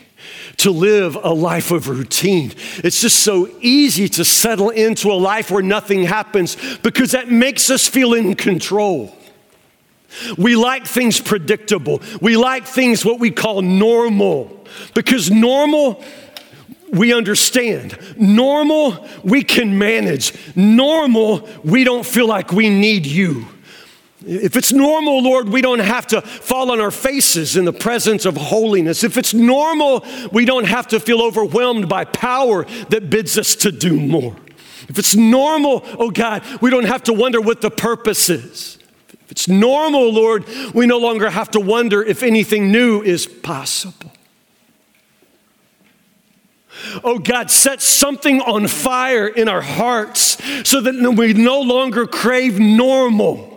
to 0.65 0.71
live 0.71 1.15
a 1.15 1.31
life 1.31 1.69
of 1.69 1.87
routine. 1.87 2.51
It's 2.77 2.99
just 2.99 3.19
so 3.19 3.47
easy 3.61 4.09
to 4.09 4.25
settle 4.25 4.71
into 4.71 5.11
a 5.11 5.13
life 5.13 5.51
where 5.51 5.61
nothing 5.61 6.05
happens 6.05 6.57
because 6.77 7.11
that 7.11 7.29
makes 7.29 7.69
us 7.69 7.87
feel 7.87 8.15
in 8.15 8.33
control. 8.33 9.15
We 10.39 10.55
like 10.55 10.87
things 10.87 11.19
predictable. 11.21 12.01
We 12.19 12.35
like 12.35 12.65
things 12.65 13.05
what 13.05 13.19
we 13.19 13.29
call 13.29 13.61
normal 13.61 14.65
because 14.95 15.29
normal 15.29 16.03
we 16.91 17.13
understand. 17.13 17.97
Normal, 18.17 19.07
we 19.23 19.43
can 19.43 19.77
manage. 19.77 20.33
Normal, 20.55 21.47
we 21.63 21.83
don't 21.83 22.05
feel 22.05 22.27
like 22.27 22.51
we 22.51 22.69
need 22.69 23.05
you. 23.05 23.45
If 24.27 24.55
it's 24.55 24.73
normal, 24.73 25.21
Lord, 25.21 25.49
we 25.49 25.61
don't 25.61 25.79
have 25.79 26.07
to 26.07 26.21
fall 26.21 26.71
on 26.71 26.81
our 26.81 26.89
faces 26.89 27.55
in 27.55 27.65
the 27.65 27.73
presence 27.73 28.25
of 28.25 28.35
holiness. 28.35 29.03
If 29.03 29.17
it's 29.17 29.35
normal, 29.35 30.03
we 30.31 30.45
don't 30.45 30.65
have 30.65 30.87
to 30.87 30.99
feel 30.99 31.21
overwhelmed 31.21 31.87
by 31.87 32.05
power 32.05 32.65
that 32.89 33.11
bids 33.11 33.37
us 33.37 33.55
to 33.57 33.71
do 33.71 33.99
more. 33.99 34.35
If 34.89 34.97
it's 34.97 35.15
normal, 35.15 35.83
oh 35.99 36.09
God, 36.09 36.43
we 36.59 36.71
don't 36.71 36.85
have 36.85 37.03
to 37.03 37.13
wonder 37.13 37.39
what 37.39 37.61
the 37.61 37.69
purpose 37.69 38.29
is. 38.29 38.79
If 39.25 39.31
it's 39.31 39.47
normal, 39.47 40.11
Lord, 40.11 40.45
we 40.73 40.87
no 40.87 40.97
longer 40.97 41.29
have 41.29 41.51
to 41.51 41.59
wonder 41.59 42.03
if 42.03 42.23
anything 42.23 42.71
new 42.71 43.03
is 43.03 43.27
possible. 43.27 44.11
Oh 47.03 47.19
God, 47.19 47.51
set 47.51 47.81
something 47.81 48.41
on 48.41 48.67
fire 48.67 49.27
in 49.27 49.47
our 49.49 49.61
hearts 49.61 50.37
so 50.67 50.81
that 50.81 51.15
we 51.15 51.33
no 51.33 51.61
longer 51.61 52.07
crave 52.07 52.59
normal 52.59 53.54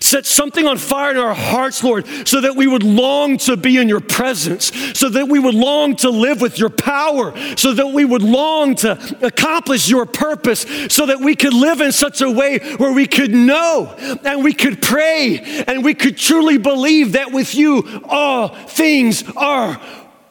Set 0.00 0.26
something 0.26 0.66
on 0.66 0.78
fire 0.78 1.12
in 1.12 1.16
our 1.16 1.34
hearts, 1.34 1.82
Lord, 1.84 2.06
so 2.26 2.40
that 2.40 2.56
we 2.56 2.66
would 2.66 2.82
long 2.82 3.38
to 3.38 3.56
be 3.56 3.76
in 3.78 3.88
your 3.88 4.00
presence, 4.00 4.72
so 4.98 5.08
that 5.08 5.28
we 5.28 5.38
would 5.38 5.54
long 5.54 5.94
to 5.96 6.10
live 6.10 6.40
with 6.40 6.58
your 6.58 6.70
power, 6.70 7.32
so 7.56 7.72
that 7.72 7.86
we 7.88 8.04
would 8.04 8.22
long 8.22 8.74
to 8.76 9.16
accomplish 9.22 9.88
your 9.88 10.04
purpose, 10.04 10.66
so 10.88 11.06
that 11.06 11.20
we 11.20 11.36
could 11.36 11.54
live 11.54 11.80
in 11.80 11.92
such 11.92 12.20
a 12.20 12.28
way 12.30 12.58
where 12.78 12.92
we 12.92 13.06
could 13.06 13.30
know 13.30 13.94
and 14.24 14.42
we 14.42 14.52
could 14.52 14.82
pray 14.82 15.38
and 15.68 15.84
we 15.84 15.94
could 15.94 16.18
truly 16.18 16.58
believe 16.58 17.12
that 17.12 17.30
with 17.30 17.54
you 17.54 18.02
all 18.08 18.48
things 18.48 19.22
are 19.36 19.80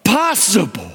possible. 0.03 0.91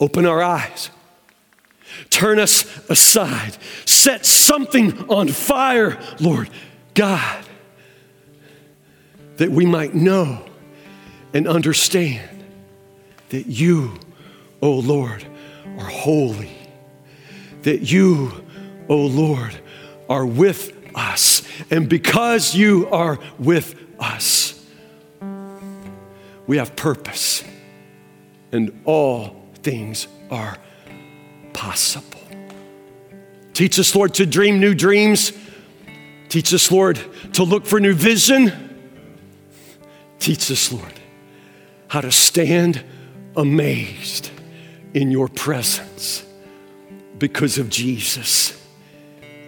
Open 0.00 0.24
our 0.24 0.42
eyes 0.42 0.90
Turn 2.10 2.38
us 2.38 2.64
aside. 2.88 3.56
Set 3.84 4.26
something 4.26 5.08
on 5.08 5.28
fire, 5.28 6.00
Lord 6.20 6.50
God, 6.94 7.44
that 9.36 9.50
we 9.50 9.66
might 9.66 9.94
know 9.94 10.44
and 11.32 11.46
understand 11.46 12.44
that 13.28 13.46
you, 13.46 13.98
O 14.62 14.68
oh 14.68 14.78
Lord, 14.78 15.24
are 15.78 15.84
holy, 15.84 16.50
that 17.62 17.82
you, 17.82 18.44
O 18.88 18.94
oh 18.94 19.06
Lord, 19.06 19.56
are 20.08 20.26
with 20.26 20.72
us 20.94 21.42
And 21.70 21.88
because 21.88 22.54
you 22.54 22.88
are 22.90 23.18
with 23.38 23.74
us, 23.98 24.64
we 26.46 26.56
have 26.56 26.74
purpose, 26.76 27.44
and 28.52 28.80
all 28.84 29.42
things 29.62 30.08
are 30.30 30.56
possible. 31.58 32.20
Teach 33.52 33.80
us, 33.80 33.92
Lord, 33.96 34.14
to 34.14 34.26
dream 34.26 34.60
new 34.60 34.74
dreams. 34.74 35.32
Teach 36.28 36.54
us, 36.54 36.70
Lord, 36.70 37.00
to 37.32 37.42
look 37.42 37.66
for 37.66 37.80
new 37.80 37.94
vision. 37.94 38.52
Teach 40.20 40.52
us, 40.52 40.70
Lord, 40.70 41.00
how 41.88 42.00
to 42.00 42.12
stand 42.12 42.84
amazed 43.36 44.30
in 44.94 45.10
your 45.10 45.26
presence 45.26 46.24
because 47.18 47.58
of 47.58 47.68
Jesus, 47.68 48.56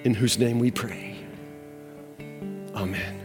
in 0.03 0.15
whose 0.15 0.37
name 0.37 0.59
we 0.59 0.73
pray. 0.73 1.17
Amen. 2.75 3.20